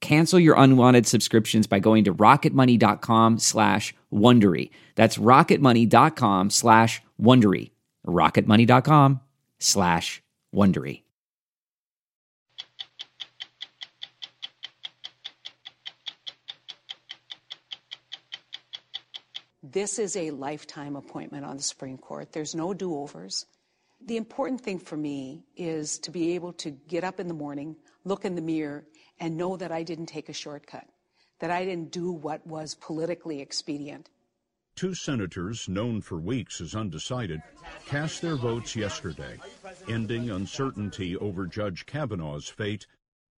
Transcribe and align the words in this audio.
Cancel 0.00 0.38
your 0.38 0.54
unwanted 0.56 1.06
subscriptions 1.06 1.66
by 1.66 1.80
going 1.80 2.04
to 2.04 2.14
rocketmoney.com 2.14 3.38
slash 3.38 3.94
Wondery. 4.12 4.70
That's 4.94 5.18
rocketmoney.com 5.18 6.50
slash 6.50 7.02
Wondery. 7.20 7.70
rocketmoney.com 8.06 9.20
slash 9.58 10.22
Wondery. 10.54 11.02
This 19.70 19.98
is 19.98 20.16
a 20.16 20.30
lifetime 20.30 20.96
appointment 20.96 21.44
on 21.44 21.58
the 21.58 21.62
Supreme 21.62 21.98
Court. 21.98 22.32
There's 22.32 22.54
no 22.54 22.72
do 22.72 22.96
overs. 22.96 23.44
The 24.06 24.16
important 24.16 24.62
thing 24.62 24.78
for 24.78 24.96
me 24.96 25.42
is 25.56 25.98
to 26.00 26.10
be 26.10 26.34
able 26.36 26.54
to 26.54 26.70
get 26.70 27.04
up 27.04 27.20
in 27.20 27.28
the 27.28 27.34
morning, 27.34 27.76
look 28.04 28.24
in 28.24 28.34
the 28.34 28.40
mirror, 28.40 28.86
and 29.20 29.36
know 29.36 29.56
that 29.56 29.72
I 29.72 29.82
didn't 29.82 30.06
take 30.06 30.28
a 30.28 30.32
shortcut, 30.32 30.86
that 31.40 31.50
I 31.50 31.64
didn't 31.64 31.90
do 31.90 32.12
what 32.12 32.46
was 32.46 32.74
politically 32.74 33.40
expedient. 33.40 34.10
Two 34.76 34.94
senators, 34.94 35.68
known 35.68 36.00
for 36.00 36.18
weeks 36.18 36.60
as 36.60 36.74
undecided, 36.74 37.42
cast 37.86 38.22
their 38.22 38.36
votes 38.36 38.76
yesterday, 38.76 39.36
ending 39.88 40.30
uncertainty 40.30 41.16
over 41.16 41.46
Judge 41.46 41.84
Kavanaugh's 41.84 42.48
fate, 42.48 42.86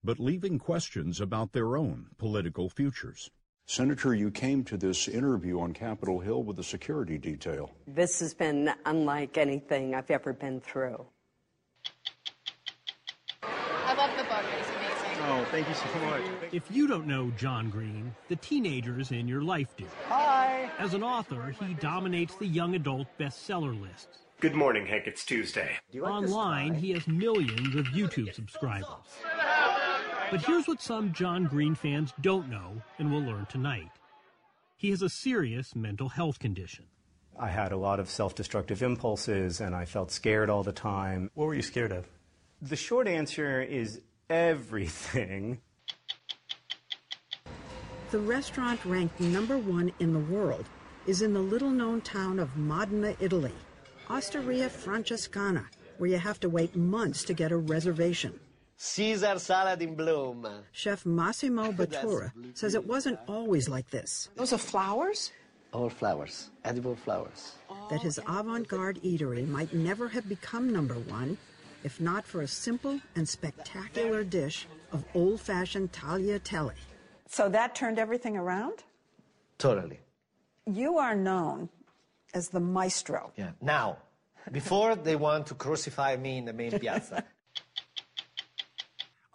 but 0.05 0.19
leaving 0.19 0.59
questions 0.59 1.21
about 1.21 1.53
their 1.53 1.77
own 1.77 2.09
political 2.19 2.69
futures. 2.69 3.31
Senator, 3.65 4.15
you 4.15 4.31
came 4.31 4.65
to 4.65 4.77
this 4.77 5.07
interview 5.09 5.61
on 5.61 5.73
Capitol 5.73 6.19
Hill 6.21 6.43
with 6.43 6.59
a 6.59 6.65
security 6.65 7.17
detail. 7.19 7.71
This 7.87 8.19
has 8.21 8.35
been 8.35 8.71
unlike 8.85 9.39
anything 9.39 9.95
I've 9.95 10.11
ever 10.11 10.33
been 10.33 10.61
through. 10.61 11.07
Thank 15.51 15.69
you 15.69 15.75
so 15.75 15.99
much. 16.07 16.23
If 16.53 16.63
you 16.71 16.87
don't 16.87 17.07
know 17.07 17.31
John 17.37 17.71
Green, 17.71 18.15
the 18.29 18.37
teenagers 18.37 19.11
in 19.11 19.27
your 19.27 19.43
life 19.43 19.77
do. 19.77 19.85
Hi. 20.09 20.71
As 20.79 20.95
an 20.95 21.03
author, 21.03 21.55
he 21.61 21.75
dominates 21.75 22.37
the 22.37 22.47
young 22.47 22.75
adult 22.75 23.09
bestseller 23.19 23.79
lists. 23.81 24.19
Good 24.41 24.55
morning, 24.55 24.87
Hank. 24.87 25.07
It's 25.07 25.25
Tuesday. 25.25 25.77
Online, 26.03 26.75
he 26.75 26.93
has 26.93 27.07
millions 27.07 27.75
of 27.75 27.87
YouTube 27.87 28.33
subscribers. 28.33 28.87
But 30.31 30.43
here's 30.43 30.69
what 30.69 30.81
some 30.81 31.13
John 31.13 31.45
Green 31.45 31.75
fans 31.75 32.15
don't 32.21 32.49
know 32.49 32.81
and 32.99 33.13
will 33.13 33.21
learn 33.21 33.47
tonight. 33.47 33.91
He 34.77 34.91
has 34.91 35.03
a 35.03 35.11
serious 35.11 35.75
mental 35.75 36.09
health 36.09 36.39
condition. 36.39 36.87
I 37.39 37.49
had 37.49 37.73
a 37.73 37.77
lot 37.77 38.01
of 38.01 38.09
self 38.09 38.35
destructive 38.35 38.83
impulses 38.83 39.61
and 39.61 39.75
I 39.75 39.85
felt 39.85 40.11
scared 40.11 40.49
all 40.49 40.63
the 40.63 40.73
time. 40.73 41.31
What 41.35 41.47
were 41.47 41.55
you 41.55 41.63
scared 41.63 41.93
of? 41.93 42.07
The 42.63 42.77
short 42.77 43.09
answer 43.09 43.61
is 43.61 44.01
everything. 44.31 45.61
The 48.13 48.19
restaurant 48.19 48.85
ranked 48.85 49.21
number 49.21 49.59
one 49.59 49.93
in 50.01 50.13
the 50.13 50.35
world 50.35 50.65
is 51.07 51.23
in 51.23 51.33
the 51.33 51.41
little 51.41 51.71
known 51.71 52.01
town 52.01 52.39
of 52.39 52.57
Modena, 52.57 53.15
Italy, 53.21 53.53
Osteria 54.09 54.69
Francescana, 54.69 55.67
where 55.99 56.11
you 56.11 56.19
have 56.19 56.41
to 56.41 56.49
wait 56.49 56.75
months 56.75 57.25
to 57.25 57.35
get 57.35 57.53
a 57.53 57.57
reservation. 57.57 58.39
Caesar 58.77 59.39
salad 59.39 59.83
in 59.83 59.95
bloom. 59.95 60.47
Chef 60.73 61.05
Massimo 61.05 61.71
Bottura 61.79 62.33
says 62.55 62.75
it 62.75 62.87
wasn't 62.87 63.19
always 63.29 63.69
like 63.69 63.91
this. 63.91 64.31
Those 64.37 64.53
are 64.53 64.59
flowers? 64.59 65.33
All 65.73 65.91
flowers, 65.91 66.51
edible 66.65 66.97
flowers. 66.97 67.53
That 67.91 68.03
his 68.03 68.19
avant 68.27 68.67
garde 68.67 69.01
eatery 69.03 69.47
might 69.47 69.73
never 69.73 70.09
have 70.09 70.29
become 70.29 70.73
number 70.73 70.95
one 70.95 71.37
if 71.85 72.01
not 72.01 72.27
for 72.27 72.43
a 72.43 72.49
simple 72.49 73.01
and 73.17 73.29
spectacular 73.29 74.25
dish 74.25 74.67
of 74.93 75.05
old 75.15 75.41
fashioned 75.41 75.93
tagliatelle. 75.93 76.73
So 77.29 77.49
that 77.49 77.75
turned 77.75 77.99
everything 77.99 78.37
around? 78.37 78.85
Totally. 79.59 80.01
You 80.67 80.99
are 80.99 81.15
known 81.15 81.69
as 82.35 82.49
the 82.49 82.61
maestro. 82.61 83.33
Yeah. 83.37 83.51
Now, 83.61 83.99
before 84.53 84.97
they 84.97 85.17
want 85.17 85.47
to 85.47 85.55
crucify 85.55 86.17
me 86.17 86.39
in 86.39 86.45
the 86.45 86.53
main 86.53 86.79
piazza. 86.79 87.25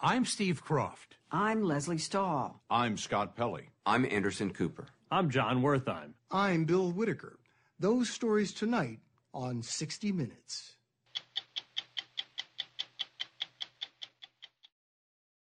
I'm 0.01 0.25
Steve 0.25 0.63
Kroft. 0.63 1.15
I'm 1.31 1.63
Lesley 1.63 1.97
Stahl. 1.97 2.61
I'm 2.69 2.97
Scott 2.97 3.35
Pelley. 3.35 3.69
I'm 3.85 4.05
Anderson 4.05 4.51
Cooper. 4.51 4.87
I'm 5.11 5.29
Jon 5.29 5.61
Wertheim. 5.61 6.13
I'm 6.31 6.65
Bill 6.65 6.91
Whitaker. 6.91 7.39
Those 7.79 8.09
stories 8.09 8.53
tonight 8.53 8.99
on 9.33 9.61
60 9.61 10.11
Minutes. 10.11 10.74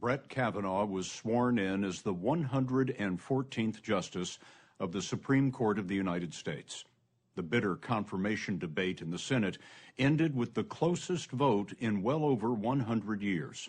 Brett 0.00 0.28
Kavanaugh 0.28 0.84
was 0.84 1.10
sworn 1.10 1.58
in 1.58 1.82
as 1.82 2.02
the 2.02 2.14
114th 2.14 3.82
Justice 3.82 4.38
of 4.78 4.92
the 4.92 5.02
Supreme 5.02 5.50
Court 5.50 5.76
of 5.76 5.88
the 5.88 5.96
United 5.96 6.32
States. 6.32 6.84
The 7.34 7.42
bitter 7.42 7.74
confirmation 7.74 8.58
debate 8.58 9.02
in 9.02 9.10
the 9.10 9.18
Senate 9.18 9.58
ended 9.98 10.36
with 10.36 10.54
the 10.54 10.62
closest 10.62 11.32
vote 11.32 11.72
in 11.80 12.00
well 12.00 12.24
over 12.24 12.52
100 12.52 13.22
years. 13.22 13.68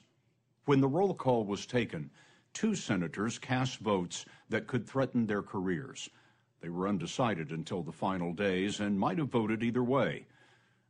When 0.65 0.81
the 0.81 0.87
roll 0.87 1.15
call 1.15 1.45
was 1.45 1.65
taken, 1.65 2.11
two 2.53 2.75
senators 2.75 3.39
cast 3.39 3.79
votes 3.79 4.25
that 4.49 4.67
could 4.67 4.85
threaten 4.85 5.25
their 5.25 5.41
careers. 5.41 6.11
They 6.61 6.69
were 6.69 6.87
undecided 6.87 7.49
until 7.49 7.81
the 7.81 7.91
final 7.91 8.33
days 8.33 8.79
and 8.79 8.99
might 8.99 9.17
have 9.17 9.29
voted 9.29 9.63
either 9.63 9.83
way. 9.83 10.27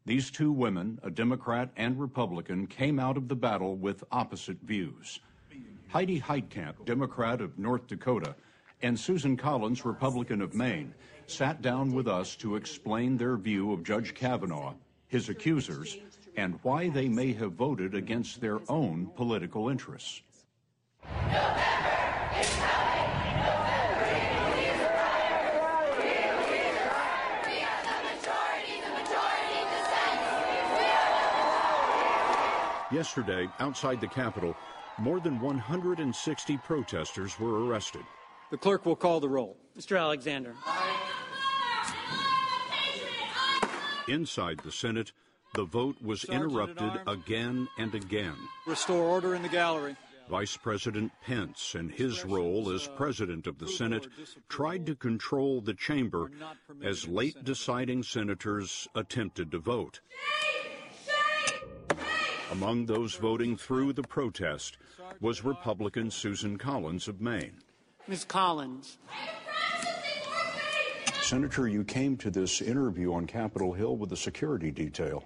These 0.06 0.31
two 0.31 0.51
women, 0.51 1.00
a 1.01 1.09
Democrat 1.09 1.71
and 1.77 1.97
Republican, 1.97 2.68
came 2.68 3.00
out 3.00 3.15
of 3.15 3.30
the 3.30 3.36
battle 3.38 3.77
with 3.77 4.03
opposite 4.12 4.59
views. 4.62 5.21
Heidi 5.89 6.21
Heitkamp, 6.21 6.86
Democrat 6.86 7.41
of 7.41 7.57
North 7.57 7.88
Dakota, 7.88 8.36
and 8.83 8.97
Susan 8.97 9.36
Collins, 9.36 9.83
Republican 9.83 10.39
of 10.39 10.53
Maine, 10.53 10.94
sat 11.25 11.63
down 11.63 11.94
with 11.94 12.07
us 12.07 12.36
to 12.36 12.56
explain 12.56 13.18
their 13.18 13.38
view 13.38 13.74
of 13.74 13.83
Judge 13.83 14.13
Kavanaugh, 14.13 14.75
his 15.07 15.30
accusers, 15.30 15.97
and 16.38 16.59
why 16.62 16.89
they 16.89 17.09
may 17.09 17.33
have 17.33 17.53
voted 17.53 17.95
against 17.95 18.39
their 18.39 18.59
own 18.69 19.07
political 19.15 19.69
interests. 19.69 20.21
Yesterday, 32.91 33.47
outside 33.59 34.01
the 34.01 34.07
Capitol, 34.07 34.56
more 35.00 35.19
than 35.19 35.40
160 35.40 36.57
protesters 36.57 37.40
were 37.40 37.66
arrested. 37.66 38.04
The 38.51 38.57
clerk 38.57 38.86
will 38.86 38.96
call 38.96 39.19
the 39.19 39.30
roll. 39.30 39.57
Mr. 39.78 40.00
Alexander. 40.00 40.56
Inside 44.07 44.60
the 44.60 44.72
Senate, 44.72 45.12
the 45.54 45.66
vote 45.66 46.01
was 46.01 46.24
interrupted 46.25 46.92
again 47.07 47.68
and 47.78 47.94
again. 47.94 48.36
Restore 48.66 49.04
order 49.04 49.36
in 49.36 49.42
the 49.42 49.50
gallery. 49.50 49.96
Vice 50.30 50.57
President 50.57 51.12
Pence, 51.25 51.74
in 51.74 51.90
his 51.90 52.24
role 52.24 52.72
as 52.72 52.88
uh, 52.88 52.92
President 52.92 53.48
of 53.48 53.57
the 53.57 53.68
Senate, 53.68 54.07
tried 54.48 54.86
to 54.86 54.96
control 54.96 55.60
the 55.60 55.74
chamber 55.74 56.30
as 56.84 57.07
late 57.07 57.44
deciding 57.44 58.04
senators 58.04 58.88
attempted 58.94 59.51
to 59.51 59.57
vote. 59.57 60.01
Among 62.60 62.88
those 62.88 63.16
voting 63.16 63.56
through 63.56 63.94
the 63.94 64.04
protest 64.04 64.80
was 65.22 65.46
Republican 65.46 66.12
Susan 66.12 66.58
Collins 66.58 67.08
of 67.08 67.22
Maine. 67.22 67.54
Ms. 68.06 68.26
Collins. 68.26 68.98
Senator, 71.22 71.70
you 71.70 71.86
came 71.86 72.18
to 72.18 72.30
this 72.30 72.62
interview 72.62 73.14
on 73.14 73.28
Capitol 73.28 73.72
Hill 73.72 73.96
with 73.96 74.12
a 74.12 74.18
security 74.18 74.72
detail. 74.72 75.24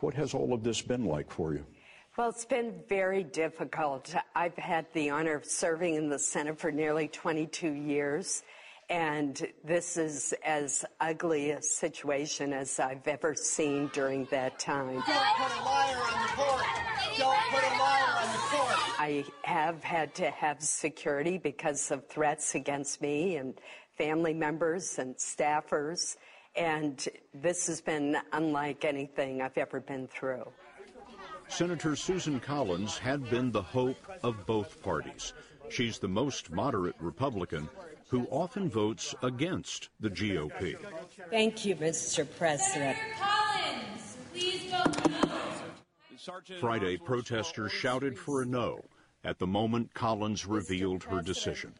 What 0.00 0.12
has 0.12 0.34
all 0.34 0.52
of 0.52 0.62
this 0.62 0.82
been 0.82 1.06
like 1.06 1.30
for 1.30 1.54
you? 1.54 1.64
Well, 2.18 2.28
it's 2.28 2.44
been 2.44 2.74
very 2.86 3.24
difficult. 3.24 4.14
I've 4.34 4.56
had 4.56 4.84
the 4.92 5.08
honor 5.08 5.36
of 5.36 5.46
serving 5.46 5.94
in 5.94 6.10
the 6.10 6.18
Senate 6.18 6.58
for 6.58 6.70
nearly 6.70 7.08
22 7.08 7.72
years, 7.72 8.42
and 8.90 9.46
this 9.64 9.96
is 9.96 10.34
as 10.44 10.84
ugly 11.00 11.52
a 11.52 11.62
situation 11.62 12.52
as 12.52 12.80
I've 12.80 13.06
ever 13.06 13.36
seen 13.36 13.88
during 13.92 14.26
that 14.32 14.58
time. 14.58 14.94
Don't 14.94 15.04
put 15.04 15.60
a 15.60 15.64
liar 15.64 15.96
on 15.96 16.22
the 16.22 16.28
court. 16.34 16.64
Don't 17.16 17.38
put 17.50 17.62
a 17.62 17.78
liar 17.78 18.18
on 18.18 18.32
the 18.32 18.38
court. 18.38 19.00
I 19.00 19.24
have 19.42 19.84
had 19.84 20.12
to 20.16 20.30
have 20.30 20.60
security 20.60 21.38
because 21.38 21.92
of 21.92 22.06
threats 22.08 22.56
against 22.56 23.00
me 23.00 23.36
and 23.36 23.54
family 23.96 24.34
members 24.34 24.98
and 24.98 25.14
staffers, 25.16 26.16
and 26.56 27.08
this 27.32 27.68
has 27.68 27.80
been 27.80 28.16
unlike 28.32 28.84
anything 28.84 29.40
I've 29.40 29.56
ever 29.56 29.78
been 29.80 30.08
through. 30.08 30.50
Senator 31.46 31.94
Susan 31.94 32.40
Collins 32.40 32.98
had 32.98 33.28
been 33.30 33.52
the 33.52 33.62
hope 33.62 33.98
of 34.24 34.46
both 34.46 34.82
parties. 34.82 35.32
She's 35.68 35.98
the 35.98 36.08
most 36.08 36.50
moderate 36.50 36.96
Republican 36.98 37.68
who 38.10 38.26
often 38.30 38.68
votes 38.68 39.14
against 39.22 39.88
the 40.00 40.10
GOP. 40.10 40.76
Thank 41.30 41.64
you, 41.64 41.76
Mr. 41.76 42.26
President. 42.36 42.98
Collins, 43.18 44.16
please 44.32 44.62
vote 44.70 45.10
no. 45.10 46.58
Friday, 46.58 46.96
protesters 46.96 47.70
shouted 47.70 48.18
for 48.18 48.42
a 48.42 48.46
no. 48.46 48.84
At 49.22 49.38
the 49.38 49.46
moment, 49.46 49.94
Collins 49.94 50.44
revealed 50.44 51.04
her 51.04 51.22
decision. 51.22 51.72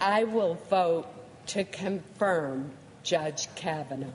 I 0.00 0.24
will 0.24 0.54
vote 0.68 1.06
to 1.48 1.62
confirm 1.64 2.70
Judge 3.04 3.54
Kavanaugh. 3.54 4.08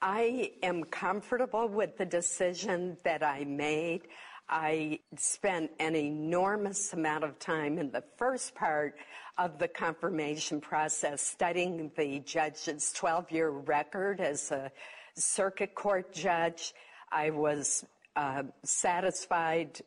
I 0.00 0.52
am 0.62 0.84
comfortable 0.84 1.66
with 1.68 1.98
the 1.98 2.06
decision 2.06 2.96
that 3.02 3.24
I 3.24 3.42
made. 3.44 4.02
I 4.48 5.00
spent 5.16 5.72
an 5.80 5.96
enormous 5.96 6.92
amount 6.92 7.24
of 7.24 7.38
time 7.40 7.78
in 7.78 7.90
the 7.90 8.04
first 8.16 8.54
part 8.54 8.94
of 9.38 9.58
the 9.58 9.68
confirmation 9.68 10.60
process 10.60 11.22
studying 11.22 11.90
the 11.96 12.18
judge's 12.20 12.92
12 12.92 13.30
year 13.30 13.50
record 13.50 14.20
as 14.20 14.50
a 14.50 14.70
circuit 15.14 15.74
court 15.74 16.12
judge. 16.12 16.74
I 17.10 17.30
was 17.30 17.84
uh, 18.16 18.42
satisfied 18.64 19.80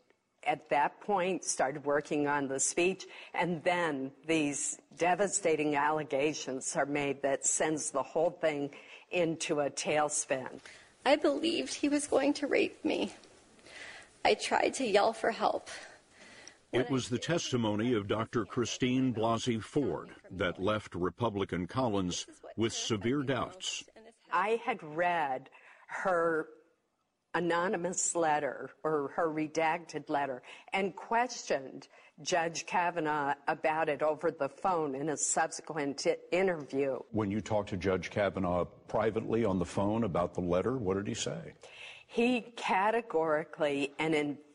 at 0.48 0.70
that 0.70 1.00
point, 1.02 1.44
started 1.44 1.86
working 1.86 2.28
on 2.28 2.48
the 2.48 2.60
speech, 2.60 3.06
and 3.36 3.64
then 3.64 4.12
these 4.26 4.80
devastating 4.98 5.76
allegations 5.76 6.76
are 6.76 6.86
made 6.86 7.22
that 7.22 7.46
sends 7.46 7.92
the 7.92 8.02
whole 8.02 8.32
thing 8.32 8.72
into 9.12 9.60
a 9.60 9.70
tailspin. 9.70 10.60
I 11.06 11.16
believed 11.16 11.74
he 11.74 11.90
was 11.90 12.08
going 12.08 12.34
to 12.36 12.48
rape 12.48 12.84
me. 12.84 13.14
I 14.24 14.34
tried 14.34 14.74
to 14.76 14.86
yell 14.86 15.14
for 15.14 15.32
help. 15.32 15.70
It 16.74 16.90
was 16.90 17.10
the 17.10 17.18
testimony 17.18 17.94
of 17.94 18.08
Dr. 18.08 18.46
Christine 18.46 19.14
Blasey 19.14 19.62
Ford 19.62 20.10
that 20.32 20.62
left 20.62 20.96
Republican 20.96 21.68
Collins 21.68 22.26
with 22.56 22.72
severe 22.72 23.24
doubts. 23.24 23.84
I 24.32 24.62
had 24.64 24.82
read 24.82 25.50
her 25.88 26.48
anonymous 27.34 28.16
letter 28.16 28.70
or 28.86 29.12
her 29.16 29.30
redacted 29.30 30.10
letter 30.10 30.42
and 30.72 30.96
questioned 30.96 31.90
Judge 32.22 32.66
Kavanaugh 32.66 33.34
about 33.50 33.90
it 33.90 34.02
over 34.02 34.32
the 34.32 34.48
phone 34.50 34.96
in 34.96 35.10
a 35.10 35.18
subsequent 35.18 36.08
interview. 36.32 37.00
When 37.12 37.32
you 37.32 37.42
talked 37.42 37.70
to 37.70 37.78
Judge 37.78 38.10
Kavanaugh 38.10 38.66
privately 38.88 39.44
on 39.44 39.60
the 39.60 39.66
phone 39.66 40.06
about 40.06 40.34
the 40.34 40.42
letter, 40.42 40.78
what 40.78 40.96
did 40.96 41.08
he 41.08 41.14
say? 41.14 41.54
He 42.08 42.42
categorically 42.56 43.94
and 44.00 44.14
emphatically 44.14 44.51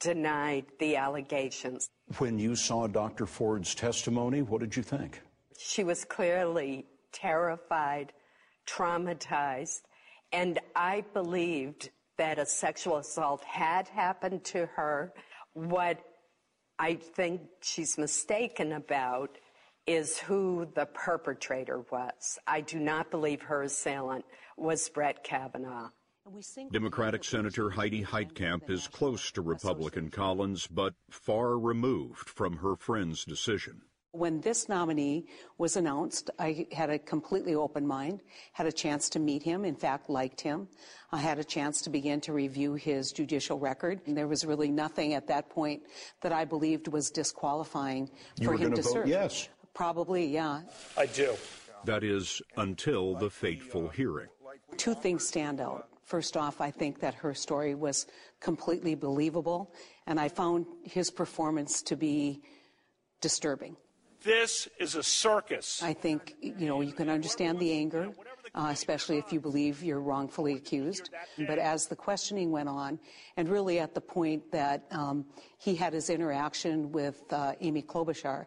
denied 0.00 0.66
the 0.78 0.96
allegations. 0.96 1.88
When 2.18 2.38
you 2.38 2.56
saw 2.56 2.86
Dr. 2.86 3.26
Ford's 3.26 3.74
testimony, 3.74 4.42
what 4.42 4.60
did 4.60 4.76
you 4.76 4.82
think? 4.82 5.20
She 5.58 5.84
was 5.84 6.04
clearly 6.04 6.86
terrified, 7.12 8.12
traumatized, 8.66 9.82
and 10.32 10.58
I 10.76 11.04
believed 11.12 11.90
that 12.16 12.38
a 12.38 12.46
sexual 12.46 12.98
assault 12.98 13.42
had 13.44 13.88
happened 13.88 14.44
to 14.44 14.66
her. 14.66 15.12
What 15.54 15.98
I 16.78 16.94
think 16.94 17.42
she's 17.62 17.96
mistaken 17.98 18.72
about 18.72 19.38
is 19.86 20.18
who 20.18 20.68
the 20.74 20.86
perpetrator 20.86 21.84
was. 21.90 22.38
I 22.46 22.60
do 22.60 22.78
not 22.78 23.10
believe 23.10 23.40
her 23.42 23.62
assailant 23.62 24.24
was 24.56 24.88
Brett 24.88 25.24
Kavanaugh. 25.24 25.88
Democratic 26.72 27.24
Senator 27.24 27.70
Heidi 27.70 28.02
Heitkamp 28.04 28.68
is 28.70 28.86
close 28.88 29.30
to 29.32 29.42
Republican 29.42 30.10
Collins, 30.10 30.66
but 30.66 30.94
far 31.10 31.58
removed 31.58 32.28
from 32.28 32.58
her 32.58 32.76
friend's 32.76 33.24
decision. 33.24 33.82
When 34.12 34.40
this 34.40 34.68
nominee 34.68 35.26
was 35.58 35.76
announced, 35.76 36.30
I 36.38 36.66
had 36.72 36.88
a 36.88 36.98
completely 36.98 37.54
open 37.54 37.86
mind, 37.86 38.22
had 38.52 38.66
a 38.66 38.72
chance 38.72 39.10
to 39.10 39.18
meet 39.18 39.42
him, 39.42 39.64
in 39.66 39.76
fact, 39.76 40.08
liked 40.08 40.40
him. 40.40 40.68
I 41.12 41.18
had 41.18 41.38
a 41.38 41.44
chance 41.44 41.82
to 41.82 41.90
begin 41.90 42.20
to 42.22 42.32
review 42.32 42.74
his 42.74 43.12
judicial 43.12 43.58
record. 43.58 44.00
And 44.06 44.16
there 44.16 44.26
was 44.26 44.46
really 44.46 44.70
nothing 44.70 45.12
at 45.12 45.26
that 45.28 45.50
point 45.50 45.82
that 46.22 46.32
I 46.32 46.46
believed 46.46 46.88
was 46.88 47.10
disqualifying 47.10 48.10
you 48.38 48.46
for 48.46 48.56
him 48.56 48.74
to 48.74 48.82
vote 48.82 48.92
serve. 48.92 49.08
Yes. 49.08 49.48
Probably, 49.74 50.26
yeah. 50.26 50.62
I 50.96 51.06
do. 51.06 51.34
That 51.84 52.02
is 52.02 52.40
until 52.56 53.14
the 53.14 53.30
fateful 53.30 53.88
hearing. 53.88 54.28
Two 54.78 54.94
things 54.94 55.26
stand 55.28 55.60
out. 55.60 55.88
First 56.08 56.38
off, 56.38 56.62
I 56.62 56.70
think 56.70 57.00
that 57.00 57.12
her 57.16 57.34
story 57.34 57.74
was 57.74 58.06
completely 58.40 58.94
believable, 58.94 59.74
and 60.06 60.18
I 60.18 60.28
found 60.28 60.64
his 60.82 61.10
performance 61.10 61.82
to 61.82 61.96
be 61.96 62.40
disturbing. 63.20 63.76
This 64.24 64.68
is 64.80 64.94
a 64.94 65.02
circus. 65.02 65.82
I 65.82 65.92
think, 65.92 66.34
you 66.40 66.66
know, 66.66 66.80
you 66.80 66.92
can 66.92 67.10
understand 67.10 67.58
the 67.58 67.72
anger. 67.72 68.10
uh, 68.54 68.68
especially 68.70 69.18
if 69.18 69.32
you 69.32 69.40
believe 69.40 69.82
you're 69.82 70.00
wrongfully 70.00 70.54
accused. 70.54 71.10
But 71.46 71.58
as 71.58 71.86
the 71.86 71.96
questioning 71.96 72.50
went 72.50 72.70
on, 72.70 72.98
and 73.36 73.46
really 73.48 73.78
at 73.78 73.94
the 73.94 74.00
point 74.00 74.50
that 74.52 74.86
um, 74.90 75.26
he 75.58 75.74
had 75.74 75.92
his 75.92 76.08
interaction 76.08 76.90
with 76.90 77.22
uh, 77.30 77.52
Amy 77.60 77.82
Klobuchar, 77.82 78.46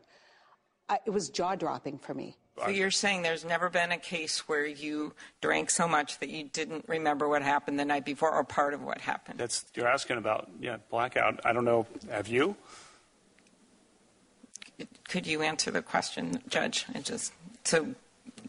I, 0.90 0.98
it 1.06 1.12
was 1.12 1.30
jaw 1.30 1.56
dropping 1.56 2.00
for 2.00 2.16
me. 2.16 2.38
So 2.66 2.70
you're 2.70 2.92
saying 2.92 3.22
there's 3.22 3.46
never 3.46 3.70
been 3.70 3.92
a 3.92 3.98
case 3.98 4.48
where 4.48 4.66
you 4.66 5.14
drank 5.42 5.70
so 5.70 5.88
much 5.88 6.20
that 6.20 6.30
you 6.30 6.44
didn't 6.44 6.86
remember 6.88 7.28
what 7.28 7.42
happened 7.42 7.80
the 7.80 7.86
night 7.86 8.06
before 8.06 8.32
or 8.32 8.44
part 8.44 8.74
of 8.74 8.84
what 8.84 9.02
happened? 9.02 9.40
That's 9.40 9.66
you're 9.76 9.88
asking 9.88 10.18
about, 10.18 10.50
yeah, 10.60 10.78
blackout. 10.90 11.40
I 11.46 11.54
don't 11.54 11.66
know. 11.66 11.88
Have 12.10 12.28
you? 12.28 12.56
Could 15.08 15.28
you 15.28 15.42
answer 15.42 15.72
the 15.72 15.82
question, 15.82 16.42
Judge? 16.48 16.86
I 16.96 17.00
just 17.00 17.34
so 17.64 17.94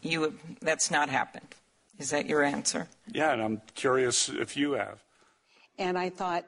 you 0.02 0.38
that's 0.60 0.90
not 0.90 1.08
happened. 1.08 1.54
Is 1.98 2.10
that 2.10 2.26
your 2.26 2.42
answer? 2.42 2.88
Yeah, 3.12 3.32
and 3.32 3.42
I'm 3.42 3.62
curious 3.74 4.28
if 4.28 4.56
you 4.56 4.72
have. 4.72 5.02
And 5.78 5.98
I 5.98 6.10
thought 6.10 6.44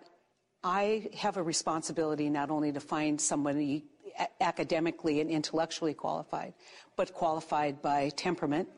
I 0.62 1.10
have 1.18 1.36
a 1.36 1.42
responsibility 1.42 2.28
not 2.30 2.50
only 2.50 2.72
to 2.72 2.80
find 2.80 3.20
somebody 3.20 3.84
academically 4.40 5.20
and 5.20 5.30
intellectually 5.30 5.94
qualified, 5.94 6.54
but 6.96 7.12
qualified 7.12 7.82
by 7.82 8.10
temperament, 8.10 8.68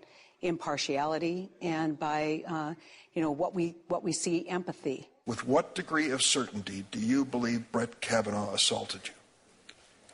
impartiality, 0.42 1.50
and 1.60 1.98
by 1.98 2.42
uh, 2.46 2.74
you 3.14 3.22
know 3.22 3.30
what 3.30 3.54
we 3.54 3.74
what 3.88 4.02
we 4.02 4.12
see 4.12 4.48
empathy. 4.48 5.08
With 5.26 5.46
what 5.46 5.74
degree 5.74 6.10
of 6.10 6.22
certainty 6.22 6.84
do 6.90 7.00
you 7.00 7.24
believe 7.24 7.70
Brett 7.72 8.00
Kavanaugh 8.00 8.54
assaulted 8.54 9.00
you? 9.04 9.12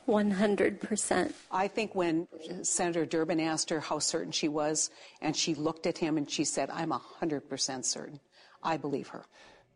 100%. 0.08 1.32
I 1.50 1.68
think 1.68 1.94
when 1.94 2.26
Senator 2.62 3.06
Durbin 3.06 3.38
asked 3.38 3.70
her 3.70 3.80
how 3.80 3.98
certain 3.98 4.32
she 4.32 4.48
was, 4.48 4.90
and 5.20 5.36
she 5.36 5.54
looked 5.54 5.86
at 5.86 5.98
him 5.98 6.16
and 6.16 6.28
she 6.28 6.44
said, 6.44 6.70
I'm 6.70 6.90
100% 6.90 7.84
certain. 7.84 8.20
I 8.62 8.76
believe 8.76 9.08
her. 9.08 9.24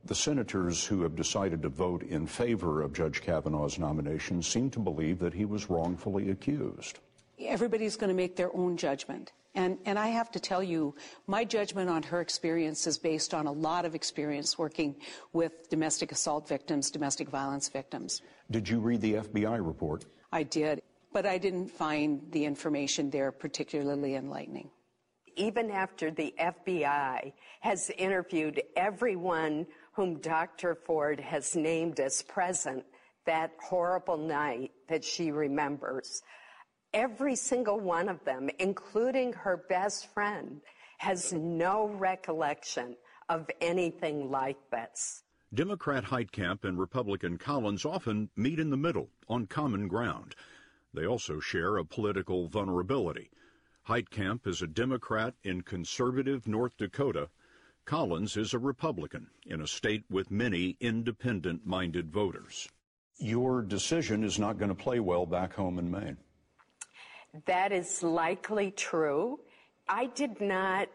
The 0.06 0.14
senators 0.14 0.84
who 0.84 1.02
have 1.02 1.16
decided 1.16 1.62
to 1.62 1.68
vote 1.68 2.04
in 2.04 2.28
favor 2.28 2.80
of 2.80 2.92
Judge 2.92 3.22
Kavanaugh's 3.22 3.76
nomination 3.76 4.40
seem 4.40 4.70
to 4.70 4.78
believe 4.78 5.18
that 5.18 5.34
he 5.34 5.44
was 5.44 5.68
wrongfully 5.68 6.30
accused. 6.30 7.00
Everybody's 7.40 7.96
going 7.96 8.08
to 8.08 8.14
make 8.14 8.36
their 8.36 8.54
own 8.54 8.76
judgment. 8.76 9.32
And, 9.56 9.78
and 9.84 9.98
I 9.98 10.08
have 10.08 10.30
to 10.32 10.38
tell 10.38 10.62
you, 10.62 10.94
my 11.26 11.44
judgment 11.44 11.90
on 11.90 12.04
her 12.04 12.20
experience 12.20 12.86
is 12.86 12.98
based 12.98 13.34
on 13.34 13.46
a 13.46 13.52
lot 13.52 13.84
of 13.84 13.96
experience 13.96 14.56
working 14.56 14.94
with 15.32 15.68
domestic 15.70 16.12
assault 16.12 16.46
victims, 16.46 16.90
domestic 16.90 17.28
violence 17.28 17.68
victims. 17.68 18.22
Did 18.50 18.68
you 18.68 18.78
read 18.78 19.00
the 19.00 19.14
FBI 19.14 19.66
report? 19.66 20.04
I 20.30 20.44
did, 20.44 20.82
but 21.12 21.26
I 21.26 21.38
didn't 21.38 21.68
find 21.68 22.20
the 22.30 22.44
information 22.44 23.10
there 23.10 23.32
particularly 23.32 24.14
enlightening. 24.14 24.70
Even 25.34 25.70
after 25.70 26.10
the 26.10 26.32
FBI 26.40 27.32
has 27.60 27.90
interviewed 27.98 28.62
everyone 28.76 29.66
whom 29.96 30.20
Dr. 30.20 30.74
Ford 30.74 31.18
has 31.18 31.56
named 31.56 32.00
as 32.00 32.20
present 32.20 32.84
that 33.24 33.52
horrible 33.58 34.18
night 34.18 34.70
that 34.90 35.02
she 35.02 35.30
remembers. 35.30 36.22
Every 36.92 37.34
single 37.34 37.80
one 37.80 38.10
of 38.10 38.22
them, 38.24 38.50
including 38.58 39.32
her 39.32 39.64
best 39.70 40.12
friend, 40.12 40.60
has 40.98 41.32
no 41.32 41.88
recollection 41.88 42.94
of 43.30 43.48
anything 43.62 44.30
like 44.30 44.58
this. 44.70 45.22
Democrat 45.54 46.04
Heitkamp 46.04 46.64
and 46.64 46.78
Republican 46.78 47.38
Collins 47.38 47.86
often 47.86 48.28
meet 48.36 48.60
in 48.60 48.68
the 48.68 48.76
middle 48.76 49.08
on 49.28 49.46
common 49.46 49.88
ground. 49.88 50.34
They 50.92 51.06
also 51.06 51.40
share 51.40 51.78
a 51.78 51.84
political 51.84 52.48
vulnerability. 52.48 53.30
Heitkamp 53.88 54.46
is 54.46 54.60
a 54.60 54.66
Democrat 54.66 55.34
in 55.42 55.62
conservative 55.62 56.46
North 56.46 56.76
Dakota 56.76 57.30
Collins 57.86 58.36
is 58.36 58.52
a 58.52 58.58
Republican 58.58 59.28
in 59.46 59.60
a 59.60 59.66
state 59.66 60.02
with 60.10 60.28
many 60.28 60.76
independent 60.80 61.64
minded 61.64 62.12
voters. 62.12 62.68
Your 63.18 63.62
decision 63.62 64.24
is 64.24 64.40
not 64.40 64.58
going 64.58 64.70
to 64.70 64.74
play 64.74 64.98
well 64.98 65.24
back 65.24 65.54
home 65.54 65.78
in 65.78 65.88
Maine. 65.88 66.16
That 67.46 67.70
is 67.70 68.02
likely 68.02 68.72
true. 68.72 69.38
I 69.88 70.06
did 70.06 70.40
not 70.40 70.88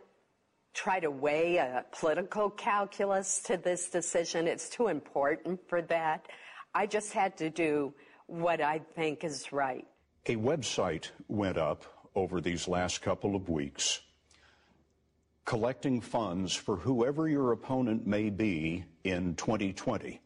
try 0.74 1.00
to 1.00 1.10
weigh 1.10 1.58
a 1.58 1.86
political 1.98 2.50
calculus 2.50 3.42
to 3.44 3.56
this 3.56 3.90
decision. 3.90 4.46
It's 4.46 4.68
too 4.68 4.90
important 4.90 5.62
for 5.70 5.82
that. 5.84 6.28
I 6.76 6.88
just 6.88 7.14
had 7.14 7.38
to 7.38 7.50
do 7.50 7.94
what 8.28 8.60
I 8.60 8.80
think 8.96 9.24
is 9.24 9.54
right. 9.54 9.88
A 10.26 10.36
website 10.36 11.10
went 11.30 11.58
up 11.58 11.86
over 12.16 12.42
these 12.42 12.68
last 12.68 13.02
couple 13.02 13.34
of 13.36 13.48
weeks 13.48 14.02
collecting 15.46 16.02
funds 16.02 16.54
for 16.54 16.78
whoever 16.78 17.28
your 17.28 17.52
opponent 17.52 18.06
may 18.06 18.30
be 18.30 18.86
in 19.04 19.36
2020. 19.36 20.22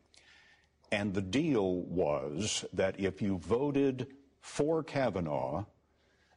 And 0.91 1.13
the 1.13 1.21
deal 1.21 1.81
was 1.81 2.65
that 2.73 2.99
if 2.99 3.21
you 3.21 3.37
voted 3.37 4.07
for 4.41 4.83
Kavanaugh, 4.83 5.65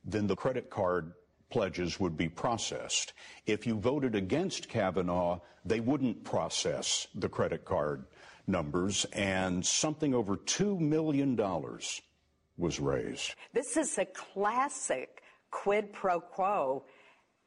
then 0.04 0.26
the 0.26 0.36
credit 0.36 0.70
card 0.70 1.12
pledges 1.50 2.00
would 2.00 2.16
be 2.16 2.28
processed. 2.28 3.12
If 3.46 3.66
you 3.66 3.78
voted 3.78 4.14
against 4.14 4.68
Kavanaugh, 4.68 5.40
they 5.64 5.80
wouldn't 5.80 6.24
process 6.24 7.06
the 7.14 7.28
credit 7.28 7.64
card 7.64 8.04
numbers, 8.46 9.04
and 9.12 9.64
something 9.64 10.14
over 10.14 10.36
$2 10.36 10.80
million 10.80 11.36
was 12.56 12.80
raised. 12.80 13.34
This 13.52 13.76
is 13.76 13.98
a 13.98 14.06
classic 14.06 15.22
quid 15.50 15.92
pro 15.92 16.20
quo 16.20 16.84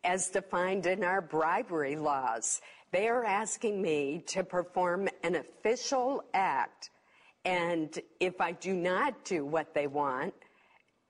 as 0.03 0.29
defined 0.29 0.86
in 0.86 1.03
our 1.03 1.22
bribery 1.22 1.96
laws. 1.96 2.62
They 2.91 3.08
are 3.08 3.24
asking 3.24 3.81
me 3.81 4.24
to 4.27 4.43
perform 4.43 5.08
an 5.24 5.36
official 5.36 6.24
act, 6.34 6.89
and 7.46 7.98
if 8.20 8.41
I 8.41 8.51
do 8.51 8.74
not 8.74 9.24
do 9.24 9.46
what 9.46 9.74
they 9.74 9.88
want, 9.88 10.34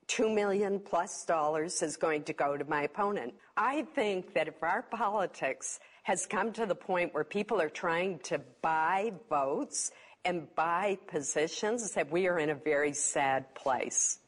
two 0.07 0.29
million 0.29 0.79
plus 0.79 1.25
dollars 1.25 1.81
is 1.81 1.97
going 1.97 2.23
to 2.23 2.33
go 2.33 2.57
to 2.57 2.65
my 2.65 2.83
opponent. 2.83 3.33
I 3.57 3.83
think 3.95 4.33
that 4.33 4.47
if 4.47 4.61
our 4.61 4.83
politics 4.83 5.79
has 6.03 6.25
come 6.25 6.51
to 6.53 6.65
the 6.65 6.75
point 6.75 7.13
where 7.13 7.23
people 7.23 7.61
are 7.61 7.69
trying 7.69 8.19
to 8.19 8.41
buy 8.61 9.13
votes 9.29 9.91
and 10.25 10.53
buy 10.55 10.97
positions, 11.07 11.91
that 11.93 12.11
we 12.11 12.27
are 12.27 12.39
in 12.39 12.49
a 12.49 12.55
very 12.55 12.93
sad 12.93 13.53
place. 13.55 14.19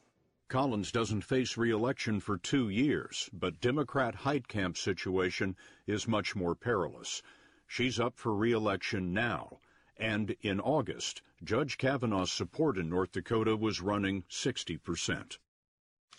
Collins 0.53 0.91
doesn't 0.91 1.24
face 1.24 1.57
re-election 1.57 2.19
for 2.19 2.38
two 2.38 2.69
years, 2.69 3.27
but 3.33 3.60
Democrat 3.60 4.13
Heitkamp's 4.17 4.81
situation 4.81 5.55
is 5.88 6.07
much 6.07 6.36
more 6.36 6.53
perilous. 6.53 7.24
She's 7.65 8.00
up 8.00 8.19
for 8.19 8.36
re-election 8.36 9.13
now, 9.13 9.57
and 9.98 10.36
in 10.41 10.60
August, 10.60 11.24
Judge 11.43 11.79
Kavanaugh's 11.79 12.31
support 12.31 12.77
in 12.77 12.88
North 12.88 13.13
Dakota 13.13 13.57
was 13.57 13.81
running 13.81 14.25
60 14.29 14.77
percent. 14.77 15.39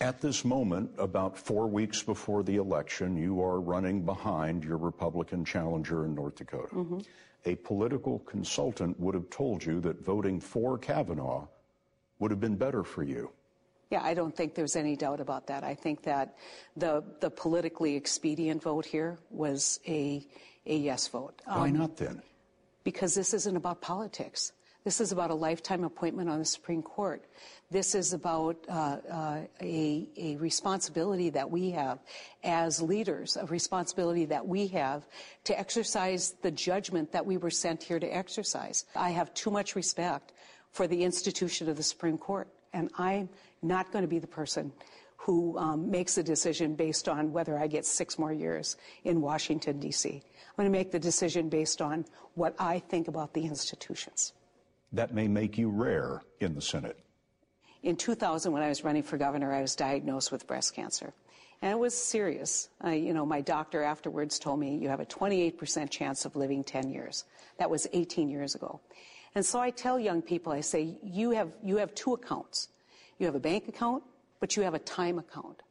At 0.00 0.20
this 0.20 0.44
moment, 0.44 0.90
about 0.98 1.38
four 1.38 1.68
weeks 1.68 2.02
before 2.02 2.42
the 2.42 2.56
election, 2.56 3.16
you 3.16 3.40
are 3.40 3.60
running 3.60 4.04
behind 4.04 4.64
your 4.64 4.78
Republican 4.78 5.44
challenger 5.44 6.06
in 6.06 6.16
North 6.16 6.34
Dakota. 6.34 6.74
Mm-hmm. 6.74 6.98
A 7.44 7.54
political 7.54 8.18
consultant 8.18 8.98
would 8.98 9.14
have 9.14 9.30
told 9.30 9.64
you 9.64 9.80
that 9.82 10.04
voting 10.04 10.40
for 10.40 10.76
Kavanaugh 10.76 11.46
would 12.18 12.32
have 12.32 12.40
been 12.40 12.56
better 12.56 12.82
for 12.82 13.04
you. 13.04 13.30
Yeah, 13.94 14.02
I 14.02 14.12
don't 14.12 14.34
think 14.34 14.56
there's 14.56 14.74
any 14.74 14.96
doubt 14.96 15.20
about 15.20 15.46
that. 15.46 15.62
I 15.62 15.76
think 15.76 16.02
that 16.02 16.36
the 16.76 17.04
the 17.20 17.30
politically 17.30 17.94
expedient 17.94 18.60
vote 18.60 18.84
here 18.84 19.18
was 19.30 19.78
a 19.86 20.26
a 20.66 20.76
yes 20.76 21.06
vote. 21.06 21.40
Um, 21.46 21.60
Why 21.60 21.70
not 21.70 21.96
then? 21.96 22.20
Because 22.82 23.14
this 23.14 23.32
isn't 23.32 23.56
about 23.56 23.80
politics. 23.80 24.50
This 24.82 25.00
is 25.00 25.12
about 25.12 25.30
a 25.30 25.34
lifetime 25.34 25.84
appointment 25.84 26.28
on 26.28 26.40
the 26.40 26.44
Supreme 26.44 26.82
Court. 26.82 27.22
This 27.70 27.94
is 27.94 28.12
about 28.12 28.56
uh, 28.68 28.96
uh, 29.08 29.40
a, 29.62 30.08
a 30.16 30.36
responsibility 30.38 31.30
that 31.30 31.48
we 31.48 31.70
have 31.70 32.00
as 32.42 32.82
leaders, 32.82 33.36
a 33.36 33.46
responsibility 33.46 34.24
that 34.24 34.44
we 34.44 34.66
have 34.68 35.06
to 35.44 35.56
exercise 35.56 36.34
the 36.42 36.50
judgment 36.50 37.12
that 37.12 37.24
we 37.24 37.36
were 37.36 37.50
sent 37.64 37.80
here 37.80 38.00
to 38.00 38.08
exercise. 38.08 38.86
I 38.96 39.10
have 39.10 39.32
too 39.34 39.52
much 39.52 39.76
respect 39.76 40.32
for 40.72 40.88
the 40.88 41.04
institution 41.04 41.68
of 41.68 41.76
the 41.76 41.84
Supreme 41.84 42.18
Court, 42.18 42.48
and 42.74 42.90
I'm 42.98 43.28
not 43.62 43.90
going 43.92 44.02
to 44.02 44.08
be 44.08 44.18
the 44.18 44.26
person 44.26 44.72
who 45.16 45.56
um, 45.56 45.90
makes 45.90 46.18
a 46.18 46.22
decision 46.22 46.74
based 46.74 47.08
on 47.08 47.32
whether 47.32 47.58
I 47.58 47.66
get 47.66 47.86
six 47.86 48.18
more 48.18 48.32
years 48.32 48.76
in 49.04 49.22
Washington, 49.22 49.80
D.C. 49.80 50.10
I'm 50.10 50.54
going 50.56 50.70
to 50.70 50.78
make 50.78 50.90
the 50.90 50.98
decision 50.98 51.48
based 51.48 51.80
on 51.80 52.04
what 52.34 52.54
I 52.58 52.78
think 52.78 53.08
about 53.08 53.32
the 53.32 53.44
institutions. 53.46 54.34
That 54.92 55.14
may 55.14 55.26
make 55.26 55.56
you 55.56 55.70
rare 55.70 56.22
in 56.40 56.54
the 56.54 56.60
Senate. 56.60 56.98
In 57.82 57.96
2000, 57.96 58.52
when 58.52 58.62
I 58.62 58.68
was 58.68 58.84
running 58.84 59.02
for 59.02 59.16
governor, 59.16 59.52
I 59.52 59.62
was 59.62 59.74
diagnosed 59.74 60.30
with 60.30 60.46
breast 60.46 60.74
cancer. 60.74 61.14
And 61.62 61.72
it 61.72 61.78
was 61.78 61.96
serious. 61.96 62.68
I, 62.82 62.94
you 62.94 63.14
know, 63.14 63.24
my 63.24 63.40
doctor 63.40 63.82
afterwards 63.82 64.38
told 64.38 64.60
me 64.60 64.76
you 64.76 64.90
have 64.90 65.00
a 65.00 65.06
28% 65.06 65.88
chance 65.88 66.26
of 66.26 66.36
living 66.36 66.62
10 66.62 66.90
years. 66.90 67.24
That 67.58 67.70
was 67.70 67.86
18 67.94 68.28
years 68.28 68.54
ago. 68.54 68.80
And 69.34 69.44
so 69.44 69.58
I 69.60 69.70
tell 69.70 69.98
young 69.98 70.22
people, 70.22 70.52
I 70.52 70.60
say, 70.60 70.96
you 71.02 71.30
have, 71.30 71.52
you 71.62 71.76
have 71.78 71.94
two 71.94 72.14
accounts. 72.14 72.68
You 73.18 73.26
have 73.26 73.34
a 73.34 73.40
bank 73.40 73.68
account, 73.68 74.02
but 74.40 74.56
you 74.56 74.62
have 74.62 74.74
a 74.74 74.78
time 74.78 75.18
account. 75.18 75.62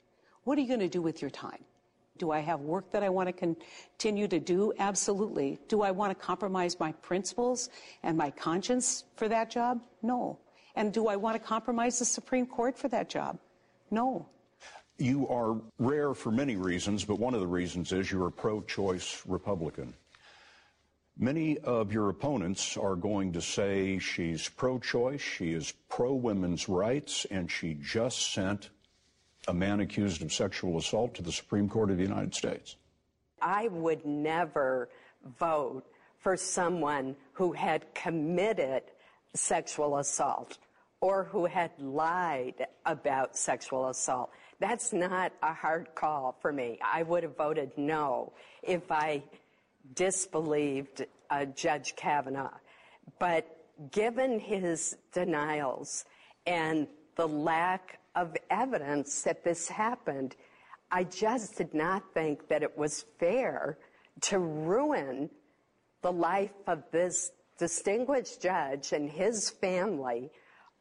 What 0.43 0.58
are 0.58 0.62
you 0.62 0.67
going 0.67 0.82
to 0.82 0.89
do 0.89 1.01
with 1.01 1.22
your 1.22 1.32
time? 1.32 1.63
Do 2.17 2.32
I 2.32 2.39
have 2.39 2.60
work 2.60 2.91
that 2.91 3.03
I 3.03 3.10
want 3.10 3.27
to 3.27 3.34
continue 3.34 4.27
to 4.27 4.39
do? 4.39 4.74
Absolutely. 4.77 5.60
Do 5.67 5.82
I 5.82 5.91
want 5.91 6.17
to 6.17 6.25
compromise 6.25 6.79
my 6.79 6.91
principles 6.91 7.70
and 8.03 8.17
my 8.17 8.32
conscience 8.32 9.05
for 9.15 9.27
that 9.29 9.50
job? 9.50 9.82
No. 10.01 10.38
And 10.75 10.93
do 10.93 11.08
I 11.08 11.15
want 11.15 11.41
to 11.41 11.48
compromise 11.48 12.00
the 12.00 12.05
Supreme 12.05 12.46
Court 12.46 12.77
for 12.77 12.88
that 12.89 13.10
job? 13.10 13.39
No. 13.89 14.27
You 14.98 15.27
are 15.27 15.60
rare 15.79 16.13
for 16.13 16.32
many 16.32 16.55
reasons, 16.55 17.03
but 17.03 17.17
one 17.17 17.34
of 17.34 17.39
the 17.39 17.48
reasons 17.48 17.91
is 17.91 18.12
you're 18.12 18.27
a 18.27 18.32
pro 18.32 18.62
choice 18.62 19.24
Republican. 19.25 19.93
Many 21.17 21.60
of 21.60 21.93
your 21.93 22.10
opponents 22.10 22.75
are 22.75 22.96
going 22.96 23.34
to 23.34 23.41
say 23.41 24.00
she's 24.00 24.50
pro 24.50 24.79
choice, 24.79 25.22
she 25.22 25.53
is 25.53 25.74
pro 25.88 26.13
women's 26.13 26.67
rights, 26.67 27.25
and 27.29 27.50
she 27.50 27.75
just 27.75 28.34
sent 28.34 28.72
a 29.48 29.53
man 29.53 29.79
accused 29.79 30.24
of 30.24 30.34
sexual 30.34 30.77
assault 30.77 31.13
to 31.15 31.22
the 31.22 31.32
Supreme 31.32 31.70
Court 31.70 31.91
of 31.91 31.98
the 31.98 32.03
United 32.03 32.34
States. 32.34 32.77
I 33.41 33.67
would 33.67 34.05
never 34.05 34.89
vote 35.38 35.86
for 36.17 36.36
someone 36.36 37.15
who 37.34 37.51
had 37.51 37.93
committed 37.93 38.84
sexual 39.36 39.98
assault 39.98 40.58
or 41.00 41.25
who 41.25 41.46
had 41.46 41.72
lied 41.77 42.65
about 42.86 43.36
sexual 43.38 43.89
assault. 43.89 44.32
That's 44.60 44.93
not 44.93 45.34
a 45.43 45.53
hard 45.53 45.93
call 45.93 46.38
for 46.41 46.53
me. 46.53 46.79
I 46.82 47.03
would 47.03 47.24
have 47.24 47.36
voted 47.36 47.72
no 47.77 48.32
if 48.62 48.89
I 48.89 49.24
disbelieved 49.94 51.06
uh, 51.30 51.46
Judge 51.46 51.96
Kavanaugh. 51.96 52.58
But 53.20 53.46
given 53.92 54.40
his 54.40 54.98
denials 55.12 56.06
and 56.46 56.88
the 57.16 57.28
lack 57.28 58.00
of 58.16 58.36
evidence 58.50 59.24
that 59.24 59.44
this 59.44 59.68
happened, 59.68 60.36
I 60.92 61.04
just 61.04 61.58
did 61.58 61.74
not 61.74 62.13
think 62.13 62.48
that 62.50 62.63
it 62.63 62.78
was 62.78 63.06
fair 63.20 63.78
to 64.22 64.40
ruin 64.40 65.30
the 66.02 66.12
life 66.12 66.52
of 66.68 66.84
this 66.92 67.32
distinguished 67.58 68.42
judge 68.42 68.94
and 68.94 69.10
his 69.10 69.50
family 69.50 70.30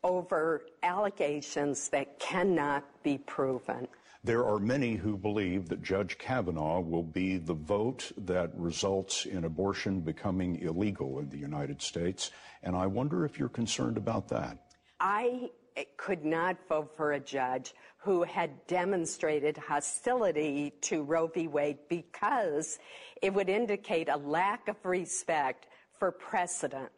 over 0.04 0.62
allegations 0.82 1.88
that 1.90 2.18
cannot 2.18 2.84
be 3.02 3.18
proven. 3.18 3.86
There 4.24 4.46
are 4.46 4.60
many 4.60 4.94
who 4.94 5.16
believe 5.16 5.68
that 5.68 5.82
Judge 5.82 6.16
Kavanaugh 6.16 6.78
will 6.78 7.02
be 7.02 7.38
the 7.38 7.54
vote 7.54 8.12
that 8.18 8.52
results 8.54 9.26
in 9.26 9.44
abortion 9.44 10.00
becoming 10.00 10.60
illegal 10.62 11.18
in 11.18 11.28
the 11.28 11.38
United 11.38 11.82
States. 11.82 12.30
And 12.62 12.76
I 12.76 12.86
wonder 12.86 13.24
if 13.24 13.36
you're 13.36 13.48
concerned 13.48 13.96
about 13.96 14.28
that. 14.28 14.58
I 15.00 15.50
could 15.96 16.24
not 16.24 16.56
vote 16.68 16.96
for 16.96 17.12
a 17.12 17.20
judge 17.20 17.74
who 17.96 18.22
had 18.22 18.64
demonstrated 18.68 19.56
hostility 19.56 20.72
to 20.82 21.02
Roe 21.02 21.26
v. 21.26 21.48
Wade 21.48 21.78
because 21.88 22.78
it 23.22 23.34
would 23.34 23.48
indicate 23.48 24.08
a 24.08 24.18
lack 24.18 24.68
of 24.68 24.76
respect 24.84 25.66
for 25.98 26.12
precedent. 26.12 26.90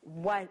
What 0.00 0.48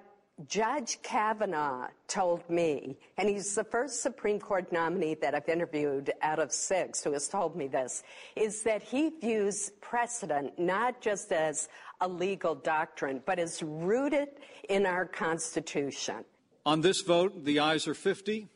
Judge 0.48 1.00
Kavanaugh 1.03 1.88
told 2.08 2.50
me, 2.50 2.98
and 3.17 3.27
he's 3.27 3.55
the 3.55 3.63
first 3.63 4.01
Supreme 4.01 4.39
Court 4.39 4.72
nominee 4.72 5.15
that 5.15 5.36
I've 5.36 5.50
interviewed 5.50 6.13
out 6.22 6.39
of 6.39 6.53
six 6.53 7.03
who 7.03 7.12
has 7.12 7.27
told 7.27 7.58
me 7.58 7.67
this, 7.67 8.03
is 8.38 8.63
that 8.63 8.81
he 8.81 9.10
views 9.10 9.72
precedent 9.81 10.58
not 10.58 11.01
just 11.01 11.34
as 11.34 11.67
a 12.00 12.08
legal 12.08 12.55
doctrine, 12.55 13.22
but 13.25 13.38
as 13.38 13.62
rooted 13.62 14.29
in 14.69 14.86
our 14.86 15.05
Constitution. 15.05 16.24
On 16.65 16.79
this 16.79 17.01
vote, 17.01 17.43
the 17.43 17.60
ayes 17.60 17.88
are 17.88 17.93
50, 17.93 18.48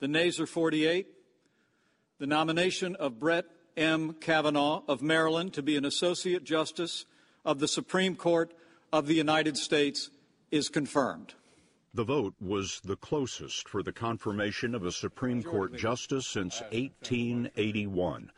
the 0.00 0.08
nays 0.08 0.38
are 0.38 0.46
48. 0.46 1.06
The 2.18 2.26
nomination 2.26 2.94
of 2.96 3.18
Brett 3.18 3.46
M. 3.76 4.14
Kavanaugh 4.20 4.82
of 4.86 5.00
Maryland 5.02 5.54
to 5.54 5.62
be 5.62 5.76
an 5.76 5.84
Associate 5.84 6.44
Justice 6.44 7.06
of 7.44 7.58
the 7.58 7.68
Supreme 7.68 8.16
Court 8.16 8.52
of 8.92 9.06
the 9.06 9.14
United 9.14 9.56
States 9.56 10.10
is 10.50 10.68
confirmed. 10.68 11.34
The 11.92 12.04
vote 12.04 12.34
was 12.40 12.80
the 12.84 12.96
closest 12.96 13.68
for 13.68 13.82
the 13.82 13.92
confirmation 13.92 14.74
of 14.74 14.84
a 14.84 14.92
Supreme 14.92 15.42
Court 15.42 15.76
justice 15.76 16.26
since 16.26 16.60
1881. 16.72 18.30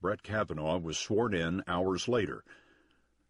Brett 0.00 0.22
Kavanaugh 0.22 0.78
was 0.78 0.98
sworn 0.98 1.34
in 1.34 1.62
hours 1.66 2.08
later. 2.08 2.44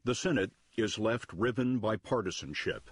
The 0.05 0.14
Senate 0.14 0.52
is 0.76 0.98
left 0.98 1.33
riven 1.33 1.78
by 1.78 1.96
partisanship 1.96 2.90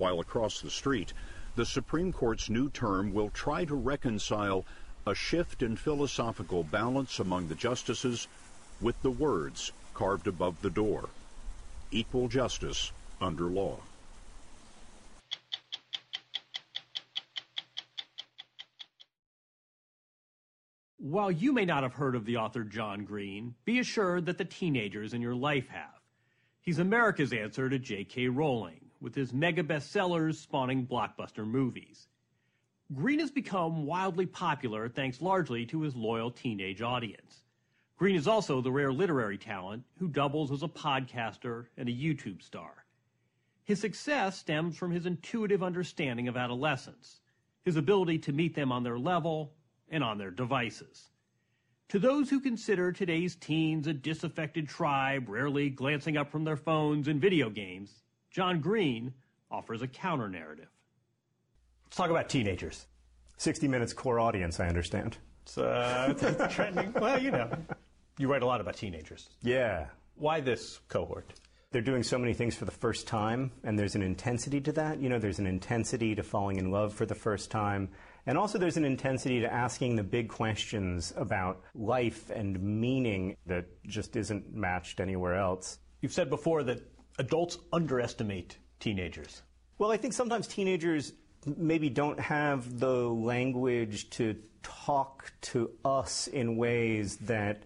while 0.00 0.18
across 0.18 0.62
the 0.62 0.70
street, 0.70 1.12
the 1.56 1.66
Supreme 1.66 2.10
Court's 2.10 2.48
new 2.48 2.70
term 2.70 3.12
will 3.12 3.28
try 3.28 3.66
to 3.66 3.74
reconcile 3.74 4.64
a 5.06 5.14
shift 5.14 5.62
in 5.62 5.76
philosophical 5.76 6.64
balance 6.64 7.18
among 7.18 7.48
the 7.48 7.54
justices 7.54 8.26
with 8.80 9.00
the 9.02 9.10
words 9.10 9.72
carved 9.92 10.26
above 10.26 10.62
the 10.62 10.70
door 10.70 11.10
equal 11.90 12.28
justice 12.28 12.92
under 13.20 13.44
law. 13.44 13.78
While 21.02 21.30
you 21.30 21.54
may 21.54 21.64
not 21.64 21.82
have 21.82 21.94
heard 21.94 22.14
of 22.14 22.26
the 22.26 22.36
author 22.36 22.62
John 22.62 23.06
Green, 23.06 23.54
be 23.64 23.78
assured 23.78 24.26
that 24.26 24.36
the 24.36 24.44
teenagers 24.44 25.14
in 25.14 25.22
your 25.22 25.34
life 25.34 25.66
have. 25.68 25.98
He's 26.60 26.78
America's 26.78 27.32
answer 27.32 27.70
to 27.70 27.78
J.K. 27.78 28.28
Rowling 28.28 28.90
with 29.00 29.14
his 29.14 29.32
mega 29.32 29.62
bestsellers 29.62 30.34
spawning 30.34 30.86
blockbuster 30.86 31.46
movies. 31.46 32.08
Green 32.94 33.18
has 33.18 33.30
become 33.30 33.86
wildly 33.86 34.26
popular 34.26 34.90
thanks 34.90 35.22
largely 35.22 35.64
to 35.64 35.80
his 35.80 35.96
loyal 35.96 36.30
teenage 36.30 36.82
audience. 36.82 37.44
Green 37.96 38.14
is 38.14 38.28
also 38.28 38.60
the 38.60 38.70
rare 38.70 38.92
literary 38.92 39.38
talent 39.38 39.84
who 39.98 40.06
doubles 40.06 40.52
as 40.52 40.62
a 40.62 40.68
podcaster 40.68 41.68
and 41.78 41.88
a 41.88 41.92
YouTube 41.92 42.42
star. 42.42 42.84
His 43.64 43.80
success 43.80 44.38
stems 44.38 44.76
from 44.76 44.90
his 44.90 45.06
intuitive 45.06 45.62
understanding 45.62 46.28
of 46.28 46.36
adolescence, 46.36 47.22
his 47.64 47.76
ability 47.76 48.18
to 48.18 48.34
meet 48.34 48.54
them 48.54 48.70
on 48.70 48.82
their 48.82 48.98
level 48.98 49.54
and 49.90 50.02
on 50.02 50.18
their 50.18 50.30
devices. 50.30 51.10
To 51.88 51.98
those 51.98 52.30
who 52.30 52.40
consider 52.40 52.92
today's 52.92 53.34
teens 53.34 53.86
a 53.88 53.92
disaffected 53.92 54.68
tribe 54.68 55.28
rarely 55.28 55.70
glancing 55.70 56.16
up 56.16 56.30
from 56.30 56.44
their 56.44 56.56
phones 56.56 57.08
and 57.08 57.20
video 57.20 57.50
games, 57.50 58.02
John 58.30 58.60
Green 58.60 59.12
offers 59.50 59.82
a 59.82 59.88
counter 59.88 60.28
narrative. 60.28 60.68
Let's 61.84 61.96
talk 61.96 62.10
about 62.10 62.28
teenagers. 62.28 62.86
60 63.38 63.66
Minutes 63.66 63.92
core 63.92 64.20
audience, 64.20 64.60
I 64.60 64.68
understand. 64.68 65.18
It's, 65.42 65.58
uh, 65.58 66.14
it's 66.16 66.54
trending. 66.54 66.92
Well, 66.92 67.20
you 67.20 67.32
know, 67.32 67.50
you 68.18 68.30
write 68.30 68.42
a 68.42 68.46
lot 68.46 68.60
about 68.60 68.76
teenagers. 68.76 69.30
Yeah. 69.42 69.86
Why 70.14 70.40
this 70.40 70.78
cohort? 70.88 71.32
They're 71.72 71.82
doing 71.82 72.02
so 72.02 72.18
many 72.18 72.34
things 72.34 72.56
for 72.56 72.64
the 72.64 72.72
first 72.72 73.06
time, 73.06 73.52
and 73.62 73.78
there's 73.78 73.94
an 73.94 74.02
intensity 74.02 74.60
to 74.62 74.72
that. 74.72 74.98
You 74.98 75.08
know, 75.08 75.20
there's 75.20 75.38
an 75.38 75.46
intensity 75.46 76.16
to 76.16 76.22
falling 76.24 76.56
in 76.56 76.72
love 76.72 76.92
for 76.92 77.06
the 77.06 77.14
first 77.14 77.48
time. 77.52 77.90
And 78.26 78.36
also, 78.36 78.58
there's 78.58 78.76
an 78.76 78.84
intensity 78.84 79.40
to 79.40 79.52
asking 79.52 79.94
the 79.94 80.02
big 80.02 80.28
questions 80.28 81.14
about 81.16 81.62
life 81.76 82.28
and 82.30 82.60
meaning 82.60 83.36
that 83.46 83.66
just 83.86 84.16
isn't 84.16 84.52
matched 84.52 84.98
anywhere 84.98 85.36
else. 85.36 85.78
You've 86.00 86.12
said 86.12 86.28
before 86.28 86.64
that 86.64 86.82
adults 87.20 87.58
underestimate 87.72 88.58
teenagers. 88.80 89.42
Well, 89.78 89.92
I 89.92 89.96
think 89.96 90.12
sometimes 90.12 90.48
teenagers 90.48 91.12
maybe 91.46 91.88
don't 91.88 92.18
have 92.18 92.80
the 92.80 93.08
language 93.08 94.10
to 94.10 94.34
talk 94.64 95.32
to 95.42 95.70
us 95.84 96.26
in 96.26 96.56
ways 96.56 97.16
that 97.18 97.62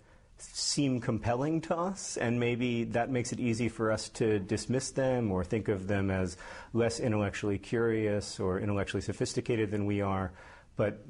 seem 0.52 1.00
compelling 1.00 1.60
to 1.62 1.76
us, 1.76 2.16
and 2.16 2.38
maybe 2.38 2.84
that 2.84 3.10
makes 3.10 3.32
it 3.32 3.40
easy 3.40 3.68
for 3.68 3.90
us 3.90 4.08
to 4.10 4.38
dismiss 4.38 4.90
them 4.90 5.30
or 5.30 5.44
think 5.44 5.68
of 5.68 5.86
them 5.86 6.10
as 6.10 6.36
less 6.72 7.00
intellectually 7.00 7.58
curious 7.58 8.38
or 8.38 8.60
intellectually 8.60 9.00
sophisticated 9.00 9.70
than 9.70 9.86
we 9.86 10.00
are. 10.00 10.32
But 10.76 11.04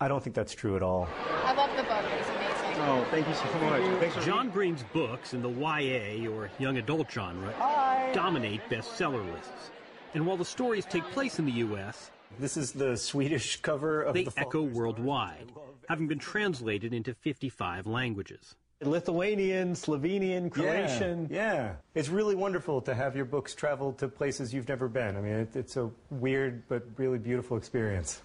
I 0.00 0.08
don't 0.08 0.22
think 0.22 0.34
that's 0.34 0.54
true 0.54 0.76
at 0.76 0.82
all. 0.82 1.08
I 1.44 1.52
love 1.52 1.76
the 1.76 1.82
book. 1.82 2.04
It's 2.18 2.28
amazing. 2.28 2.82
Oh, 2.82 3.06
thank 3.10 3.28
you 3.28 3.34
so 3.34 3.44
much. 3.60 4.00
Thanks 4.00 4.26
John 4.26 4.50
Green's 4.50 4.82
books 4.92 5.34
in 5.34 5.42
the 5.42 5.50
YA 5.50 6.28
or 6.30 6.50
young 6.58 6.78
adult 6.78 7.10
genre 7.10 7.52
Hi. 7.58 8.10
dominate 8.12 8.60
bestseller 8.68 9.24
lists. 9.32 9.70
And 10.14 10.26
while 10.26 10.36
the 10.36 10.44
stories 10.44 10.84
take 10.84 11.04
place 11.10 11.38
in 11.38 11.44
the 11.44 11.52
U.S., 11.52 12.10
this 12.38 12.56
is 12.56 12.72
the 12.72 12.96
Swedish 12.96 13.60
cover 13.62 14.02
of 14.02 14.14
they 14.14 14.24
the 14.24 14.32
echo 14.36 14.62
worldwide, 14.62 15.52
having 15.88 16.08
been 16.08 16.18
translated 16.18 16.92
into 16.92 17.14
55 17.14 17.86
languages. 17.86 18.56
Lithuanian, 18.82 19.74
Slovenian, 19.74 20.50
Croatian. 20.50 21.28
Yeah, 21.30 21.54
yeah, 21.54 21.72
it's 21.94 22.08
really 22.08 22.34
wonderful 22.34 22.80
to 22.82 22.94
have 22.94 23.16
your 23.16 23.24
books 23.24 23.54
travel 23.54 23.92
to 23.94 24.08
places 24.08 24.52
you've 24.52 24.68
never 24.68 24.88
been. 24.88 25.16
I 25.16 25.20
mean, 25.20 25.34
it, 25.34 25.56
it's 25.56 25.76
a 25.76 25.90
weird 26.10 26.68
but 26.68 26.84
really 26.96 27.18
beautiful 27.18 27.56
experience. 27.56 28.22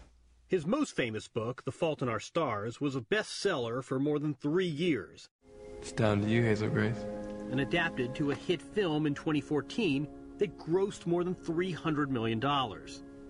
His 0.47 0.65
most 0.65 0.95
famous 0.95 1.27
book, 1.27 1.63
The 1.63 1.71
Fault 1.71 2.01
in 2.01 2.09
Our 2.09 2.19
Stars, 2.19 2.81
was 2.81 2.95
a 2.95 3.01
bestseller 3.01 3.83
for 3.83 3.99
more 3.99 4.17
than 4.17 4.33
three 4.33 4.67
years. 4.67 5.29
It's 5.77 5.91
down 5.91 6.21
to 6.21 6.27
you, 6.27 6.41
Hazel 6.41 6.69
Grace. 6.69 7.05
And 7.51 7.62
adapted 7.62 8.15
to 8.15 8.31
a 8.31 8.35
hit 8.35 8.62
film 8.62 9.05
in 9.05 9.13
2014 9.13 10.07
that 10.39 10.57
grossed 10.57 11.05
more 11.05 11.23
than 11.23 11.35
$300 11.35 12.09
million. 12.09 12.43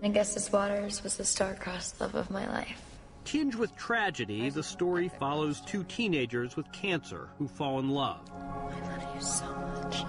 Augustus 0.02 0.52
Waters 0.52 1.04
was 1.04 1.18
the 1.18 1.26
star-crossed 1.26 2.00
love 2.00 2.16
of 2.16 2.32
my 2.32 2.48
life. 2.48 2.89
Tinged 3.30 3.54
with 3.54 3.76
tragedy, 3.76 4.50
the 4.50 4.64
story 4.64 5.08
follows 5.08 5.62
two 5.62 5.84
teenagers 5.84 6.56
with 6.56 6.72
cancer 6.72 7.30
who 7.38 7.48
fall 7.48 7.78
in 7.78 7.88
love. 7.88 8.28
I 8.34 8.80
love 8.82 9.16
you 9.16 9.22
so 9.22 9.46
much. 9.54 10.04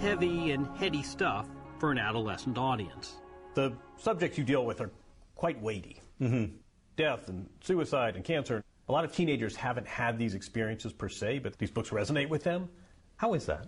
Heavy 0.00 0.52
and 0.52 0.68
heady 0.76 1.02
stuff 1.02 1.48
for 1.80 1.90
an 1.90 1.98
adolescent 1.98 2.56
audience. 2.56 3.16
The 3.54 3.72
subjects 3.96 4.38
you 4.38 4.44
deal 4.44 4.64
with 4.64 4.80
are 4.80 4.92
quite 5.34 5.60
weighty. 5.60 6.00
Mm-hmm. 6.20 6.54
Death 6.94 7.28
and 7.28 7.48
suicide 7.60 8.14
and 8.14 8.24
cancer. 8.24 8.62
A 8.88 8.92
lot 8.92 9.04
of 9.04 9.12
teenagers 9.12 9.56
haven't 9.56 9.88
had 9.88 10.16
these 10.16 10.36
experiences 10.36 10.92
per 10.92 11.08
se, 11.08 11.40
but 11.40 11.58
these 11.58 11.72
books 11.72 11.90
resonate 11.90 12.28
with 12.28 12.44
them. 12.44 12.68
How 13.16 13.34
is 13.34 13.46
that? 13.46 13.66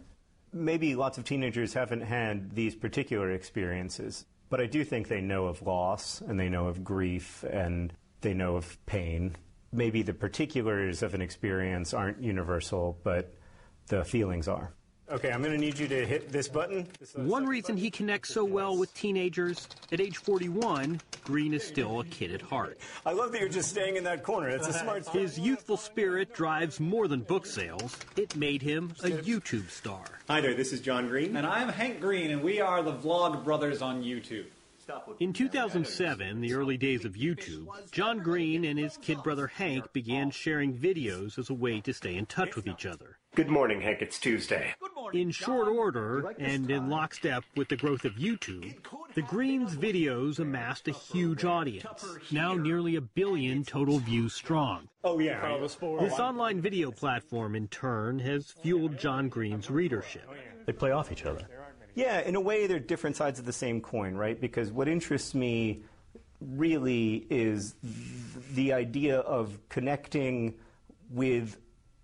Maybe 0.52 0.94
lots 0.94 1.18
of 1.18 1.24
teenagers 1.24 1.74
haven't 1.74 2.02
had 2.02 2.54
these 2.54 2.76
particular 2.76 3.32
experiences, 3.32 4.24
but 4.50 4.60
I 4.60 4.66
do 4.66 4.84
think 4.84 5.08
they 5.08 5.20
know 5.20 5.46
of 5.46 5.62
loss 5.62 6.20
and 6.20 6.38
they 6.38 6.48
know 6.48 6.68
of 6.68 6.84
grief 6.84 7.42
and 7.42 7.92
they 8.20 8.34
know 8.34 8.56
of 8.56 8.84
pain. 8.86 9.36
Maybe 9.72 10.02
the 10.02 10.14
particulars 10.14 11.02
of 11.02 11.14
an 11.14 11.20
experience 11.20 11.92
aren't 11.92 12.22
universal, 12.22 12.98
but 13.02 13.34
the 13.88 14.04
feelings 14.04 14.48
are. 14.48 14.72
Okay, 15.08 15.30
I'm 15.30 15.40
going 15.40 15.52
to 15.52 15.58
need 15.58 15.78
you 15.78 15.86
to 15.86 16.04
hit 16.04 16.32
this 16.32 16.48
button. 16.48 16.88
This 16.98 17.14
One 17.14 17.46
reason 17.46 17.76
he 17.76 17.92
connects 17.92 18.34
so 18.34 18.44
well 18.44 18.76
with 18.76 18.92
teenagers, 18.92 19.68
at 19.92 20.00
age 20.00 20.16
41, 20.16 21.00
Green 21.22 21.54
is 21.54 21.62
still 21.62 22.00
a 22.00 22.04
kid 22.06 22.32
at 22.32 22.42
heart. 22.42 22.78
I 23.04 23.12
love 23.12 23.30
that 23.30 23.40
you're 23.40 23.48
just 23.48 23.68
staying 23.68 23.96
in 23.96 24.02
that 24.04 24.24
corner. 24.24 24.48
It's 24.48 24.66
a 24.66 24.72
smart. 24.80 25.06
His 25.08 25.38
youthful 25.38 25.76
spirit 25.76 26.34
drives 26.34 26.80
more 26.80 27.06
than 27.06 27.20
book 27.20 27.46
sales. 27.46 27.96
It 28.16 28.34
made 28.34 28.62
him 28.62 28.94
a 29.04 29.10
YouTube 29.10 29.70
star. 29.70 30.02
Hi 30.28 30.40
there, 30.40 30.54
this 30.54 30.72
is 30.72 30.80
John 30.80 31.06
Green. 31.06 31.36
And 31.36 31.46
I'm 31.46 31.68
Hank 31.68 32.00
Green, 32.00 32.32
and 32.32 32.42
we 32.42 32.60
are 32.60 32.82
the 32.82 32.92
Vlog 32.92 33.44
Brothers 33.44 33.82
on 33.82 34.02
YouTube. 34.02 34.46
In 35.18 35.32
2007, 35.32 36.40
the 36.40 36.54
early 36.54 36.76
days 36.76 37.04
of 37.04 37.14
YouTube, 37.14 37.66
John 37.90 38.18
Green 38.18 38.64
and 38.64 38.78
his 38.78 38.96
kid 38.98 39.22
brother 39.22 39.46
Hank 39.46 39.92
began 39.92 40.30
sharing 40.30 40.76
videos 40.76 41.38
as 41.38 41.50
a 41.50 41.54
way 41.54 41.80
to 41.80 41.92
stay 41.92 42.16
in 42.16 42.26
touch 42.26 42.54
with 42.54 42.68
each 42.68 42.86
other. 42.86 43.18
Good 43.34 43.48
morning, 43.48 43.80
Hank. 43.80 44.00
It's 44.00 44.18
Tuesday. 44.18 44.74
In 45.12 45.30
short 45.30 45.68
order, 45.68 46.34
and 46.38 46.70
in 46.70 46.88
lockstep 46.88 47.44
with 47.56 47.68
the 47.68 47.76
growth 47.76 48.04
of 48.04 48.14
YouTube, 48.14 48.76
the 49.14 49.22
Greens' 49.22 49.76
videos 49.76 50.38
amassed 50.38 50.88
a 50.88 50.92
huge 50.92 51.44
audience, 51.44 52.06
now 52.30 52.54
nearly 52.54 52.96
a 52.96 53.00
billion 53.00 53.64
total 53.64 53.98
views 53.98 54.34
strong. 54.34 54.88
Oh, 55.04 55.18
yeah. 55.18 55.58
This 55.60 56.18
online 56.18 56.60
video 56.60 56.90
platform, 56.90 57.54
in 57.54 57.68
turn, 57.68 58.18
has 58.20 58.52
fueled 58.62 58.98
John 58.98 59.28
Green's 59.28 59.70
readership. 59.70 60.28
They 60.64 60.72
play 60.72 60.90
off 60.90 61.12
each 61.12 61.24
other. 61.24 61.46
Yeah, 61.96 62.20
in 62.20 62.36
a 62.36 62.40
way, 62.40 62.66
they're 62.66 62.78
different 62.78 63.16
sides 63.16 63.38
of 63.38 63.46
the 63.46 63.54
same 63.54 63.80
coin, 63.80 64.14
right? 64.14 64.38
Because 64.38 64.70
what 64.70 64.86
interests 64.86 65.34
me 65.34 65.82
really 66.40 67.26
is 67.30 67.74
the 68.52 68.74
idea 68.74 69.20
of 69.20 69.58
connecting 69.70 70.54
with 71.10 71.56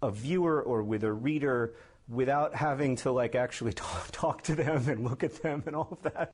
a 0.02 0.10
viewer 0.10 0.62
or 0.62 0.82
with 0.82 1.04
a 1.04 1.12
reader 1.12 1.74
without 2.08 2.54
having 2.54 2.96
to 2.96 3.12
like 3.12 3.34
actually 3.34 3.72
talk, 3.74 4.08
talk 4.12 4.42
to 4.44 4.54
them 4.54 4.88
and 4.88 5.04
look 5.04 5.22
at 5.22 5.42
them 5.42 5.62
and 5.66 5.76
all 5.76 5.88
of 5.92 6.12
that. 6.14 6.32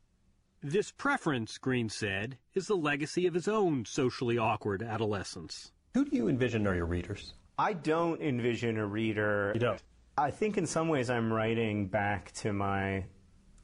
This 0.63 0.93
preference, 0.93 1.59
Green 1.59 1.89
said, 1.89 2.39
is 2.55 2.69
the 2.69 2.77
legacy 2.77 3.27
of 3.27 3.35
his 3.35 3.49
own 3.49 3.85
socially 3.85 4.39
awkward 4.39 4.85
adolescence. 4.85 5.73
Who 5.95 6.05
do 6.05 6.17
you 6.17 6.29
envision 6.29 6.65
are 6.69 6.75
your 6.77 6.87
readers? 6.87 7.35
I 7.59 7.73
don't 7.73 8.21
envision 8.21 8.77
a 8.79 8.87
reader. 8.87 9.51
You 9.55 9.61
don't? 9.61 9.83
I 10.17 10.31
think 10.31 10.59
in 10.59 10.67
some 10.67 10.89
ways 10.89 11.11
I'm 11.11 11.33
writing 11.33 11.87
back 11.87 12.31
to 12.35 12.53
my 12.53 13.05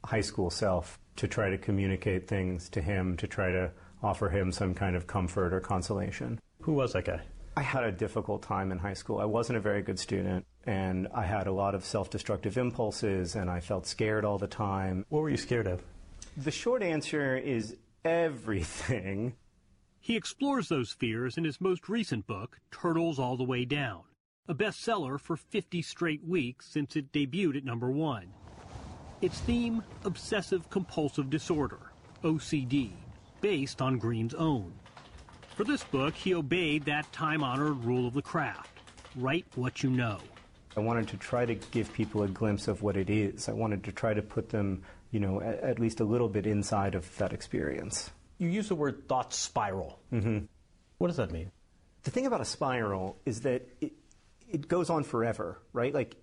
high 0.05 0.21
school 0.21 0.49
self 0.49 0.99
to 1.17 1.27
try 1.27 1.49
to 1.49 1.57
communicate 1.57 2.27
things 2.27 2.69
to 2.69 2.81
him, 2.81 3.17
to 3.17 3.27
try 3.27 3.51
to 3.51 3.71
offer 4.03 4.29
him 4.29 4.51
some 4.51 4.73
kind 4.73 4.95
of 4.95 5.07
comfort 5.07 5.53
or 5.53 5.59
consolation. 5.59 6.39
Who 6.61 6.73
was 6.73 6.93
that 6.93 7.05
guy? 7.05 7.21
I 7.57 7.61
had 7.61 7.85
a 7.85 7.91
difficult 7.91 8.43
time 8.43 8.71
in 8.71 8.77
high 8.77 8.93
school. 8.93 9.19
I 9.19 9.25
wasn't 9.25 9.57
a 9.57 9.61
very 9.61 9.81
good 9.81 9.97
student, 9.97 10.45
and 10.65 11.07
I 11.13 11.23
had 11.23 11.47
a 11.47 11.51
lot 11.51 11.73
of 11.73 11.85
self 11.85 12.09
destructive 12.09 12.57
impulses, 12.57 13.35
and 13.35 13.49
I 13.49 13.61
felt 13.61 13.87
scared 13.87 14.25
all 14.25 14.37
the 14.37 14.47
time. 14.47 15.05
What 15.09 15.21
were 15.21 15.29
you 15.29 15.37
scared 15.37 15.67
of? 15.67 15.81
The 16.35 16.51
short 16.51 16.83
answer 16.83 17.37
is 17.37 17.77
everything. 18.03 19.35
He 19.99 20.15
explores 20.15 20.69
those 20.69 20.91
fears 20.91 21.37
in 21.37 21.45
his 21.45 21.59
most 21.59 21.89
recent 21.89 22.27
book, 22.27 22.59
Turtles 22.71 23.17
All 23.17 23.37
the 23.37 23.43
Way 23.43 23.65
Down, 23.65 24.03
a 24.47 24.53
bestseller 24.53 25.19
for 25.19 25.35
50 25.35 25.81
straight 25.81 26.23
weeks 26.23 26.67
since 26.67 26.95
it 26.95 27.11
debuted 27.11 27.57
at 27.57 27.65
number 27.65 27.89
one. 27.89 28.27
Its 29.21 29.39
theme, 29.39 29.83
obsessive 30.03 30.69
compulsive 30.69 31.29
disorder, 31.29 31.79
OCD, 32.23 32.91
based 33.41 33.81
on 33.81 33.97
Green's 33.97 34.33
own. 34.33 34.73
For 35.55 35.63
this 35.63 35.83
book, 35.83 36.13
he 36.13 36.33
obeyed 36.33 36.85
that 36.85 37.11
time 37.13 37.43
honored 37.43 37.83
rule 37.85 38.07
of 38.07 38.13
the 38.13 38.21
craft 38.21 38.75
write 39.15 39.45
what 39.55 39.83
you 39.83 39.89
know. 39.89 40.17
I 40.77 40.81
wanted 40.81 41.07
to 41.09 41.17
try 41.17 41.45
to 41.45 41.55
give 41.55 41.91
people 41.93 42.23
a 42.23 42.27
glimpse 42.27 42.67
of 42.67 42.81
what 42.81 42.97
it 42.97 43.09
is. 43.09 43.47
I 43.47 43.53
wanted 43.53 43.85
to 43.85 43.91
try 43.91 44.13
to 44.13 44.21
put 44.21 44.49
them, 44.49 44.83
you 45.11 45.19
know, 45.19 45.41
at, 45.41 45.59
at 45.61 45.79
least 45.79 46.01
a 46.01 46.03
little 46.03 46.27
bit 46.27 46.45
inside 46.45 46.95
of 46.95 47.17
that 47.17 47.31
experience. 47.31 48.09
You 48.37 48.49
use 48.49 48.67
the 48.67 48.75
word 48.75 49.07
thought 49.07 49.33
spiral. 49.33 49.99
Mm-hmm. 50.11 50.39
What 50.97 51.07
does 51.07 51.17
that 51.17 51.31
mean? 51.31 51.51
The 52.03 52.11
thing 52.11 52.25
about 52.25 52.41
a 52.41 52.45
spiral 52.45 53.17
is 53.25 53.41
that 53.41 53.67
it, 53.79 53.93
it 54.49 54.67
goes 54.67 54.89
on 54.89 55.03
forever, 55.03 55.59
right? 55.71 55.93
Like, 55.93 56.15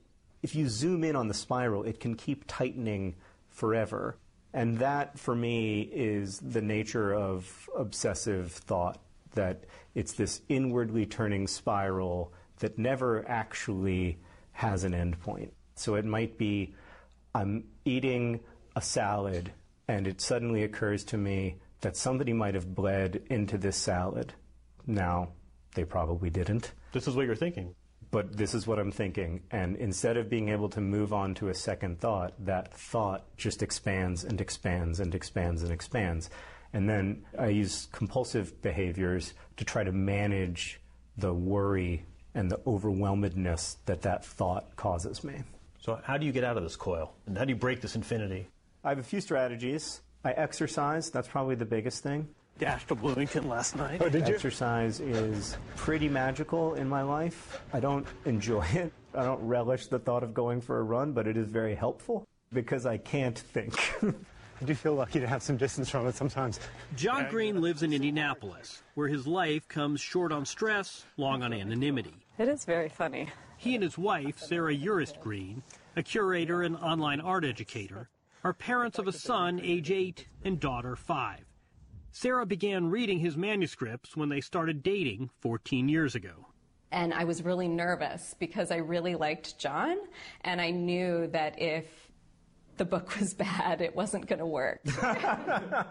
if 0.43 0.55
you 0.55 0.69
zoom 0.69 1.05
in 1.05 1.17
on 1.17 1.29
the 1.29 1.35
spiral, 1.35 1.85
it 1.85 2.01
can 2.01 2.15
keep 2.15 2.45
tightening 2.47 3.15
forever. 3.51 4.17
And 4.53 4.79
that, 4.79 5.19
for 5.19 5.35
me, 5.35 5.83
is 5.83 6.39
the 6.39 6.61
nature 6.61 7.15
of 7.15 7.69
obsessive 7.77 8.53
thought 8.53 9.01
that 9.35 9.65
it's 9.95 10.13
this 10.13 10.43
inwardly 10.49 11.07
turning 11.07 11.47
spiral 11.47 12.33
that 12.59 12.79
never 12.79 13.27
actually 13.29 14.19
has 14.53 14.85
an 14.85 14.95
end 14.95 15.19
point. 15.21 15.53
So 15.75 15.95
it 15.95 16.05
might 16.05 16.37
be 16.37 16.75
I'm 17.35 17.65
eating 17.85 18.41
a 18.77 18.83
salad 18.83 19.53
and 19.89 20.07
it 20.07 20.21
suddenly 20.21 20.65
occurs 20.65 21.05
to 21.05 21.17
me 21.17 21.57
that 21.81 21.97
somebody 21.97 22.33
might 22.33 22.55
have 22.55 22.75
bled 22.75 23.23
into 23.31 23.59
this 23.59 23.77
salad. 23.77 24.33
Now, 24.87 25.31
they 25.75 25.85
probably 25.85 26.31
didn't. 26.31 26.73
This 26.93 27.09
is 27.09 27.17
what 27.17 27.27
you're 27.27 27.35
thinking. 27.35 27.75
But 28.12 28.37
this 28.37 28.55
is 28.55 28.66
what 28.66 28.79
I'm 28.79 28.92
thinking. 28.92 29.40
And 29.51 29.75
instead 29.77 30.16
of 30.16 30.31
being 30.31 30.51
able 30.51 30.68
to 30.68 30.81
move 30.81 31.12
on 31.12 31.35
to 31.37 31.48
a 31.48 31.55
second 31.55 31.98
thought, 31.98 32.35
that 32.44 32.72
thought 32.72 33.25
just 33.37 33.62
expands 33.62 34.22
and 34.22 34.40
expands 34.40 35.01
and 35.01 35.14
expands 35.14 35.62
and 35.62 35.72
expands. 35.72 36.31
And 36.75 36.88
then 36.88 37.25
I 37.38 37.48
use 37.48 37.88
compulsive 37.90 38.61
behaviors 38.62 39.33
to 39.57 39.64
try 39.64 39.83
to 39.83 39.92
manage 39.92 40.79
the 41.16 41.33
worry 41.33 42.05
and 42.35 42.51
the 42.51 42.61
overwhelmedness 42.66 43.79
that 43.87 44.03
that 44.03 44.25
thought 44.25 44.77
causes 44.77 45.25
me. 45.25 45.42
So, 45.81 45.98
how 46.05 46.16
do 46.16 46.27
you 46.27 46.33
get 46.33 46.44
out 46.44 46.57
of 46.57 46.62
this 46.62 46.77
coil? 46.77 47.14
And 47.27 47.37
how 47.37 47.44
do 47.44 47.51
you 47.51 47.59
break 47.59 47.81
this 47.81 47.96
infinity? 47.96 48.46
I 48.85 48.90
have 48.90 48.98
a 48.98 49.03
few 49.03 49.20
strategies. 49.20 50.01
I 50.25 50.33
exercise, 50.33 51.11
that's 51.11 51.29
probably 51.29 51.57
the 51.57 51.64
biggest 51.64 52.03
thing. 52.03 52.29
Dashed 52.62 52.87
to 52.88 52.94
Bloomington 52.94 53.48
last 53.48 53.75
night. 53.75 54.01
Oh, 54.01 54.09
did 54.09 54.29
you? 54.29 54.35
Exercise 54.37 55.01
is 55.01 55.57
pretty 55.75 56.09
magical 56.09 56.75
in 56.75 56.88
my 56.88 57.03
life. 57.03 57.61
I 57.72 57.81
don't 57.81 58.07
enjoy 58.25 58.64
it. 58.72 58.92
I 59.16 59.25
don't 59.25 59.44
relish 59.44 59.88
the 59.88 59.98
thought 59.98 60.22
of 60.22 60.33
going 60.33 60.61
for 60.61 60.79
a 60.79 60.83
run, 60.85 61.11
but 61.11 61.27
it 61.27 61.37
is 61.37 61.48
very 61.48 61.75
helpful 61.75 62.25
because 62.53 62.87
I 62.87 62.98
can't 62.98 63.37
think. 63.37 63.75
I 64.05 64.64
do 64.64 64.77
feel 64.77 64.94
lucky 64.94 65.18
to 65.18 65.27
have 65.27 65.42
some 65.42 65.57
distance 65.57 65.90
from 65.90 66.07
it 66.07 66.14
sometimes. 66.14 66.61
John 66.94 67.27
Green 67.29 67.61
lives 67.61 67.83
in 67.83 67.92
Indianapolis, 67.92 68.85
where 68.94 69.09
his 69.09 69.27
life 69.27 69.66
comes 69.66 70.01
short 70.01 70.31
on 70.31 70.46
stress, 70.46 71.05
long 71.16 71.42
on 71.42 71.53
anonymity. 71.53 72.14
It 72.38 72.46
is 72.46 72.64
very 72.64 72.88
funny. 72.88 73.29
He 73.57 73.75
and 73.75 73.83
his 73.83 73.98
wife, 73.98 74.38
Sarah 74.38 74.72
Urist 74.72 75.18
Green, 75.18 75.64
a 75.96 76.03
curator 76.05 76.62
and 76.62 76.77
online 76.77 77.20
art 77.20 77.44
educator, 77.44 78.09
are 78.44 78.53
parents 78.53 79.01
of 79.01 79.09
a 79.09 79.12
son 79.12 79.61
age 79.61 79.90
8 79.90 80.29
and 80.44 80.61
daughter 80.61 80.94
5. 80.94 81.44
Sarah 82.14 82.44
began 82.44 82.90
reading 82.90 83.18
his 83.18 83.38
manuscripts 83.38 84.16
when 84.16 84.29
they 84.29 84.42
started 84.42 84.83
dating 84.83 85.31
14 85.40 85.88
years 85.88 86.14
ago. 86.14 86.46
And 86.92 87.14
I 87.14 87.25
was 87.25 87.42
really 87.42 87.68
nervous 87.68 88.35
because 88.38 88.70
I 88.70 88.77
really 88.77 89.14
liked 89.14 89.59
John, 89.59 89.96
and 90.42 90.61
I 90.61 90.70
knew 90.70 91.27
that 91.29 91.59
if 91.59 91.87
the 92.77 92.85
book 92.85 93.18
was 93.18 93.33
bad, 93.48 93.81
it 93.81 93.96
wasn't 93.96 94.27
going 94.27 94.40
to 94.40 94.46
work. 94.46 94.85
the 94.85 95.87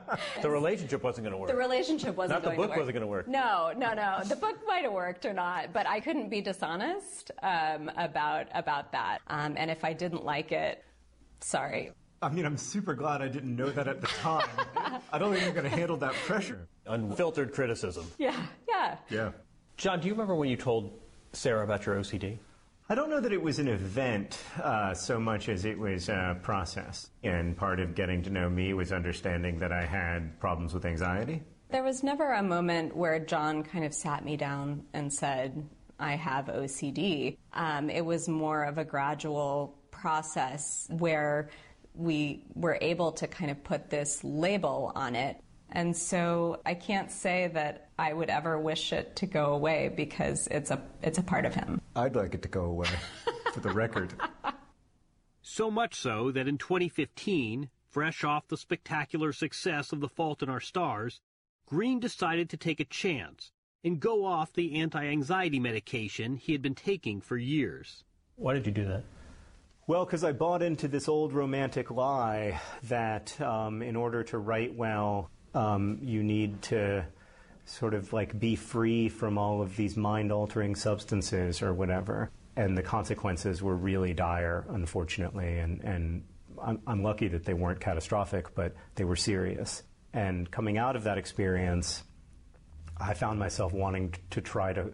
relationship 0.50 1.04
wasn't 1.04 1.26
going 1.26 1.32
to 1.32 1.40
work. 1.40 1.50
The 1.50 1.56
relationship 1.56 2.16
wasn't 2.16 2.36
Not 2.36 2.44
the 2.44 2.50
going 2.50 2.58
book 2.58 2.66
to 2.68 2.70
work. 2.70 2.78
wasn't 2.78 2.94
going 2.94 3.02
to 3.02 3.08
work. 3.08 3.28
No, 3.28 3.74
no, 3.76 3.96
no. 3.96 4.20
The 4.24 4.36
book 4.36 4.60
might 4.68 4.84
have 4.84 4.94
worked 4.94 5.26
or 5.26 5.34
not, 5.34 5.74
but 5.74 5.88
I 5.88 6.00
couldn't 6.00 6.30
be 6.30 6.40
dishonest 6.40 7.32
um, 7.42 7.90
about 7.98 8.46
about 8.54 8.92
that. 8.92 9.22
Um, 9.26 9.56
and 9.58 9.72
if 9.72 9.84
I 9.84 9.94
didn't 9.94 10.24
like 10.24 10.52
it, 10.52 10.84
sorry. 11.40 11.94
I 12.24 12.30
mean, 12.30 12.46
I'm 12.46 12.58
super 12.58 12.94
glad 12.94 13.22
I 13.24 13.28
didn't 13.28 13.56
know 13.56 13.72
that 13.72 13.88
at 13.88 14.00
the 14.00 14.08
time. 14.08 14.48
I 15.12 15.18
don't 15.18 15.34
think 15.34 15.48
I'm 15.48 15.54
going 15.54 15.70
to 15.70 15.76
handle 15.76 15.98
that 15.98 16.14
pressure. 16.14 16.68
Unfiltered 16.86 17.52
criticism. 17.52 18.06
Yeah, 18.20 18.46
yeah. 18.70 18.98
Yeah. 19.10 19.32
John, 19.78 20.00
do 20.00 20.08
you 20.08 20.14
remember 20.14 20.36
when 20.36 20.48
you 20.48 20.56
told 20.56 21.00
Sarah 21.34 21.64
about 21.64 21.86
your 21.86 21.96
OCD? 21.96 22.38
I 22.90 22.96
don't 22.96 23.10
know 23.10 23.20
that 23.22 23.32
it 23.34 23.42
was 23.42 23.58
an 23.58 23.68
event 23.68 24.38
uh, 24.62 24.94
so 24.94 25.20
much 25.20 25.50
as 25.50 25.66
it 25.66 25.80
was 25.80 26.10
a 26.10 26.38
process. 26.44 27.10
And 27.24 27.58
part 27.58 27.80
of 27.80 27.96
getting 27.96 28.22
to 28.24 28.30
know 28.30 28.50
me 28.50 28.74
was 28.74 28.92
understanding 28.92 29.58
that 29.60 29.72
I 29.72 29.86
had 29.86 30.40
problems 30.40 30.76
with 30.76 30.86
anxiety. 30.86 31.42
There 31.72 31.84
was 31.84 32.04
never 32.04 32.34
a 32.34 32.44
moment 32.44 32.96
where 32.96 33.18
John 33.18 33.64
kind 33.64 33.86
of 33.86 33.94
sat 33.96 34.24
me 34.26 34.38
down 34.38 34.84
and 34.94 35.12
said, 35.12 35.68
I 36.00 36.16
have 36.16 36.48
OCD. 36.48 37.38
Um, 37.54 37.90
it 37.90 38.06
was 38.06 38.28
more 38.28 38.64
of 38.64 38.78
a 38.78 38.84
gradual 38.86 39.80
process 39.90 40.88
where 40.90 41.50
we 41.94 42.46
were 42.56 42.78
able 42.82 43.12
to 43.14 43.28
kind 43.28 43.52
of 43.52 43.64
put 43.64 43.90
this 43.90 44.24
label 44.24 44.92
on 44.96 45.16
it. 45.16 45.38
And 45.74 45.96
so 45.96 46.62
I 46.66 46.74
can't 46.74 47.10
say 47.12 47.50
that 47.54 47.90
I 47.98 48.12
would 48.12 48.30
ever 48.30 48.60
wish 48.60 48.92
it 48.92 49.16
to 49.18 49.26
go 49.26 49.54
away 49.54 49.90
because 49.96 50.48
it's 50.48 50.70
a 50.70 50.82
it's 51.02 51.18
a 51.18 51.24
part 51.24 51.46
of 51.46 51.56
him. 51.56 51.82
I'd 51.96 52.16
like 52.16 52.34
it 52.34 52.42
to 52.42 52.50
go 52.50 52.66
away, 52.66 52.90
for 53.54 53.62
the 53.62 53.72
record. 53.72 54.14
So 55.44 55.72
much 55.72 55.96
so 55.96 56.32
that 56.32 56.48
in 56.48 56.58
2015, 56.58 57.70
fresh 57.90 58.24
off 58.24 58.48
the 58.48 58.56
spectacular 58.56 59.34
success 59.34 59.92
of 59.92 60.00
The 60.00 60.08
Fault 60.08 60.44
in 60.44 60.50
Our 60.50 60.60
Stars, 60.60 61.20
Green 61.66 62.00
decided 62.00 62.50
to 62.52 62.58
take 62.58 62.80
a 62.80 62.86
chance 62.86 63.52
and 63.84 64.00
go 64.00 64.24
off 64.24 64.54
the 64.54 64.80
anti-anxiety 64.80 65.60
medication 65.60 66.38
he 66.38 66.52
had 66.52 66.62
been 66.62 66.76
taking 66.76 67.22
for 67.22 67.38
years. 67.38 68.04
Why 68.36 68.54
did 68.54 68.68
you 68.68 68.72
do 68.72 68.86
that? 68.86 69.04
Well, 69.88 70.06
because 70.06 70.24
I 70.24 70.32
bought 70.32 70.62
into 70.62 70.88
this 70.88 71.10
old 71.10 71.34
romantic 71.34 71.90
lie 71.90 72.62
that 72.84 73.40
um, 73.42 73.82
in 73.82 73.96
order 73.96 74.24
to 74.26 74.38
write 74.38 74.76
well, 74.76 75.30
um, 75.56 76.00
you 76.02 76.24
need 76.24 76.62
to 76.64 77.06
sort 77.66 77.94
of 77.94 78.14
like 78.14 78.40
be 78.40 78.56
free 78.56 79.10
from 79.10 79.38
all 79.38 79.62
of 79.62 79.76
these 79.76 79.98
mind 79.98 80.32
altering 80.32 80.76
substances 80.76 81.62
or 81.62 81.74
whatever. 81.74 82.30
And 82.56 82.78
the 82.78 82.84
consequences 82.84 83.64
were 83.64 83.76
really 83.76 84.14
dire, 84.14 84.66
unfortunately. 84.70 85.58
And, 85.58 85.82
and 85.84 86.24
I'm, 86.62 86.80
I'm 86.86 87.02
lucky 87.02 87.28
that 87.30 87.44
they 87.44 87.54
weren't 87.54 87.80
catastrophic, 87.80 88.54
but 88.54 88.76
they 88.96 89.04
were 89.04 89.16
serious. 89.16 89.84
And 90.14 90.50
coming 90.52 90.78
out 90.78 90.96
of 90.96 91.04
that 91.06 91.18
experience, 91.18 92.04
I 92.98 93.16
found 93.16 93.40
myself 93.40 93.74
wanting 93.74 94.14
to 94.30 94.42
try 94.42 94.74
to 94.74 94.92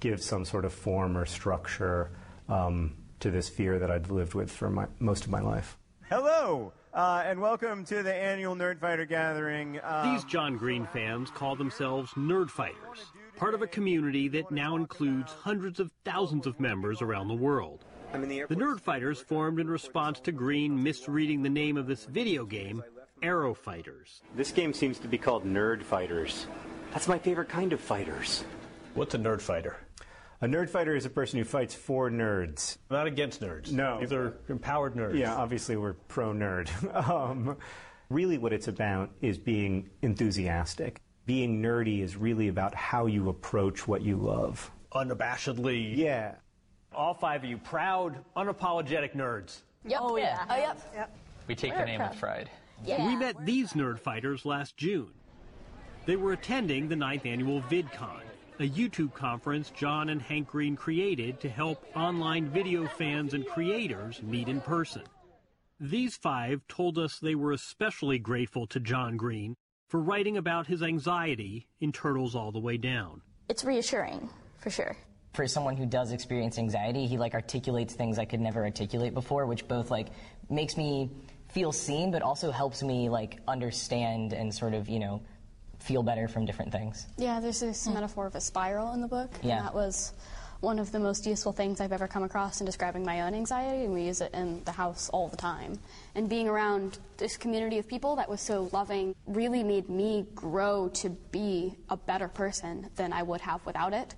give 0.00 0.22
some 0.22 0.44
sort 0.44 0.66
of 0.66 0.72
form 0.72 1.16
or 1.16 1.24
structure 1.24 2.10
um, 2.48 2.94
to 3.20 3.30
this 3.30 3.48
fear 3.48 3.78
that 3.78 3.90
I'd 3.90 4.10
lived 4.10 4.34
with 4.34 4.50
for 4.50 4.70
my, 4.70 4.86
most 4.98 5.24
of 5.24 5.30
my 5.30 5.40
life. 5.40 5.76
Hello, 6.08 6.72
uh, 6.94 7.22
and 7.26 7.40
welcome 7.40 7.84
to 7.84 8.02
the 8.02 8.14
annual 8.14 8.54
Nerdfighter 8.54 9.08
Gathering. 9.08 9.78
Um, 9.82 10.14
These 10.14 10.24
John 10.24 10.56
Green 10.56 10.86
fans 10.86 11.30
call 11.30 11.54
themselves 11.54 12.10
Nerd 12.12 12.48
Fighters, 12.48 13.04
part 13.36 13.54
of 13.54 13.62
a 13.62 13.66
community 13.66 14.28
that 14.28 14.50
now 14.50 14.76
includes 14.76 15.32
hundreds 15.32 15.80
of 15.80 15.90
thousands 16.04 16.46
of 16.46 16.58
members 16.58 17.02
around 17.02 17.28
the 17.28 17.34
world. 17.34 17.84
I'm 18.14 18.22
in 18.22 18.28
the, 18.30 18.44
the 18.48 18.56
Nerd 18.56 18.80
Fighters 18.80 19.20
formed 19.20 19.60
in 19.60 19.68
response 19.68 20.20
to 20.20 20.32
Green 20.32 20.82
misreading 20.82 21.42
the 21.42 21.50
name 21.50 21.76
of 21.76 21.86
this 21.86 22.06
video 22.06 22.46
game, 22.46 22.82
Aero 23.22 23.52
Fighters. 23.52 24.22
This 24.34 24.50
game 24.50 24.72
seems 24.72 24.98
to 25.00 25.08
be 25.08 25.18
called 25.18 25.44
Nerd 25.44 25.82
Fighters. 25.82 26.46
That's 26.92 27.08
my 27.08 27.18
favorite 27.18 27.50
kind 27.50 27.74
of 27.74 27.80
fighters. 27.80 28.44
What's 28.94 29.14
a 29.14 29.18
nerd 29.18 29.42
fighter? 29.42 29.76
A 30.40 30.46
nerd 30.46 30.70
fighter 30.70 30.94
is 30.94 31.04
a 31.04 31.10
person 31.10 31.38
who 31.38 31.44
fights 31.44 31.74
for 31.74 32.10
nerds. 32.10 32.78
Not 32.90 33.06
against 33.08 33.40
nerds. 33.40 33.72
No. 33.72 33.98
These 34.00 34.12
are 34.12 34.38
empowered 34.48 34.94
nerds. 34.94 35.18
Yeah, 35.18 35.34
obviously 35.34 35.76
we're 35.76 35.94
pro 35.94 36.32
nerd. 36.32 36.68
um, 37.08 37.56
really, 38.08 38.38
what 38.38 38.52
it's 38.52 38.68
about 38.68 39.10
is 39.20 39.36
being 39.36 39.90
enthusiastic. 40.02 41.00
Being 41.26 41.60
nerdy 41.60 42.02
is 42.02 42.16
really 42.16 42.48
about 42.48 42.74
how 42.74 43.06
you 43.06 43.28
approach 43.28 43.88
what 43.88 44.02
you 44.02 44.16
love. 44.16 44.70
Unabashedly. 44.92 45.96
Yeah. 45.96 46.36
All 46.94 47.14
five 47.14 47.42
of 47.42 47.50
you, 47.50 47.58
proud, 47.58 48.24
unapologetic 48.36 49.14
nerds. 49.14 49.58
Yep. 49.86 49.98
Oh, 50.00 50.16
yeah. 50.16 50.44
Oh, 50.48 50.56
yep. 50.56 50.80
Yep. 50.94 51.16
We 51.48 51.54
take 51.56 51.72
We're 51.72 51.80
the 51.80 51.86
name 51.86 51.98
proud. 51.98 52.10
with 52.10 52.20
pride. 52.20 52.50
Yeah. 52.84 53.06
We 53.06 53.16
met 53.16 53.44
these 53.44 53.72
nerd 53.72 53.98
fighters 53.98 54.44
last 54.44 54.76
June. 54.76 55.10
They 56.06 56.16
were 56.16 56.32
attending 56.32 56.88
the 56.88 56.96
ninth 56.96 57.26
annual 57.26 57.60
VidCon, 57.62 58.22
a 58.60 58.68
YouTube 58.68 59.14
conference 59.14 59.70
John 59.70 60.08
and 60.08 60.20
Hank 60.20 60.48
Green 60.48 60.74
created 60.74 61.38
to 61.40 61.48
help 61.48 61.84
online 61.94 62.48
video 62.48 62.86
fans 62.86 63.34
and 63.34 63.46
creators 63.46 64.20
meet 64.22 64.48
in 64.48 64.60
person. 64.60 65.02
These 65.78 66.16
five 66.16 66.66
told 66.66 66.98
us 66.98 67.18
they 67.20 67.36
were 67.36 67.52
especially 67.52 68.18
grateful 68.18 68.66
to 68.68 68.80
John 68.80 69.16
Green 69.16 69.54
for 69.88 70.00
writing 70.00 70.36
about 70.36 70.66
his 70.66 70.82
anxiety 70.82 71.68
in 71.80 71.92
Turtles 71.92 72.34
All 72.34 72.50
the 72.50 72.58
Way 72.58 72.76
Down. 72.78 73.22
It's 73.48 73.64
reassuring, 73.64 74.28
for 74.58 74.70
sure. 74.70 74.96
for 75.34 75.46
someone 75.46 75.76
who 75.76 75.86
does 75.86 76.10
experience 76.10 76.58
anxiety, 76.58 77.06
he 77.06 77.16
like 77.16 77.34
articulates 77.34 77.94
things 77.94 78.18
I 78.18 78.24
could 78.24 78.40
never 78.40 78.64
articulate 78.64 79.14
before, 79.14 79.46
which 79.46 79.68
both 79.68 79.88
like 79.88 80.08
makes 80.50 80.76
me 80.76 81.12
feel 81.48 81.70
seen, 81.70 82.10
but 82.10 82.22
also 82.22 82.50
helps 82.50 82.82
me 82.82 83.08
like 83.08 83.38
understand 83.46 84.32
and 84.32 84.52
sort 84.52 84.74
of 84.74 84.88
you 84.88 84.98
know 84.98 85.22
feel 85.78 86.02
better 86.02 86.28
from 86.28 86.44
different 86.44 86.72
things. 86.72 87.06
Yeah, 87.16 87.40
there's 87.40 87.60
this 87.60 87.86
hmm. 87.86 87.94
metaphor 87.94 88.26
of 88.26 88.34
a 88.34 88.40
spiral 88.40 88.92
in 88.92 89.00
the 89.00 89.08
book, 89.08 89.30
Yeah. 89.42 89.58
and 89.58 89.66
that 89.66 89.74
was 89.74 90.12
one 90.60 90.80
of 90.80 90.90
the 90.90 90.98
most 90.98 91.24
useful 91.24 91.52
things 91.52 91.80
I've 91.80 91.92
ever 91.92 92.08
come 92.08 92.24
across 92.24 92.60
in 92.60 92.66
describing 92.66 93.04
my 93.04 93.20
own 93.22 93.32
anxiety, 93.34 93.84
and 93.84 93.94
we 93.94 94.02
use 94.02 94.20
it 94.20 94.34
in 94.34 94.62
the 94.64 94.72
house 94.72 95.08
all 95.10 95.28
the 95.28 95.36
time. 95.36 95.78
And 96.16 96.28
being 96.28 96.48
around 96.48 96.98
this 97.16 97.36
community 97.36 97.78
of 97.78 97.86
people 97.86 98.16
that 98.16 98.28
was 98.28 98.40
so 98.40 98.68
loving 98.72 99.14
really 99.26 99.62
made 99.62 99.88
me 99.88 100.26
grow 100.34 100.88
to 100.94 101.10
be 101.10 101.76
a 101.90 101.96
better 101.96 102.26
person 102.26 102.90
than 102.96 103.12
I 103.12 103.22
would 103.22 103.40
have 103.42 103.64
without 103.66 103.92
it. 103.92 104.16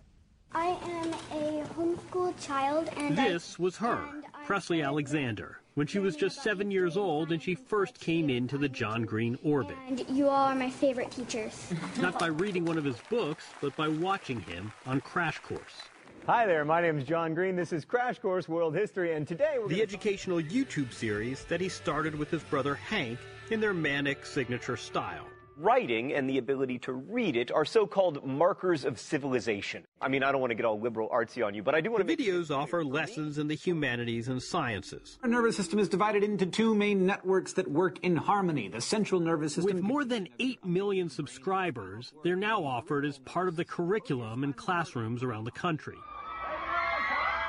I 0.52 0.78
am 0.82 1.12
a 1.38 1.64
homeschooled 1.74 2.40
child, 2.44 2.88
and 2.96 3.20
I- 3.20 3.28
This 3.28 3.58
was 3.58 3.76
her, 3.76 4.02
Presley 4.46 4.82
Alexander, 4.82 5.59
when 5.80 5.86
she 5.86 5.98
was 5.98 6.14
just 6.14 6.42
seven 6.42 6.70
years 6.70 6.98
old 6.98 7.32
and 7.32 7.42
she 7.42 7.54
first 7.54 7.98
came 7.98 8.28
into 8.28 8.58
the 8.58 8.68
John 8.68 9.04
Green 9.04 9.38
orbit. 9.42 9.78
and 9.88 10.04
you 10.10 10.28
all 10.28 10.44
are 10.48 10.54
my 10.54 10.68
favorite 10.68 11.10
teachers. 11.10 11.72
Not 11.98 12.18
by 12.18 12.26
reading 12.26 12.66
one 12.66 12.76
of 12.76 12.84
his 12.84 12.98
books, 13.08 13.46
but 13.62 13.74
by 13.76 13.88
watching 13.88 14.40
him 14.40 14.70
on 14.84 15.00
Crash 15.00 15.38
Course. 15.38 15.88
Hi 16.26 16.44
there, 16.44 16.66
my 16.66 16.82
name 16.82 16.98
is 16.98 17.04
John 17.04 17.32
Green. 17.32 17.56
This 17.56 17.72
is 17.72 17.86
Crash 17.86 18.18
Course 18.18 18.46
World 18.46 18.74
History, 18.74 19.14
and 19.14 19.26
today 19.26 19.54
we're 19.58 19.68
The 19.68 19.80
educational 19.80 20.42
YouTube 20.42 20.92
series 20.92 21.44
that 21.44 21.62
he 21.62 21.70
started 21.70 22.14
with 22.14 22.30
his 22.30 22.42
brother 22.42 22.74
Hank 22.74 23.18
in 23.50 23.58
their 23.58 23.72
manic 23.72 24.26
signature 24.26 24.76
style. 24.76 25.28
Writing 25.60 26.14
and 26.14 26.28
the 26.28 26.38
ability 26.38 26.78
to 26.78 26.94
read 26.94 27.36
it 27.36 27.52
are 27.52 27.66
so-called 27.66 28.24
markers 28.24 28.86
of 28.86 28.98
civilization. 28.98 29.84
I 30.00 30.08
mean, 30.08 30.22
I 30.22 30.32
don't 30.32 30.40
want 30.40 30.52
to 30.52 30.54
get 30.54 30.64
all 30.64 30.80
liberal 30.80 31.10
artsy 31.10 31.44
on 31.44 31.54
you, 31.54 31.62
but 31.62 31.74
I 31.74 31.82
do 31.82 31.90
want 31.90 32.06
The 32.06 32.16
videos 32.16 32.50
offer 32.50 32.82
lessons 32.82 33.36
in 33.36 33.46
the 33.46 33.54
humanities 33.54 34.28
and 34.28 34.42
sciences. 34.42 35.18
Our 35.22 35.28
nervous 35.28 35.58
system 35.58 35.78
is 35.78 35.90
divided 35.90 36.24
into 36.24 36.46
two 36.46 36.74
main 36.74 37.04
networks 37.04 37.52
that 37.54 37.70
work 37.70 37.98
in 38.02 38.16
harmony. 38.16 38.68
The 38.68 38.80
central 38.80 39.20
nervous 39.20 39.54
system. 39.54 39.74
With 39.74 39.84
more 39.84 40.02
than 40.02 40.28
8 40.38 40.64
million 40.64 41.10
subscribers, 41.10 42.14
they're 42.24 42.36
now 42.36 42.64
offered 42.64 43.04
as 43.04 43.18
part 43.18 43.46
of 43.46 43.56
the 43.56 43.64
curriculum 43.66 44.44
in 44.44 44.54
classrooms 44.54 45.22
around 45.22 45.44
the 45.44 45.50
country. 45.50 45.98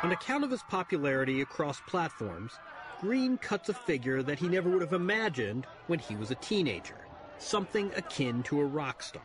On 0.03 0.11
account 0.11 0.43
of 0.43 0.51
his 0.51 0.63
popularity 0.63 1.39
across 1.39 1.79
platforms, 1.87 2.51
Green 2.99 3.37
cuts 3.37 3.69
a 3.69 3.73
figure 3.73 4.21
that 4.21 4.37
he 4.37 4.47
never 4.47 4.69
would 4.69 4.81
have 4.81 4.93
imagined 4.93 5.65
when 5.87 5.97
he 5.97 6.15
was 6.17 6.29
a 6.29 6.35
teenager. 6.35 6.97
Something 7.41 7.91
akin 7.95 8.43
to 8.43 8.61
a 8.61 8.65
rock 8.65 9.01
star. 9.01 9.23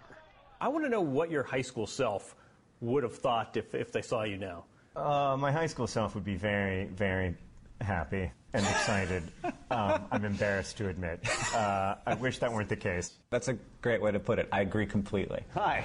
I 0.61 0.69
want 0.69 0.85
to 0.85 0.89
know 0.89 1.03
what 1.03 1.31
your 1.31 1.43
high 1.43 1.63
school 1.63 1.87
self 1.87 2.35
would 2.81 3.03
have 3.03 3.17
thought 3.17 3.57
if, 3.57 3.75
if 3.75 3.93
they 3.93 4.03
saw 4.03 4.25
you 4.25 4.39
now. 4.39 4.65
Uh, 4.97 5.37
my 5.39 5.53
high 5.53 5.67
school 5.67 5.87
self 5.87 6.15
would 6.15 6.25
be 6.25 6.35
very, 6.35 6.87
very 6.87 7.35
happy 7.83 8.33
and 8.55 8.65
excited. 8.65 9.23
um, 9.71 10.07
I'm 10.11 10.25
embarrassed 10.25 10.79
to 10.79 10.89
admit. 10.89 11.21
Uh, 11.55 11.97
I 12.07 12.15
wish 12.15 12.39
that 12.39 12.51
weren't 12.51 12.71
the 12.71 12.77
case. 12.77 13.13
That's 13.29 13.49
a 13.49 13.59
great 13.83 14.01
way 14.01 14.13
to 14.13 14.19
put 14.19 14.39
it. 14.39 14.49
I 14.51 14.63
agree 14.63 14.87
completely. 14.87 15.43
Hi. 15.53 15.85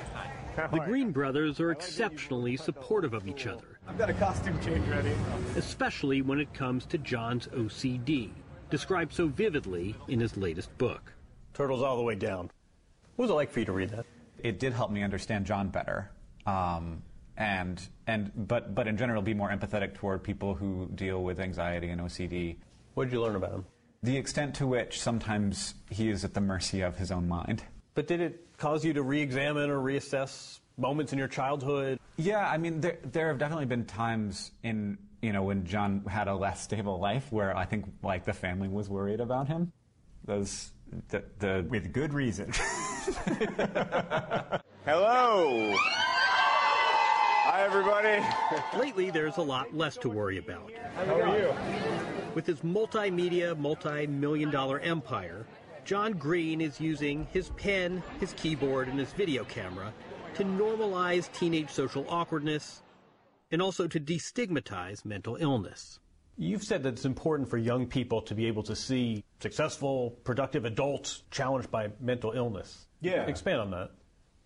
The 0.55 0.79
Green 0.79 1.11
brothers 1.11 1.59
are 1.59 1.71
exceptionally 1.71 2.57
supportive 2.57 3.13
of 3.13 3.27
each 3.27 3.47
other, 3.47 3.79
I've 3.87 3.97
got 3.97 4.09
a 4.09 4.13
costume 4.13 4.59
change 4.61 4.87
ready. 4.87 5.11
especially 5.55 6.21
when 6.21 6.39
it 6.39 6.53
comes 6.53 6.85
to 6.87 6.97
John's 6.97 7.47
OCD, 7.47 8.29
described 8.69 9.13
so 9.13 9.27
vividly 9.27 9.95
in 10.07 10.19
his 10.19 10.37
latest 10.37 10.77
book. 10.77 11.13
Turtles 11.53 11.81
all 11.81 11.97
the 11.97 12.03
way 12.03 12.15
down. 12.15 12.49
What 13.15 13.23
was 13.23 13.31
it 13.31 13.33
like 13.33 13.51
for 13.51 13.59
you 13.59 13.65
to 13.65 13.71
read 13.71 13.89
that? 13.89 14.05
It 14.39 14.59
did 14.59 14.73
help 14.73 14.91
me 14.91 15.03
understand 15.03 15.45
John 15.45 15.69
better, 15.69 16.11
um, 16.45 17.03
and 17.37 17.81
and 18.07 18.31
but 18.47 18.73
but 18.73 18.87
in 18.87 18.97
general, 18.97 19.21
be 19.21 19.33
more 19.33 19.49
empathetic 19.49 19.93
toward 19.93 20.23
people 20.23 20.55
who 20.55 20.89
deal 20.95 21.23
with 21.23 21.39
anxiety 21.39 21.89
and 21.89 22.01
OCD. 22.01 22.57
What 22.93 23.05
did 23.05 23.13
you 23.13 23.21
learn 23.21 23.35
about 23.35 23.51
him? 23.51 23.65
The 24.03 24.17
extent 24.17 24.55
to 24.55 24.67
which 24.67 24.99
sometimes 24.99 25.75
he 25.89 26.09
is 26.09 26.25
at 26.25 26.33
the 26.33 26.41
mercy 26.41 26.81
of 26.81 26.97
his 26.97 27.11
own 27.11 27.27
mind. 27.27 27.63
But 27.93 28.07
did 28.07 28.19
it 28.21 28.57
cause 28.57 28.83
you 28.83 28.93
to 28.93 29.03
re-examine 29.03 29.69
or 29.69 29.79
reassess 29.79 30.59
moments 30.77 31.13
in 31.13 31.19
your 31.19 31.27
childhood? 31.27 31.99
Yeah, 32.17 32.47
I 32.49 32.57
mean, 32.57 32.81
there, 32.81 32.97
there 33.03 33.27
have 33.27 33.37
definitely 33.37 33.65
been 33.65 33.85
times 33.85 34.51
in, 34.63 34.97
you 35.21 35.33
know, 35.33 35.43
when 35.43 35.65
John 35.65 36.03
had 36.07 36.27
a 36.27 36.35
less 36.35 36.63
stable 36.63 36.99
life 36.99 37.31
where 37.31 37.55
I 37.55 37.65
think, 37.65 37.85
like, 38.01 38.25
the 38.25 38.33
family 38.33 38.67
was 38.67 38.89
worried 38.89 39.19
about 39.19 39.47
him. 39.47 39.71
Those, 40.25 40.71
the, 41.09 41.23
the 41.39 41.65
With 41.69 41.93
good 41.93 42.13
reason. 42.13 42.51
Hello. 44.85 45.73
Hi, 47.43 47.63
everybody. 47.63 48.23
Lately, 48.77 49.09
there's 49.09 49.37
a 49.37 49.41
lot 49.41 49.75
less 49.75 49.97
to 49.97 50.09
worry 50.09 50.37
about. 50.37 50.71
How 50.95 51.21
are 51.21 51.37
you? 51.37 51.53
With 52.35 52.45
his 52.45 52.61
multimedia, 52.61 53.57
multi 53.57 54.07
million 54.07 54.49
dollar 54.51 54.79
empire, 54.79 55.45
John 55.83 56.13
Green 56.13 56.61
is 56.61 56.79
using 56.79 57.27
his 57.31 57.49
pen, 57.51 58.03
his 58.19 58.33
keyboard, 58.33 58.87
and 58.87 58.99
his 58.99 59.13
video 59.13 59.43
camera 59.43 59.93
to 60.35 60.43
normalize 60.43 61.31
teenage 61.33 61.69
social 61.69 62.05
awkwardness 62.07 62.83
and 63.51 63.61
also 63.61 63.87
to 63.87 63.99
destigmatize 63.99 65.03
mental 65.03 65.35
illness. 65.37 66.00
You've 66.37 66.63
said 66.63 66.83
that 66.83 66.93
it's 66.93 67.05
important 67.05 67.49
for 67.49 67.57
young 67.57 67.85
people 67.85 68.21
to 68.23 68.35
be 68.35 68.47
able 68.47 68.63
to 68.63 68.75
see 68.75 69.23
successful, 69.39 70.11
productive 70.23 70.65
adults 70.65 71.23
challenged 71.29 71.69
by 71.69 71.89
mental 71.99 72.31
illness. 72.31 72.87
Yeah. 73.01 73.25
Expand 73.25 73.59
on 73.59 73.71
that. 73.71 73.91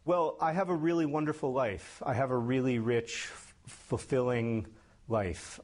Well, 0.05 0.37
I 0.41 0.53
have 0.53 0.69
a 0.69 0.75
really 0.75 1.05
wonderful 1.05 1.51
life. 1.51 2.01
I 2.05 2.13
have 2.13 2.31
a 2.31 2.37
really 2.37 2.79
rich, 2.79 3.29
f- 3.31 3.55
fulfilling 3.67 4.67
life. 5.07 5.59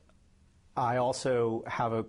I 0.75 0.97
also 0.97 1.63
have 1.67 1.93
a 1.93 2.05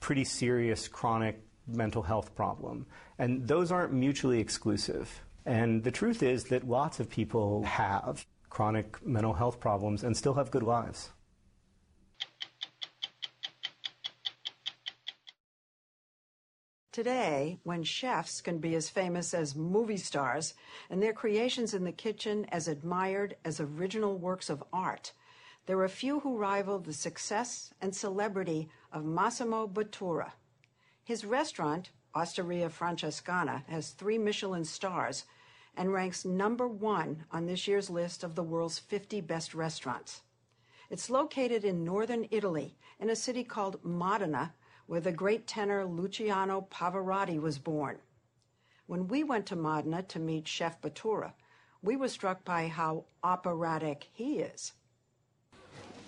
pretty 0.00 0.24
serious 0.24 0.88
chronic 0.88 1.42
mental 1.66 2.02
health 2.02 2.34
problem. 2.34 2.86
And 3.18 3.46
those 3.46 3.70
aren't 3.70 3.92
mutually 3.92 4.40
exclusive. 4.40 5.22
And 5.44 5.82
the 5.82 5.90
truth 5.90 6.22
is 6.22 6.44
that 6.44 6.66
lots 6.68 7.00
of 7.00 7.10
people 7.10 7.62
have 7.64 8.24
chronic 8.48 9.04
mental 9.06 9.32
health 9.32 9.60
problems 9.60 10.02
and 10.02 10.16
still 10.16 10.34
have 10.34 10.50
good 10.50 10.62
lives. 10.62 11.10
Today, 16.92 17.60
when 17.62 17.84
chefs 17.84 18.40
can 18.40 18.58
be 18.58 18.74
as 18.74 18.88
famous 18.88 19.32
as 19.32 19.54
movie 19.54 19.96
stars 19.96 20.54
and 20.90 21.00
their 21.00 21.12
creations 21.12 21.72
in 21.72 21.84
the 21.84 21.92
kitchen 21.92 22.46
as 22.46 22.66
admired 22.66 23.36
as 23.44 23.60
original 23.60 24.18
works 24.18 24.50
of 24.50 24.64
art, 24.72 25.12
there 25.66 25.80
are 25.82 25.88
few 25.88 26.18
who 26.18 26.36
rival 26.36 26.80
the 26.80 26.92
success 26.92 27.72
and 27.80 27.94
celebrity 27.94 28.68
of 28.92 29.04
Massimo 29.04 29.68
Bottura. 29.68 30.32
His 31.04 31.24
restaurant, 31.24 31.90
Osteria 32.12 32.68
Francescana, 32.68 33.64
has 33.68 33.90
three 33.90 34.18
Michelin 34.18 34.64
stars 34.64 35.26
and 35.76 35.92
ranks 35.92 36.24
number 36.24 36.66
one 36.66 37.24
on 37.30 37.46
this 37.46 37.68
year's 37.68 37.88
list 37.88 38.24
of 38.24 38.34
the 38.34 38.42
world's 38.42 38.80
50 38.80 39.20
best 39.20 39.54
restaurants. 39.54 40.22
It's 40.90 41.08
located 41.08 41.64
in 41.64 41.84
northern 41.84 42.26
Italy 42.32 42.76
in 42.98 43.10
a 43.10 43.14
city 43.14 43.44
called 43.44 43.78
Modena, 43.84 44.54
where 44.90 45.00
the 45.00 45.12
great 45.12 45.46
tenor 45.46 45.84
Luciano 45.84 46.66
Pavarotti 46.68 47.40
was 47.40 47.60
born. 47.60 47.96
When 48.88 49.06
we 49.06 49.22
went 49.22 49.46
to 49.46 49.54
Modena 49.54 50.02
to 50.02 50.18
meet 50.18 50.48
Chef 50.48 50.80
Bottura, 50.82 51.32
we 51.80 51.94
were 51.94 52.08
struck 52.08 52.44
by 52.44 52.66
how 52.66 53.04
operatic 53.22 54.08
he 54.12 54.40
is. 54.40 54.72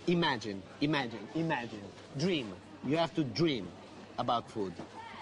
Imagine, 0.08 0.60
imagine, 0.80 1.28
imagine. 1.36 1.84
Dream. 2.18 2.52
You 2.84 2.96
have 2.96 3.14
to 3.14 3.22
dream 3.22 3.68
about 4.18 4.50
food. 4.50 4.72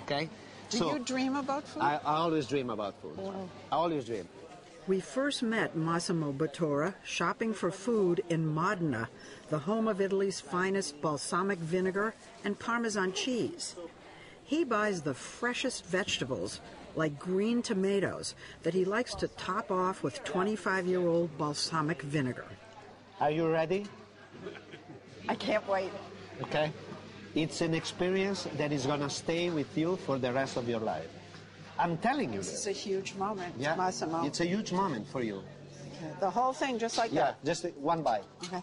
Okay? 0.04 0.30
Do 0.70 0.78
you 0.78 0.98
dream 0.98 1.36
about 1.36 1.68
food? 1.68 1.82
I, 1.82 1.96
I 1.96 2.14
always 2.14 2.46
dream 2.46 2.70
about 2.70 2.94
food. 3.02 3.18
I 3.70 3.74
always 3.76 4.06
dream. 4.06 4.26
We 4.90 4.98
first 4.98 5.44
met 5.44 5.76
Massimo 5.76 6.32
Bottura 6.32 6.94
shopping 7.04 7.54
for 7.54 7.70
food 7.70 8.24
in 8.28 8.44
Modena, 8.44 9.08
the 9.48 9.60
home 9.60 9.86
of 9.86 10.00
Italy's 10.00 10.40
finest 10.40 11.00
balsamic 11.00 11.60
vinegar 11.60 12.12
and 12.42 12.58
Parmesan 12.58 13.12
cheese. 13.12 13.76
He 14.42 14.64
buys 14.64 15.00
the 15.00 15.14
freshest 15.14 15.86
vegetables, 15.86 16.60
like 16.96 17.20
green 17.20 17.62
tomatoes, 17.62 18.34
that 18.64 18.74
he 18.74 18.84
likes 18.84 19.14
to 19.14 19.28
top 19.28 19.70
off 19.70 20.02
with 20.02 20.24
25 20.24 20.88
year 20.88 21.06
old 21.06 21.38
balsamic 21.38 22.02
vinegar. 22.02 22.48
Are 23.20 23.30
you 23.30 23.46
ready? 23.46 23.86
I 25.28 25.36
can't 25.36 25.68
wait. 25.68 25.92
Okay? 26.42 26.72
It's 27.36 27.60
an 27.60 27.74
experience 27.74 28.48
that 28.56 28.72
is 28.72 28.86
going 28.86 29.02
to 29.02 29.10
stay 29.10 29.50
with 29.50 29.78
you 29.78 29.98
for 29.98 30.18
the 30.18 30.32
rest 30.32 30.56
of 30.56 30.68
your 30.68 30.80
life. 30.80 31.19
I'm 31.80 31.96
telling 31.98 32.32
you 32.32 32.38
This 32.40 32.50
this. 32.50 32.60
is 32.60 32.66
a 32.66 32.72
huge 32.72 33.14
moment, 33.14 33.54
Yeah, 33.58 33.74
Massimo. 33.74 34.24
it's 34.24 34.40
a 34.40 34.44
huge 34.44 34.70
moment 34.72 35.06
for 35.08 35.22
you. 35.22 35.36
Okay, 35.36 36.12
The 36.20 36.30
whole 36.30 36.52
thing, 36.52 36.78
just 36.78 36.98
like 36.98 37.10
Yeah, 37.12 37.32
that. 37.32 37.44
just 37.44 37.64
one 37.76 38.02
bite. 38.02 38.24
Okay. 38.44 38.62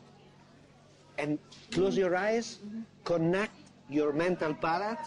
And 1.17 1.39
close 1.71 1.97
your 1.97 2.15
eyes, 2.15 2.60
connect 3.03 3.53
your 3.89 4.13
mental 4.13 4.53
palate, 4.53 4.99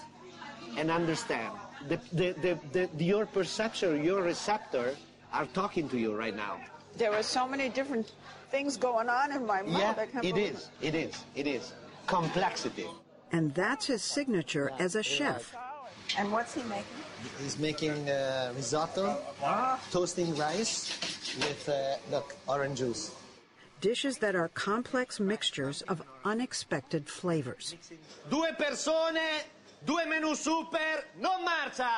and 0.76 0.90
understand. 0.90 1.52
The, 1.88 1.98
the, 2.12 2.58
the, 2.72 2.88
the, 2.96 3.04
your 3.04 3.26
perception, 3.26 4.02
your 4.04 4.22
receptor 4.22 4.96
are 5.32 5.46
talking 5.46 5.88
to 5.90 5.98
you 5.98 6.14
right 6.16 6.34
now. 6.34 6.58
There 6.96 7.12
are 7.14 7.22
so 7.22 7.46
many 7.46 7.68
different 7.68 8.12
things 8.50 8.76
going 8.76 9.08
on 9.08 9.30
in 9.32 9.46
my 9.46 9.62
mouth. 9.62 9.80
Yeah, 9.80 9.94
I 10.02 10.06
can't 10.06 10.24
it 10.24 10.34
believe 10.34 10.54
is, 10.54 10.68
it 10.82 10.94
is, 10.96 11.24
it 11.36 11.46
is. 11.46 11.72
Complexity. 12.08 12.86
And 13.30 13.54
that's 13.54 13.86
his 13.86 14.02
signature 14.02 14.72
as 14.80 14.96
a 14.96 15.02
chef. 15.04 15.54
And 16.18 16.32
what's 16.32 16.54
he 16.54 16.62
making? 16.64 16.84
He's 17.42 17.58
making 17.58 18.08
uh, 18.08 18.52
risotto, 18.56 19.18
toasting 19.90 20.34
rice 20.36 20.98
with, 21.38 21.68
uh, 21.68 21.96
look, 22.10 22.36
orange 22.46 22.78
juice. 22.78 23.14
Dishes 23.80 24.18
that 24.18 24.34
are 24.34 24.48
complex 24.48 25.18
mixtures 25.18 25.82
of 25.82 26.02
unexpected 26.24 27.08
flavors. 27.08 27.76
Due 28.28 28.52
persone, 28.58 29.18
due 29.86 30.04
menù 30.06 30.36
super, 30.36 31.04
non 31.18 31.44
marcia! 31.44 31.90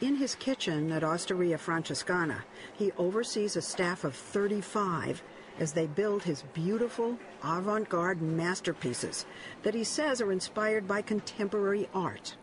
In 0.00 0.16
his 0.16 0.34
kitchen 0.34 0.92
at 0.92 1.02
Osteria 1.02 1.58
Francescana, 1.58 2.42
he 2.74 2.92
oversees 2.98 3.56
a 3.56 3.62
staff 3.62 4.04
of 4.04 4.14
35 4.14 5.22
as 5.58 5.72
they 5.72 5.86
build 5.86 6.22
his 6.22 6.42
beautiful 6.54 7.18
avant 7.42 7.88
garde 7.88 8.20
masterpieces 8.20 9.26
that 9.62 9.74
he 9.74 9.84
says 9.84 10.20
are 10.20 10.32
inspired 10.32 10.86
by 10.86 11.00
contemporary 11.00 11.88
art. 11.94 12.36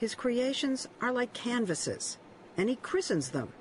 His 0.00 0.14
creations 0.14 0.88
are 1.02 1.12
like 1.12 1.34
canvases, 1.34 2.16
and 2.56 2.70
he 2.70 2.76
christens 2.76 3.28
them. 3.28 3.52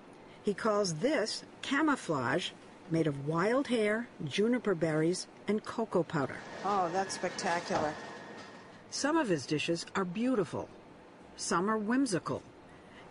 He 0.41 0.54
calls 0.54 0.95
this 0.95 1.43
camouflage 1.62 2.52
made 2.89 3.08
of 3.08 3.28
wild 3.28 3.67
hare, 3.67 4.08
juniper 4.23 4.73
berries, 4.73 5.28
and 5.49 5.65
cocoa 5.65 6.02
powder. 6.02 6.38
Oh, 6.63 6.89
that's 6.93 7.15
spectacular. 7.15 7.93
Some 8.89 9.17
of 9.17 9.28
his 9.28 9.45
dishes 9.45 9.86
are 9.97 10.06
beautiful, 10.06 10.69
some 11.36 11.69
are 11.69 11.78
whimsical, 11.78 12.41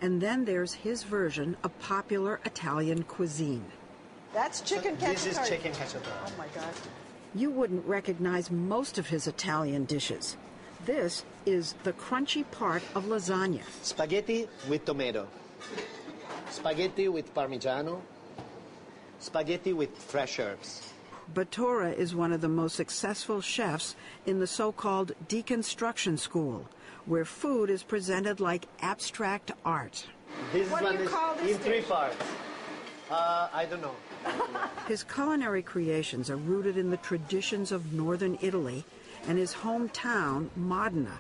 and 0.01 0.23
then 0.23 0.47
there's 0.47 0.73
his 0.73 1.03
version 1.03 1.55
of 1.63 1.79
popular 1.81 2.41
Italian 2.47 3.03
cuisine. 3.03 3.67
That's 4.33 4.63
chicken 4.63 4.97
This 4.97 5.27
is 5.27 5.39
chicken 5.47 5.73
cacciatore. 5.73 6.01
Oh 6.27 6.33
my 6.39 6.47
God. 6.55 6.73
You 7.35 7.51
wouldn't 7.51 7.87
recognize 7.87 8.51
most 8.51 8.97
of 8.97 9.09
his 9.09 9.27
Italian 9.27 9.85
dishes. 9.85 10.39
This 10.87 11.25
is 11.49 11.75
the 11.83 11.95
crunchy 11.95 12.45
part 12.51 12.83
of 12.95 13.07
lasagna. 13.07 13.63
Spaghetti 13.83 14.47
with 14.69 14.85
tomato. 14.85 15.27
Spaghetti 16.51 17.09
with 17.09 17.35
parmigiano. 17.35 18.01
Spaghetti 19.19 19.73
with 19.73 19.97
fresh 19.97 20.39
herbs. 20.39 20.93
Bottura 21.35 21.95
is 21.95 22.15
one 22.15 22.33
of 22.33 22.41
the 22.41 22.49
most 22.49 22.77
successful 22.77 23.41
chefs 23.41 23.97
in 24.27 24.41
the 24.41 24.47
so-called 24.47 25.13
deconstruction 25.27 26.19
school, 26.19 26.67
where 27.07 27.25
food 27.25 27.71
is 27.71 27.83
presented 27.83 28.41
like 28.41 28.67
abstract 28.81 29.51
art. 29.65 30.07
This 30.53 30.71
What 30.71 30.85
do 30.85 30.93
you 30.93 31.05
is 31.05 31.11
call 31.11 31.35
this 31.37 31.57
in 31.57 31.59
three 31.59 31.83
parts. 31.83 32.17
Uh, 33.11 33.49
I 33.53 33.65
don't 33.65 33.81
know. 33.81 33.97
His 34.87 35.03
culinary 35.03 35.63
creations 35.63 36.29
are 36.31 36.37
rooted 36.37 36.77
in 36.77 36.91
the 36.91 36.99
traditions 36.99 37.73
of 37.73 37.95
northern 37.95 38.39
Italy 38.43 38.85
and 39.27 39.39
his 39.39 39.53
hometown, 39.53 40.49
Modena, 40.57 41.19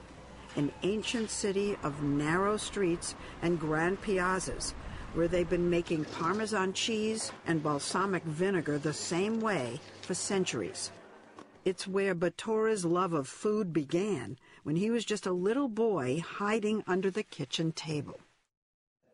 an 0.59 0.73
ancient 0.83 1.31
city 1.31 1.77
of 1.85 2.03
narrow 2.03 2.57
streets 2.57 3.14
and 3.42 3.61
grand 3.61 4.03
piazzas, 4.03 4.75
where 5.14 5.29
they've 5.29 5.49
been 5.49 5.71
making 5.71 6.05
Parmesan 6.05 6.73
cheese 6.73 7.31
and 7.47 7.62
balsamic 7.62 8.25
vinegar 8.25 8.77
the 8.77 8.92
same 8.92 9.40
way 9.40 9.81
for 10.03 10.14
centuries. 10.14 10.90
It's 11.64 11.87
where 11.87 12.14
Bottura's 12.14 12.85
love 12.85 13.12
of 13.12 13.29
food 13.29 13.73
began 13.73 14.37
when 14.64 14.75
he 14.75 14.90
was 14.90 15.05
just 15.05 15.27
a 15.27 15.33
little 15.33 15.68
boy 15.68 16.21
hiding 16.27 16.83
under 16.88 17.11
the 17.11 17.23
kitchen 17.23 17.71
table. 17.71 18.18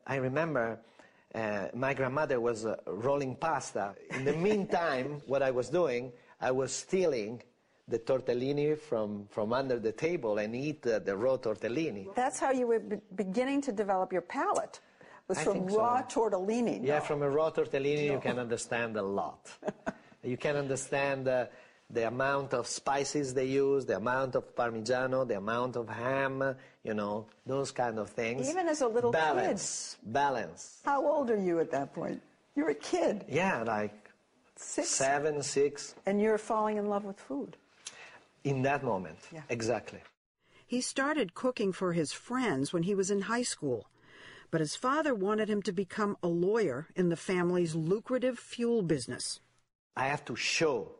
I 0.07 0.17
remember 0.17 0.81
uh, 1.35 1.69
my 1.75 1.93
grandmother 1.93 2.41
was 2.41 2.65
uh, 2.65 2.77
rolling 2.87 3.37
pasta. 3.37 3.95
In 4.11 4.25
the 4.25 4.33
meantime, 4.33 5.21
what 5.27 5.43
I 5.43 5.51
was 5.51 5.69
doing, 5.69 6.13
I 6.41 6.53
was 6.53 6.73
stealing 6.73 7.43
the 7.89 7.99
tortellini 7.99 8.79
from, 8.79 9.27
from 9.31 9.53
under 9.53 9.79
the 9.79 9.93
table 9.93 10.39
and 10.39 10.55
eat 10.57 10.87
uh, 10.87 10.99
the 11.01 11.17
raw 11.17 11.37
tortellini. 11.37 12.15
That's 12.15 12.39
how 12.39 12.51
you 12.51 12.67
were 12.67 12.81
be- 12.81 13.01
beginning 13.15 13.61
to 13.63 13.73
develop 13.73 14.13
your 14.13 14.23
palate, 14.23 14.81
was 15.29 15.39
I 15.39 15.45
from 15.45 15.53
think 15.55 15.71
so. 15.71 15.79
raw 15.79 16.03
tortellini. 16.03 16.81
Yeah, 16.83 17.01
from 17.01 17.23
a 17.23 17.29
raw 17.29 17.51
tortellini, 17.51 18.07
you 18.07 18.21
can 18.21 18.39
understand 18.39 18.97
a 18.97 19.03
lot. 19.03 19.51
you 20.23 20.37
can 20.39 20.57
understand 20.57 21.29
uh, 21.29 21.47
the 21.91 22.07
amount 22.09 22.55
of 22.55 22.67
spices 22.67 23.35
they 23.35 23.45
use, 23.45 23.85
the 23.85 23.97
amount 23.97 24.35
of 24.35 24.57
parmigiano, 24.57 25.29
the 25.29 25.37
amount 25.37 25.77
of 25.77 25.89
ham, 25.89 26.57
you 26.83 26.95
know, 26.95 27.27
those 27.45 27.71
kind 27.71 27.99
of 27.99 28.09
things. 28.09 28.49
Even 28.49 28.67
as 28.69 28.81
a 28.81 28.89
little 28.89 29.13
kid. 29.13 29.19
balance, 29.19 29.99
balance. 30.05 30.81
How 30.87 31.07
old 31.07 31.31
are 31.31 31.37
you 31.37 31.61
at 31.61 31.71
that 31.73 31.93
point? 31.93 32.23
You're 32.57 32.71
a 32.71 32.75
kid. 32.75 33.27
Yeah, 33.29 33.63
like 33.63 33.93
Six. 34.57 34.89
seven, 34.89 35.43
six. 35.43 35.95
And 36.07 36.21
you're 36.23 36.39
falling 36.39 36.79
in 36.79 36.87
love 36.89 37.05
with 37.05 37.19
food. 37.21 37.57
In 38.45 38.63
that 38.63 38.85
moment, 38.85 39.19
Yeah. 39.33 39.43
exactly. 39.49 40.01
He 40.67 40.81
started 40.81 41.35
cooking 41.35 41.73
for 41.73 41.93
his 41.93 42.13
friends 42.13 42.73
when 42.73 42.83
he 42.85 42.95
was 42.95 43.11
in 43.11 43.23
high 43.23 43.43
school, 43.43 43.89
but 44.51 44.61
his 44.61 44.77
father 44.77 45.15
wanted 45.15 45.49
him 45.49 45.63
to 45.63 45.73
become 45.73 46.17
a 46.23 46.29
lawyer 46.29 46.89
in 46.95 47.09
the 47.09 47.17
family's 47.17 47.75
lucrative 47.75 48.39
fuel 48.39 48.83
business. 48.83 49.41
I 49.97 50.07
have 50.07 50.25
to 50.27 50.37
show 50.37 50.93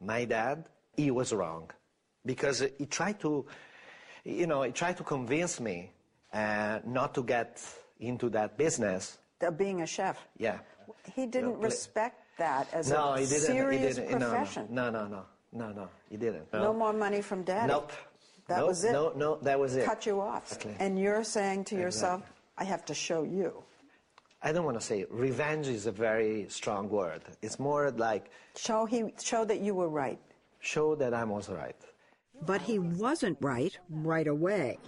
my 0.00 0.24
dad 0.24 0.68
he 0.96 1.10
was 1.10 1.32
wrong 1.32 1.70
because 2.24 2.64
he 2.78 2.86
tried 2.86 3.20
to, 3.20 3.46
you 4.24 4.46
know, 4.46 4.62
he 4.62 4.72
tried 4.72 4.96
to 4.98 5.04
convince 5.04 5.60
me 5.60 5.90
uh, 6.32 6.80
not 6.84 7.14
to 7.14 7.22
get 7.22 7.60
into 8.00 8.28
that 8.30 8.56
business. 8.56 9.18
Of 9.40 9.58
being 9.58 9.82
a 9.82 9.86
chef. 9.86 10.16
Yeah. 10.38 10.58
He 11.14 11.26
didn't 11.26 11.58
respect 11.58 12.18
that 12.38 12.72
as 12.72 12.90
no, 12.90 13.14
a 13.14 13.24
serious 13.26 13.96
he 13.96 14.02
didn't. 14.04 14.20
profession. 14.20 14.66
No, 14.70 14.90
no, 14.90 15.06
no, 15.06 15.08
no, 15.08 15.24
no, 15.52 15.70
no, 15.72 15.88
he 16.08 16.16
didn't. 16.16 16.52
No. 16.52 16.72
more 16.72 16.92
money 16.92 17.20
from 17.22 17.42
daddy. 17.42 17.68
Nope. 17.68 17.92
That 18.48 18.58
Nope, 18.58 18.68
was 18.68 18.84
it. 18.84 18.92
No, 18.92 19.12
no, 19.14 19.38
that 19.42 19.58
was 19.58 19.76
it. 19.76 19.84
Cut 19.84 20.04
you 20.06 20.20
off. 20.20 20.44
Exactly. 20.46 20.76
And 20.78 20.98
you're 20.98 21.24
saying 21.24 21.64
to 21.66 21.76
yourself, 21.76 22.20
Exactly. 22.20 22.38
I 22.58 22.64
have 22.64 22.84
to 22.86 22.94
show 22.94 23.22
you. 23.22 23.62
I 24.42 24.52
don't 24.52 24.64
want 24.64 24.78
to 24.80 24.84
say 24.84 25.06
revenge 25.08 25.68
is 25.68 25.86
a 25.86 25.92
very 25.92 26.46
strong 26.48 26.88
word. 26.88 27.22
It's 27.42 27.58
more 27.60 27.90
like 27.92 28.30
show 28.56 28.84
he 28.86 29.12
show 29.22 29.44
that 29.44 29.60
you 29.60 29.74
were 29.74 29.88
right. 29.88 30.18
Show 30.58 30.96
that 30.96 31.14
I 31.14 31.24
was 31.24 31.48
right. 31.48 31.76
But 32.44 32.60
he 32.62 32.78
wasn't 32.80 33.38
right 33.40 33.76
right 33.88 34.26
away. 34.26 34.78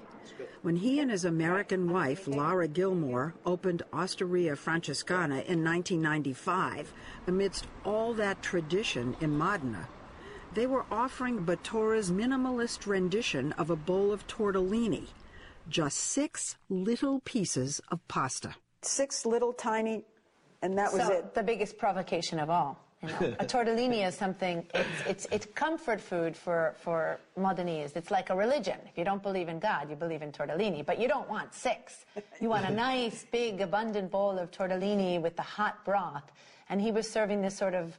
When 0.62 0.74
he 0.74 0.98
and 0.98 1.10
his 1.10 1.24
American 1.24 1.92
wife, 1.92 2.26
Lara 2.26 2.66
Gilmore, 2.66 3.34
opened 3.46 3.82
Osteria 3.92 4.56
Francescana 4.56 5.44
in 5.46 5.62
1995, 5.62 6.92
amidst 7.28 7.66
all 7.84 8.14
that 8.14 8.42
tradition 8.42 9.16
in 9.20 9.36
Modena, 9.36 9.86
they 10.54 10.66
were 10.66 10.84
offering 10.90 11.44
Bottura's 11.44 12.10
minimalist 12.10 12.86
rendition 12.86 13.52
of 13.52 13.70
a 13.70 13.76
bowl 13.76 14.12
of 14.12 14.26
tortellini, 14.26 15.08
just 15.68 15.98
six 15.98 16.56
little 16.68 17.20
pieces 17.20 17.80
of 17.90 18.06
pasta. 18.08 18.54
Six 18.82 19.26
little 19.26 19.52
tiny, 19.52 20.04
and 20.62 20.76
that 20.78 20.92
was 20.92 21.08
it. 21.08 21.34
The 21.34 21.42
biggest 21.42 21.78
provocation 21.78 22.38
of 22.38 22.50
all. 22.50 22.78
You 23.02 23.08
know, 23.08 23.16
a 23.40 23.44
tortellini 23.44 24.06
is 24.06 24.14
something. 24.14 24.66
It's, 24.74 25.06
it's 25.08 25.26
it's 25.30 25.46
comfort 25.54 26.00
food 26.00 26.36
for 26.36 26.74
for 26.78 27.20
Modenese. 27.38 27.96
It's 27.96 28.10
like 28.10 28.30
a 28.30 28.36
religion. 28.36 28.78
If 28.86 28.96
you 28.96 29.04
don't 29.04 29.22
believe 29.22 29.48
in 29.48 29.58
God, 29.58 29.90
you 29.90 29.96
believe 29.96 30.22
in 30.22 30.32
tortellini. 30.32 30.84
But 30.84 31.00
you 31.00 31.08
don't 31.08 31.28
want 31.28 31.54
six. 31.54 32.04
You 32.40 32.48
want 32.48 32.66
a 32.66 32.72
nice, 32.88 33.24
big, 33.32 33.60
abundant 33.60 34.10
bowl 34.10 34.38
of 34.38 34.50
tortellini 34.50 35.20
with 35.20 35.36
the 35.36 35.42
hot 35.42 35.84
broth. 35.84 36.30
And 36.68 36.80
he 36.80 36.92
was 36.92 37.10
serving 37.10 37.42
this 37.42 37.56
sort 37.56 37.74
of 37.74 37.98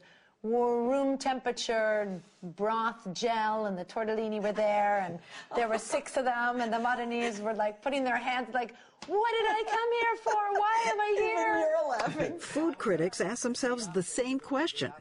room 0.50 1.18
temperature 1.18 2.20
broth 2.54 3.12
gel, 3.12 3.66
and 3.66 3.76
the 3.76 3.84
tortellini 3.84 4.40
were 4.42 4.52
there, 4.52 4.98
and 5.04 5.18
there 5.54 5.68
were 5.68 5.78
six 5.78 6.16
of 6.16 6.24
them, 6.24 6.60
and 6.60 6.72
the 6.72 6.78
Modenese 6.78 7.40
were 7.40 7.54
like 7.54 7.82
putting 7.82 8.04
their 8.04 8.16
hands 8.16 8.48
like, 8.54 8.74
"What 9.06 9.30
did 9.36 9.46
I 9.58 9.62
come 9.76 9.90
here 10.00 10.16
for? 10.26 10.42
Why 10.62 10.76
am 10.90 11.00
I 11.00 11.12
here?" 11.26 11.52
You're 11.66 11.88
laughing. 11.88 12.38
Food 12.38 12.78
critics 12.78 13.20
ask 13.20 13.42
themselves 13.42 13.88
the 13.88 14.02
same 14.02 14.38
question. 14.38 14.92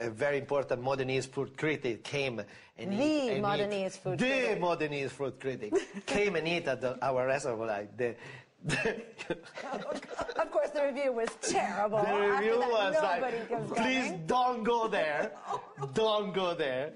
A 0.00 0.08
very 0.08 0.38
important 0.38 0.82
Modenese 0.82 1.26
food 1.26 1.58
critic 1.58 2.02
came 2.02 2.40
and 2.78 2.92
The 2.92 3.04
eat, 3.04 3.30
and 3.32 3.44
Modenese 3.44 3.86
eat, 3.86 3.92
food 3.92 4.18
the 4.18 4.24
critic. 4.24 4.60
Modenese 4.60 5.10
food 5.10 5.38
critic 5.38 5.74
came 6.06 6.36
and 6.36 6.48
eat 6.48 6.66
at 6.66 6.80
the, 6.80 6.98
our 7.04 7.26
restaurant. 7.26 7.60
Like 7.60 7.96
the, 7.96 8.14
Of 8.66 10.50
course, 10.50 10.70
the 10.70 10.84
review 10.86 11.12
was 11.12 11.28
terrible. 11.40 11.98
the 11.98 12.08
After 12.08 12.36
review 12.36 12.58
that, 12.60 12.70
was 12.70 12.94
nobody 12.94 13.36
like, 13.38 13.66
please 13.68 14.04
coming." 14.10 14.26
don't 14.26 14.64
go 14.64 14.88
there, 14.88 15.32
don't 15.94 16.32
go 16.32 16.54
there. 16.54 16.92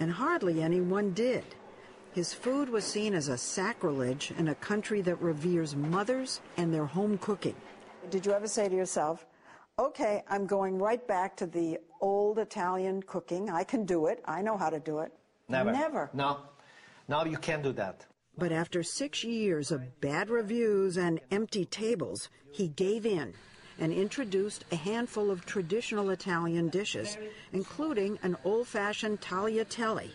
And 0.00 0.10
hardly 0.10 0.62
anyone 0.62 1.12
did. 1.12 1.44
His 2.12 2.32
food 2.32 2.68
was 2.68 2.84
seen 2.84 3.14
as 3.14 3.28
a 3.28 3.36
sacrilege 3.38 4.32
in 4.38 4.48
a 4.48 4.54
country 4.56 5.00
that 5.02 5.20
reveres 5.20 5.74
mothers 5.74 6.40
and 6.56 6.72
their 6.72 6.84
home 6.86 7.18
cooking. 7.18 7.56
Did 8.10 8.24
you 8.26 8.32
ever 8.32 8.46
say 8.46 8.68
to 8.68 8.74
yourself, 8.74 9.26
okay, 9.78 10.22
I'm 10.28 10.46
going 10.46 10.78
right 10.78 11.04
back 11.08 11.36
to 11.38 11.46
the 11.46 11.78
old 12.00 12.38
Italian 12.38 13.02
cooking. 13.02 13.50
I 13.50 13.64
can 13.64 13.84
do 13.84 14.06
it. 14.06 14.22
I 14.26 14.42
know 14.42 14.56
how 14.56 14.70
to 14.70 14.78
do 14.78 15.00
it. 15.00 15.12
Never. 15.48 15.72
Never. 15.72 16.10
No, 16.12 16.38
no, 17.08 17.24
you 17.24 17.36
can't 17.38 17.62
do 17.62 17.72
that. 17.72 18.04
But 18.36 18.50
after 18.52 18.82
six 18.82 19.22
years 19.22 19.70
of 19.70 20.00
bad 20.00 20.28
reviews 20.28 20.96
and 20.96 21.20
empty 21.30 21.64
tables, 21.64 22.28
he 22.50 22.68
gave 22.68 23.06
in 23.06 23.34
and 23.78 23.92
introduced 23.92 24.64
a 24.72 24.76
handful 24.76 25.30
of 25.30 25.46
traditional 25.46 26.10
Italian 26.10 26.68
dishes, 26.68 27.16
including 27.52 28.18
an 28.22 28.36
old-fashioned 28.44 29.20
tagliatelle. 29.20 30.10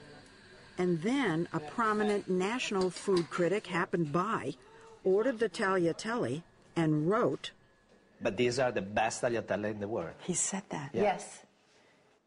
And 0.78 1.02
then 1.02 1.48
a 1.54 1.60
prominent 1.60 2.30
national 2.30 2.90
food 2.90 3.30
critic 3.30 3.68
happened 3.68 4.12
by, 4.12 4.54
ordered 5.04 5.40
the 5.40 5.50
tagliatelle, 5.50 6.42
and 6.76 7.10
wrote, 7.10 7.52
But 8.22 8.38
these 8.38 8.60
are 8.60 8.72
the 8.72 8.82
best 8.82 9.22
tagliatelle 9.22 9.72
in 9.72 9.80
the 9.80 9.88
world. 9.88 10.16
He 10.24 10.34
said 10.34 10.64
that. 10.70 10.92
Yeah. 10.94 11.04
Yes. 11.04 11.46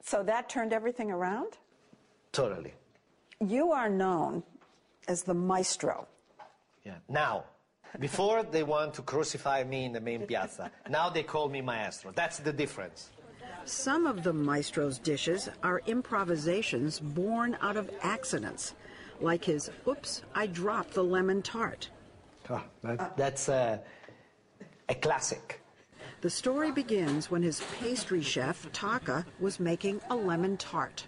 So 0.02 0.22
that 0.22 0.48
turned 0.48 0.72
everything 0.72 1.10
around? 1.10 1.58
Totally. 2.32 2.74
You 3.40 3.72
are 3.72 3.88
known 3.88 4.42
as 5.08 5.22
the 5.22 5.34
maestro. 5.34 6.06
Yeah. 6.84 6.94
Now, 7.08 7.44
before 8.00 8.42
they 8.42 8.62
want 8.62 8.94
to 8.94 9.02
crucify 9.02 9.64
me 9.64 9.84
in 9.84 9.92
the 9.92 10.00
main 10.00 10.22
piazza, 10.22 10.70
now 10.88 11.08
they 11.10 11.22
call 11.22 11.48
me 11.48 11.60
maestro. 11.60 12.12
That's 12.14 12.38
the 12.38 12.52
difference. 12.52 13.10
Some 13.64 14.06
of 14.06 14.24
the 14.24 14.32
maestro's 14.32 14.98
dishes 14.98 15.48
are 15.62 15.82
improvisations 15.86 16.98
born 16.98 17.56
out 17.60 17.76
of 17.76 17.90
accidents, 18.02 18.74
like 19.20 19.44
his 19.44 19.70
Oops, 19.86 20.22
I 20.34 20.46
dropped 20.46 20.94
the 20.94 21.04
lemon 21.04 21.42
tart. 21.42 21.88
Ah, 22.50 22.64
that- 22.82 23.16
that's 23.16 23.48
uh, 23.48 23.78
a 24.88 24.94
classic. 24.96 25.60
The 26.22 26.30
story 26.30 26.70
begins 26.72 27.30
when 27.30 27.42
his 27.42 27.62
pastry 27.80 28.22
chef, 28.22 28.70
Taka, 28.72 29.24
was 29.40 29.58
making 29.60 30.00
a 30.10 30.14
lemon 30.16 30.56
tart. 30.56 31.06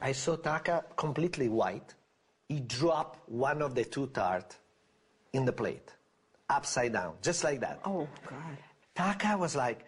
I 0.00 0.12
saw 0.12 0.36
Taka 0.36 0.84
completely 0.96 1.48
white. 1.48 1.94
He 2.48 2.60
dropped 2.60 3.28
one 3.28 3.62
of 3.62 3.74
the 3.74 3.84
two 3.84 4.06
tart 4.08 4.56
in 5.32 5.44
the 5.44 5.52
plate, 5.52 5.90
upside 6.48 6.92
down, 6.92 7.14
just 7.22 7.42
like 7.42 7.60
that. 7.60 7.80
Oh, 7.84 8.06
God. 8.28 8.58
Taka 8.94 9.36
was 9.36 9.56
like 9.56 9.84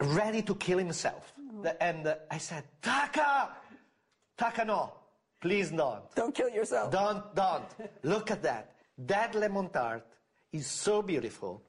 ready 0.00 0.42
to 0.42 0.54
kill 0.54 0.78
himself. 0.78 1.32
The- 1.62 1.80
And 1.82 2.06
uh, 2.06 2.14
I 2.30 2.38
said, 2.38 2.64
Taka! 2.82 3.50
Taka, 4.36 4.64
no. 4.64 4.92
Please 5.40 5.70
don't. 5.70 6.02
Don't 6.14 6.34
kill 6.34 6.48
yourself. 6.48 6.90
Don't, 6.90 7.34
don't. 7.34 7.64
Look 8.02 8.30
at 8.30 8.42
that. 8.42 8.72
That 8.98 9.34
lemon 9.34 9.68
tart 9.68 10.06
is 10.52 10.66
so 10.66 11.02
beautiful 11.02 11.62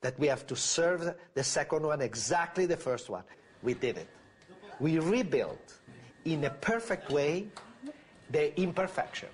that 0.00 0.18
we 0.18 0.26
have 0.26 0.46
to 0.48 0.56
serve 0.56 1.14
the 1.34 1.44
second 1.44 1.82
one 1.86 2.00
exactly 2.00 2.66
the 2.66 2.76
first 2.76 3.08
one. 3.08 3.22
We 3.62 3.74
did 3.74 3.96
it. 3.98 4.08
We 4.80 4.98
rebuilt 4.98 5.74
in 6.24 6.44
a 6.44 6.50
perfect 6.50 7.10
way 7.10 7.46
the 8.30 8.58
imperfection. 8.60 9.28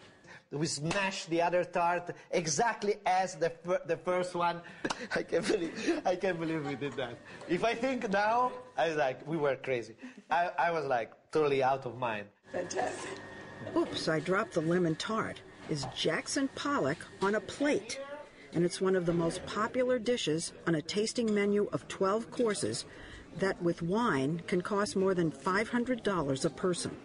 We 0.53 0.67
smashed 0.67 1.31
the 1.31 1.43
other 1.43 1.63
tart 1.63 2.11
exactly 2.33 2.97
as 3.07 3.37
the, 3.37 3.51
fir- 3.51 3.83
the 3.87 3.97
first 3.97 4.35
one. 4.35 4.61
I 5.15 5.23
can't 5.23 5.47
believe 5.47 6.03
I 6.05 6.17
can't 6.17 6.41
believe 6.41 6.67
we 6.67 6.75
did 6.75 6.95
that. 6.95 7.17
If 7.49 7.63
I 7.63 7.75
think 7.75 8.11
now, 8.11 8.51
I 8.77 8.89
was 8.89 8.97
like, 8.97 9.25
we 9.29 9.37
were 9.37 9.55
crazy. 9.55 9.95
I, 10.29 10.51
I 10.59 10.71
was 10.73 10.87
like 10.87 11.13
totally 11.31 11.63
out 11.63 11.87
of 11.87 11.99
mind. 11.99 12.27
Fantastic. 12.53 13.11
Oops, 13.77 14.09
I 14.09 14.19
dropped 14.19 14.55
the 14.55 14.61
lemon 14.61 14.97
tart 14.97 15.41
is 15.69 15.87
Jackson 15.95 16.49
Pollock 16.57 16.99
on 17.23 17.37
a 17.37 17.41
plate. 17.41 18.01
And 18.53 18.65
it's 18.65 18.81
one 18.81 18.97
of 18.97 19.07
the 19.07 19.13
most 19.13 19.47
popular 19.47 20.01
dishes 20.01 20.53
on 20.67 20.75
a 20.75 20.83
tasting 20.83 21.33
menu 21.33 21.69
of 21.73 21.87
12 21.87 22.33
courses 22.33 22.85
that 23.39 23.63
with 23.63 23.81
wine 23.81 24.43
can 24.49 24.61
cost 24.61 24.97
more 24.97 25.15
than 25.15 25.31
$500 25.31 26.45
a 26.45 26.51
person. 26.51 26.97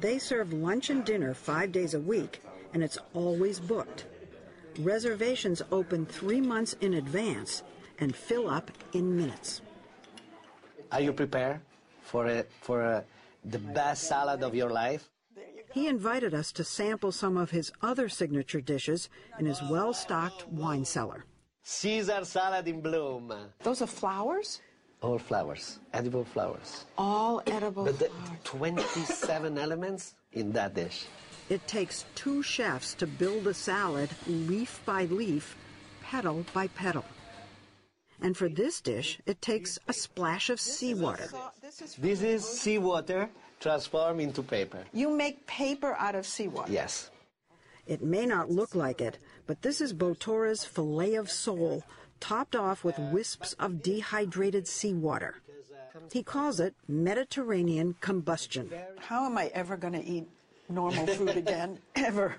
They 0.00 0.18
serve 0.18 0.52
lunch 0.52 0.90
and 0.90 1.04
dinner 1.04 1.34
five 1.34 1.72
days 1.72 1.94
a 1.94 2.00
week, 2.00 2.42
and 2.72 2.82
it's 2.82 2.98
always 3.12 3.60
booked. 3.60 4.06
Reservations 4.78 5.62
open 5.70 6.06
three 6.06 6.40
months 6.40 6.74
in 6.80 6.94
advance 6.94 7.62
and 7.98 8.14
fill 8.14 8.50
up 8.50 8.70
in 8.92 9.16
minutes. 9.16 9.62
Are 10.90 11.00
you 11.00 11.12
prepared 11.12 11.60
for 12.02 12.26
a, 12.26 12.44
for 12.60 12.82
a, 12.82 13.04
the 13.44 13.58
best 13.58 14.04
salad 14.04 14.42
of 14.42 14.54
your 14.54 14.70
life? 14.70 15.08
He 15.72 15.88
invited 15.88 16.34
us 16.34 16.52
to 16.52 16.64
sample 16.64 17.10
some 17.10 17.36
of 17.36 17.50
his 17.50 17.72
other 17.82 18.08
signature 18.08 18.60
dishes 18.60 19.08
in 19.40 19.46
his 19.46 19.60
well 19.62 19.92
stocked 19.92 20.46
wine 20.48 20.84
cellar. 20.84 21.24
Caesar 21.62 22.24
salad 22.24 22.68
in 22.68 22.80
bloom. 22.80 23.32
Those 23.62 23.82
are 23.82 23.86
flowers? 23.86 24.60
All 25.04 25.18
flowers, 25.18 25.80
edible 25.92 26.24
flowers. 26.24 26.86
All 26.96 27.42
edible 27.46 27.84
But 27.84 27.98
the 27.98 28.08
27 28.44 29.58
elements 29.66 30.14
in 30.32 30.50
that 30.52 30.72
dish. 30.74 31.04
It 31.50 31.60
takes 31.68 32.06
two 32.14 32.42
chefs 32.42 32.94
to 32.94 33.06
build 33.06 33.46
a 33.46 33.52
salad 33.52 34.08
leaf 34.26 34.80
by 34.86 35.04
leaf, 35.04 35.58
petal 36.02 36.46
by 36.54 36.68
petal. 36.68 37.04
And 38.22 38.34
for 38.34 38.48
this 38.48 38.80
dish, 38.80 39.18
it 39.26 39.42
takes 39.42 39.78
a 39.88 39.92
splash 39.92 40.48
of 40.48 40.58
seawater. 40.58 41.28
This 41.98 42.22
is 42.22 42.42
seawater 42.42 43.28
transformed 43.60 44.22
into 44.22 44.42
paper. 44.42 44.84
You 44.94 45.10
make 45.10 45.46
paper 45.46 45.94
out 45.98 46.14
of 46.14 46.24
seawater? 46.24 46.72
Yes. 46.72 47.10
It 47.86 48.02
may 48.02 48.24
not 48.24 48.50
look 48.50 48.74
like 48.74 49.02
it, 49.02 49.18
but 49.46 49.60
this 49.60 49.82
is 49.82 49.92
Bottura's 49.92 50.64
filet 50.64 51.16
of 51.16 51.30
sole, 51.30 51.84
topped 52.20 52.56
off 52.56 52.84
with 52.84 52.98
wisps 52.98 53.54
of 53.58 53.82
dehydrated 53.82 54.66
seawater. 54.66 55.36
He 56.12 56.22
calls 56.22 56.60
it 56.60 56.74
Mediterranean 56.88 57.96
combustion. 58.00 58.70
How 58.98 59.26
am 59.26 59.38
I 59.38 59.50
ever 59.54 59.76
going 59.76 59.94
to 59.94 60.04
eat 60.04 60.28
normal 60.68 61.06
food 61.06 61.36
again, 61.36 61.78
ever? 61.94 62.36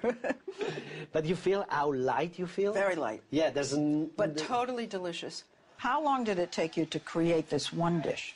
but 1.11 1.25
you 1.25 1.35
feel 1.35 1.65
how 1.69 1.93
light 1.93 2.37
you 2.37 2.47
feel? 2.47 2.73
Very 2.73 2.95
light. 2.95 3.21
Yeah, 3.31 3.49
there's 3.49 3.73
an. 3.73 4.11
But 4.17 4.37
totally 4.37 4.87
delicious. 4.87 5.43
How 5.77 6.03
long 6.03 6.23
did 6.23 6.39
it 6.39 6.51
take 6.51 6.77
you 6.77 6.85
to 6.87 6.99
create 6.99 7.49
this 7.49 7.71
one 7.71 8.01
dish? 8.01 8.35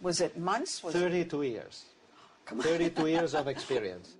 Was 0.00 0.20
it 0.20 0.38
months? 0.38 0.82
Was 0.82 0.94
32 0.94 1.42
it... 1.42 1.48
years. 1.48 1.84
32 2.46 3.06
years 3.16 3.34
of 3.34 3.48
experience. 3.48 4.14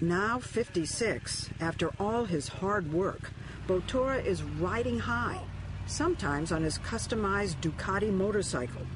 Now 0.00 0.40
56, 0.40 1.50
after 1.60 1.90
all 2.00 2.24
his 2.24 2.48
hard 2.48 2.92
work, 2.92 3.30
Bottura 3.68 4.24
is 4.24 4.42
riding 4.42 4.98
high, 4.98 5.40
sometimes 5.86 6.52
on 6.52 6.62
his 6.62 6.78
customized 6.78 7.56
Ducati 7.60 8.12
motorcycle. 8.12 8.86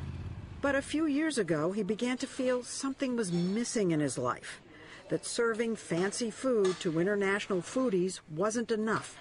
But 0.63 0.75
a 0.75 0.83
few 0.83 1.07
years 1.07 1.39
ago, 1.39 1.73
he 1.73 1.83
began 1.83 2.17
to 2.19 2.27
feel 2.27 2.63
something 2.63 3.17
was 3.17 3.33
missing 3.33 3.91
in 3.91 4.01
his 4.01 4.19
life, 4.19 4.61
that 5.09 5.25
serving 5.25 5.77
fancy 5.77 6.31
food 6.31 6.79
to 6.81 6.99
international 6.99 7.61
foodies 7.61 8.21
wasn't 8.31 8.71
enough. 8.71 9.19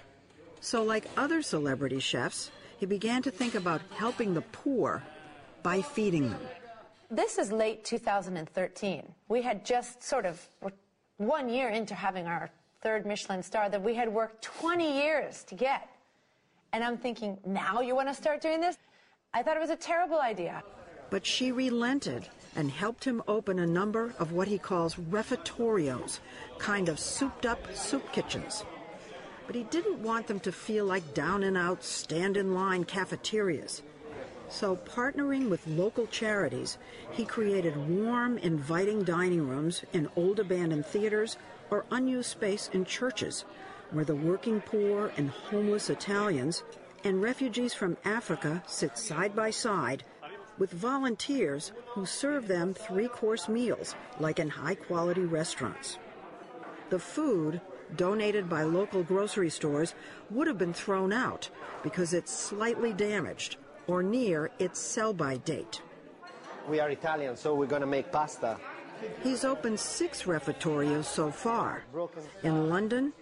So, 0.60 0.82
like 0.82 1.04
other 1.16 1.42
celebrity 1.42 2.00
chefs, 2.00 2.50
he 2.78 2.86
began 2.86 3.22
to 3.22 3.30
think 3.30 3.54
about 3.54 3.82
helping 3.94 4.34
the 4.34 4.40
poor 4.40 5.02
by 5.62 5.82
feeding 5.82 6.30
them. 6.30 6.40
This 7.10 7.38
is 7.38 7.52
late 7.52 7.84
2013. 7.84 9.04
We 9.28 9.42
had 9.42 9.64
just 9.64 10.02
sort 10.02 10.26
of 10.26 10.44
one 11.18 11.48
year 11.48 11.68
into 11.68 11.94
having 11.94 12.26
our 12.26 12.50
third 12.82 13.06
Michelin 13.06 13.42
star 13.42 13.68
that 13.68 13.82
we 13.82 13.94
had 13.94 14.08
worked 14.08 14.42
20 14.42 15.00
years 15.00 15.44
to 15.44 15.54
get. 15.54 15.88
And 16.72 16.84
I'm 16.84 16.98
thinking, 16.98 17.38
now 17.46 17.80
you 17.80 17.94
want 17.94 18.08
to 18.08 18.14
start 18.14 18.40
doing 18.40 18.60
this? 18.60 18.76
I 19.32 19.42
thought 19.42 19.56
it 19.56 19.60
was 19.60 19.70
a 19.70 19.76
terrible 19.76 20.20
idea. 20.20 20.62
But 21.10 21.24
she 21.24 21.52
relented 21.52 22.28
and 22.56 22.70
helped 22.70 23.04
him 23.04 23.22
open 23.28 23.58
a 23.58 23.66
number 23.66 24.14
of 24.18 24.32
what 24.32 24.48
he 24.48 24.58
calls 24.58 24.96
refectorios, 24.96 26.20
kind 26.58 26.88
of 26.88 26.98
souped 26.98 27.46
up 27.46 27.60
soup 27.74 28.12
kitchens. 28.12 28.64
But 29.46 29.54
he 29.54 29.62
didn't 29.64 30.02
want 30.02 30.26
them 30.26 30.40
to 30.40 30.52
feel 30.52 30.84
like 30.84 31.14
down 31.14 31.44
and 31.44 31.56
out, 31.56 31.84
stand 31.84 32.36
in 32.36 32.54
line 32.54 32.84
cafeterias. 32.84 33.82
So, 34.48 34.76
partnering 34.76 35.48
with 35.48 35.66
local 35.66 36.06
charities, 36.06 36.78
he 37.10 37.24
created 37.24 37.76
warm, 37.76 38.38
inviting 38.38 39.02
dining 39.02 39.48
rooms 39.48 39.84
in 39.92 40.08
old 40.16 40.40
abandoned 40.40 40.86
theaters 40.86 41.36
or 41.70 41.84
unused 41.90 42.30
space 42.30 42.70
in 42.72 42.84
churches, 42.84 43.44
where 43.90 44.04
the 44.04 44.14
working 44.14 44.60
poor 44.60 45.12
and 45.16 45.30
homeless 45.30 45.90
Italians 45.90 46.64
and 47.04 47.22
refugees 47.22 47.74
from 47.74 47.96
Africa 48.04 48.62
sit 48.66 48.98
side 48.98 49.34
by 49.34 49.50
side 49.50 50.04
with 50.58 50.72
volunteers 50.72 51.72
who 51.88 52.06
serve 52.06 52.48
them 52.48 52.74
three 52.74 53.08
course 53.08 53.48
meals 53.48 53.94
like 54.18 54.38
in 54.38 54.48
high 54.48 54.74
quality 54.74 55.22
restaurants. 55.22 55.98
The 56.90 56.98
food, 56.98 57.60
donated 57.96 58.48
by 58.48 58.62
local 58.62 59.02
grocery 59.02 59.50
stores, 59.50 59.94
would 60.30 60.46
have 60.46 60.58
been 60.58 60.72
thrown 60.72 61.12
out 61.12 61.48
because 61.82 62.14
it's 62.14 62.32
slightly 62.32 62.92
damaged 62.92 63.56
or 63.86 64.02
near 64.02 64.50
its 64.58 64.80
sell 64.80 65.12
by 65.12 65.36
date. 65.38 65.82
We 66.68 66.80
are 66.80 66.90
Italian, 66.90 67.36
so 67.36 67.54
we're 67.54 67.66
going 67.66 67.82
to 67.82 67.86
make 67.86 68.10
pasta. 68.10 68.58
He's 69.22 69.44
opened 69.44 69.78
six 69.78 70.22
refectorios 70.22 71.04
so 71.04 71.30
far 71.30 71.84
in 72.42 72.68
London, 72.68 73.12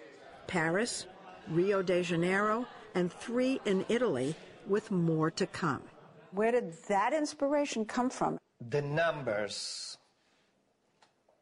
Paris, 0.47 1.07
Rio 1.49 1.83
de 1.83 2.03
Janeiro, 2.03 2.67
and 2.95 3.13
three 3.13 3.61
in 3.65 3.85
Italy, 3.89 4.35
with 4.67 4.91
more 4.91 5.31
to 5.31 5.47
come. 5.47 5.83
Where 6.31 6.53
did 6.53 6.73
that 6.89 7.13
inspiration 7.13 7.85
come 7.85 8.11
from? 8.11 8.39
The 8.71 8.83
numbers 8.83 9.99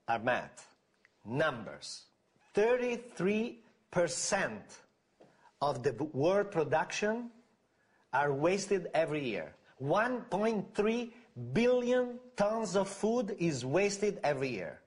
are 0.08 0.18
math. 0.18 0.74
Numbers. 1.24 2.06
33% 2.54 3.58
of 5.60 5.82
the 5.82 5.92
world 6.12 6.50
production 6.50 7.30
are 8.12 8.32
wasted 8.32 8.88
every 8.94 9.24
year. 9.24 9.54
1.3 9.80 11.10
billion 11.52 12.18
tons 12.36 12.76
of 12.76 12.88
food 12.88 13.34
is 13.38 13.64
wasted 13.64 14.18
every 14.22 14.48
year. 14.48 14.80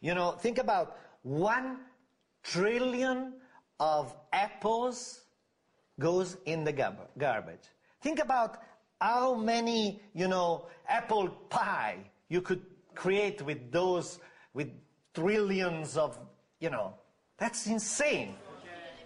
You 0.00 0.14
know, 0.14 0.32
think 0.32 0.58
about 0.58 0.98
1 1.22 1.78
trillion 2.52 3.34
of 3.80 4.14
apples 4.32 5.22
goes 5.98 6.36
in 6.46 6.64
the 6.64 6.72
garbage. 6.72 7.66
Think 8.02 8.18
about 8.20 8.62
how 9.00 9.34
many, 9.34 10.00
you 10.14 10.28
know, 10.28 10.66
apple 10.88 11.28
pie 11.50 11.98
you 12.28 12.40
could 12.40 12.62
create 12.94 13.42
with 13.42 13.70
those, 13.72 14.18
with 14.54 14.70
trillions 15.14 15.96
of, 15.96 16.18
you 16.60 16.70
know, 16.70 16.94
that's 17.38 17.66
insane. 17.66 18.34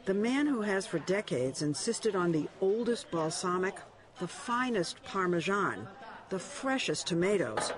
The 0.05 0.15
man 0.15 0.47
who 0.47 0.63
has 0.63 0.87
for 0.87 0.99
decades 1.01 1.63
insisted 1.63 2.15
on 2.15 2.33
the 2.33 2.49
oldest 2.61 3.11
balsamic, 3.11 3.77
the 4.19 4.29
finest 4.29 5.03
parmesan, 5.05 5.87
the 6.29 6.39
freshest 6.39 7.07
tomatoes, 7.07 7.73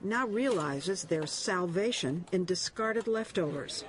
now 0.00 0.26
realizes 0.26 1.04
their 1.04 1.26
salvation 1.26 2.24
in 2.32 2.44
discarded 2.44 3.06
leftovers. 3.06 3.84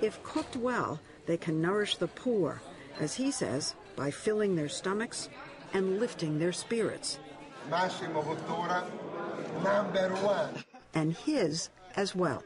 If 0.00 0.22
cooked 0.22 0.56
well, 0.56 1.00
they 1.26 1.36
can 1.36 1.60
nourish 1.60 1.96
the 1.96 2.08
poor, 2.08 2.60
as 3.00 3.14
he 3.14 3.30
says, 3.30 3.74
by 3.96 4.10
filling 4.10 4.54
their 4.56 4.68
stomachs 4.68 5.28
and 5.72 5.98
lifting 5.98 6.38
their 6.38 6.52
spirits. 6.52 7.18
Number 7.70 8.22
one. 10.22 10.64
And 10.94 11.14
his 11.14 11.70
as 11.96 12.14
well. 12.14 12.42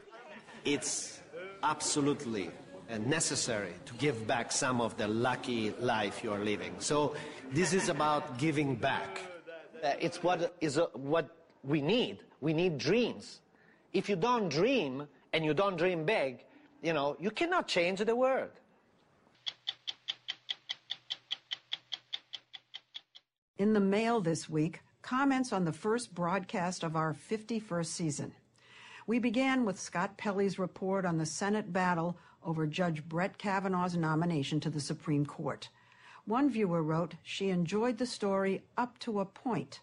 It's 0.64 1.20
absolutely 1.62 2.50
necessary 2.98 3.72
to 3.86 3.94
give 3.94 4.26
back 4.26 4.50
some 4.50 4.80
of 4.80 4.96
the 4.96 5.06
lucky 5.06 5.70
life 5.80 6.24
you 6.24 6.32
are 6.32 6.42
living. 6.42 6.74
So 6.78 7.14
this 7.52 7.72
is 7.72 7.88
about 7.88 8.38
giving 8.38 8.74
back. 8.74 9.20
Uh, 9.82 9.92
it's 10.00 10.22
what 10.22 10.56
is 10.60 10.78
uh, 10.78 10.86
what 10.94 11.30
we 11.62 11.80
need. 11.80 12.18
We 12.40 12.52
need 12.52 12.78
dreams. 12.78 13.40
If 13.92 14.08
you 14.08 14.16
don't 14.16 14.48
dream 14.48 15.06
and 15.32 15.44
you 15.44 15.54
don't 15.54 15.76
dream 15.76 16.04
big, 16.04 16.44
you 16.82 16.92
know, 16.92 17.16
you 17.20 17.30
cannot 17.30 17.68
change 17.68 18.00
the 18.00 18.16
world. 18.16 18.50
In 23.58 23.74
the 23.74 23.80
mail 23.80 24.20
this 24.20 24.48
week, 24.48 24.80
comments 25.02 25.52
on 25.52 25.64
the 25.64 25.72
first 25.72 26.14
broadcast 26.14 26.82
of 26.82 26.96
our 26.96 27.14
51st 27.14 27.86
season. 27.86 28.32
We 29.06 29.18
began 29.18 29.64
with 29.64 29.78
Scott 29.78 30.16
Pelley's 30.16 30.58
report 30.58 31.04
on 31.04 31.18
the 31.18 31.26
Senate 31.26 31.72
battle 31.72 32.16
over 32.42 32.66
Judge 32.66 33.06
Brett 33.06 33.36
Kavanaugh's 33.36 33.96
nomination 33.96 34.60
to 34.60 34.70
the 34.70 34.80
Supreme 34.80 35.26
Court. 35.26 35.68
One 36.24 36.48
viewer 36.48 36.82
wrote 36.82 37.16
she 37.22 37.50
enjoyed 37.50 37.98
the 37.98 38.06
story 38.06 38.62
up 38.78 38.98
to 39.00 39.20
a 39.20 39.26
point. 39.26 39.80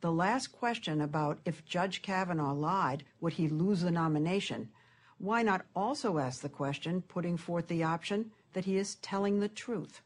The 0.00 0.12
last 0.12 0.52
question 0.52 1.00
about 1.00 1.40
if 1.44 1.64
Judge 1.64 2.00
Kavanaugh 2.00 2.52
lied, 2.52 3.04
would 3.20 3.34
he 3.34 3.48
lose 3.48 3.80
the 3.82 3.90
nomination? 3.90 4.70
Why 5.18 5.42
not 5.42 5.66
also 5.74 6.18
ask 6.18 6.40
the 6.40 6.48
question, 6.48 7.02
putting 7.02 7.36
forth 7.36 7.68
the 7.68 7.82
option 7.82 8.30
that 8.52 8.64
he 8.64 8.76
is 8.76 8.96
telling 8.96 9.40
the 9.40 9.48
truth? 9.48 10.02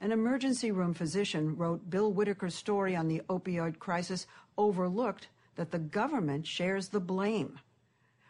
An 0.00 0.12
emergency 0.12 0.70
room 0.70 0.94
physician 0.94 1.56
wrote 1.56 1.90
Bill 1.90 2.12
Whitaker's 2.12 2.54
story 2.54 2.96
on 2.96 3.08
the 3.08 3.22
opioid 3.28 3.78
crisis 3.78 4.26
overlooked 4.56 5.28
that 5.56 5.70
the 5.70 5.78
government 5.78 6.46
shares 6.46 6.88
the 6.88 7.00
blame. 7.00 7.58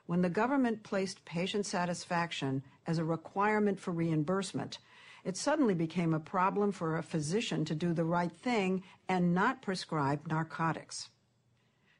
When 0.06 0.22
the 0.22 0.28
government 0.28 0.82
placed 0.82 1.24
patient 1.24 1.66
satisfaction 1.66 2.64
as 2.86 2.98
a 2.98 3.04
requirement 3.04 3.78
for 3.78 3.92
reimbursement, 3.92 4.78
it 5.22 5.36
suddenly 5.36 5.74
became 5.74 6.14
a 6.14 6.20
problem 6.20 6.72
for 6.72 6.96
a 6.96 7.02
physician 7.02 7.64
to 7.66 7.74
do 7.74 7.92
the 7.92 8.04
right 8.04 8.32
thing 8.32 8.82
and 9.08 9.34
not 9.34 9.62
prescribe 9.62 10.26
narcotics. 10.26 11.10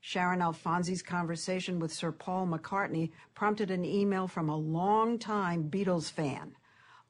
Sharon 0.01 0.41
Alfonsi's 0.41 1.03
conversation 1.03 1.79
with 1.79 1.93
Sir 1.93 2.11
Paul 2.11 2.47
McCartney 2.47 3.11
prompted 3.35 3.71
an 3.71 3.85
email 3.85 4.27
from 4.27 4.49
a 4.49 4.57
longtime 4.57 5.71
Beatles 5.71 6.11
fan. 6.11 6.57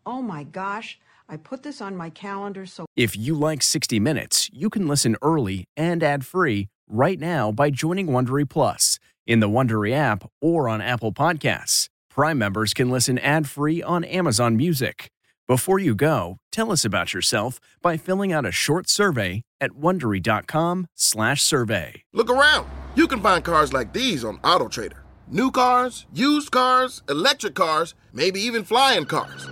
Oh 0.04 0.22
my 0.22 0.44
gosh, 0.44 0.98
I 1.28 1.36
put 1.36 1.62
this 1.62 1.80
on 1.80 1.96
my 1.96 2.10
calendar 2.10 2.66
so. 2.66 2.86
If 2.96 3.16
you 3.16 3.34
like 3.34 3.62
60 3.62 4.00
Minutes, 4.00 4.50
you 4.52 4.68
can 4.68 4.88
listen 4.88 5.16
early 5.22 5.64
and 5.76 6.02
ad 6.02 6.26
free 6.26 6.68
right 6.88 7.20
now 7.20 7.52
by 7.52 7.70
joining 7.70 8.08
Wondery 8.08 8.48
Plus 8.48 8.98
in 9.26 9.38
the 9.38 9.48
Wondery 9.48 9.92
app 9.92 10.28
or 10.40 10.68
on 10.68 10.80
Apple 10.80 11.12
Podcasts. 11.12 11.88
Prime 12.10 12.38
members 12.38 12.74
can 12.74 12.90
listen 12.90 13.18
ad-free 13.20 13.80
on 13.82 14.02
Amazon 14.02 14.56
Music. 14.56 15.08
Before 15.50 15.80
you 15.80 15.96
go, 15.96 16.36
tell 16.52 16.70
us 16.70 16.84
about 16.84 17.12
yourself 17.12 17.58
by 17.82 17.96
filling 17.96 18.32
out 18.32 18.46
a 18.46 18.52
short 18.52 18.88
survey 18.88 19.42
at 19.60 19.72
wondery.com/survey. 19.72 22.02
Look 22.12 22.30
around. 22.30 22.70
You 22.94 23.08
can 23.08 23.20
find 23.20 23.44
cars 23.44 23.72
like 23.72 23.92
these 23.92 24.24
on 24.24 24.38
AutoTrader. 24.38 25.00
New 25.26 25.50
cars, 25.50 26.06
used 26.12 26.52
cars, 26.52 27.02
electric 27.08 27.56
cars, 27.56 27.96
maybe 28.12 28.38
even 28.40 28.62
flying 28.64 29.06
cars. 29.06 29.48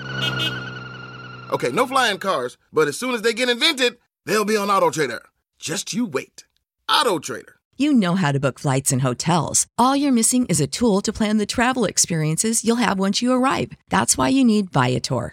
Okay, 1.50 1.72
no 1.72 1.84
flying 1.86 2.18
cars, 2.18 2.58
but 2.72 2.86
as 2.88 2.96
soon 2.96 3.12
as 3.14 3.22
they 3.22 3.32
get 3.32 3.48
invented, 3.48 3.98
They'll 4.28 4.44
be 4.44 4.58
on 4.58 4.68
AutoTrader. 4.68 5.20
Just 5.58 5.94
you 5.94 6.04
wait. 6.04 6.44
AutoTrader. 6.90 7.54
You 7.78 7.94
know 7.94 8.14
how 8.14 8.30
to 8.30 8.38
book 8.38 8.58
flights 8.58 8.92
and 8.92 9.00
hotels. 9.00 9.66
All 9.78 9.96
you're 9.96 10.12
missing 10.12 10.44
is 10.46 10.60
a 10.60 10.66
tool 10.66 11.00
to 11.00 11.14
plan 11.14 11.38
the 11.38 11.46
travel 11.46 11.86
experiences 11.86 12.62
you'll 12.62 12.84
have 12.86 12.98
once 12.98 13.22
you 13.22 13.32
arrive. 13.32 13.72
That's 13.88 14.18
why 14.18 14.28
you 14.28 14.44
need 14.44 14.70
Viator. 14.70 15.32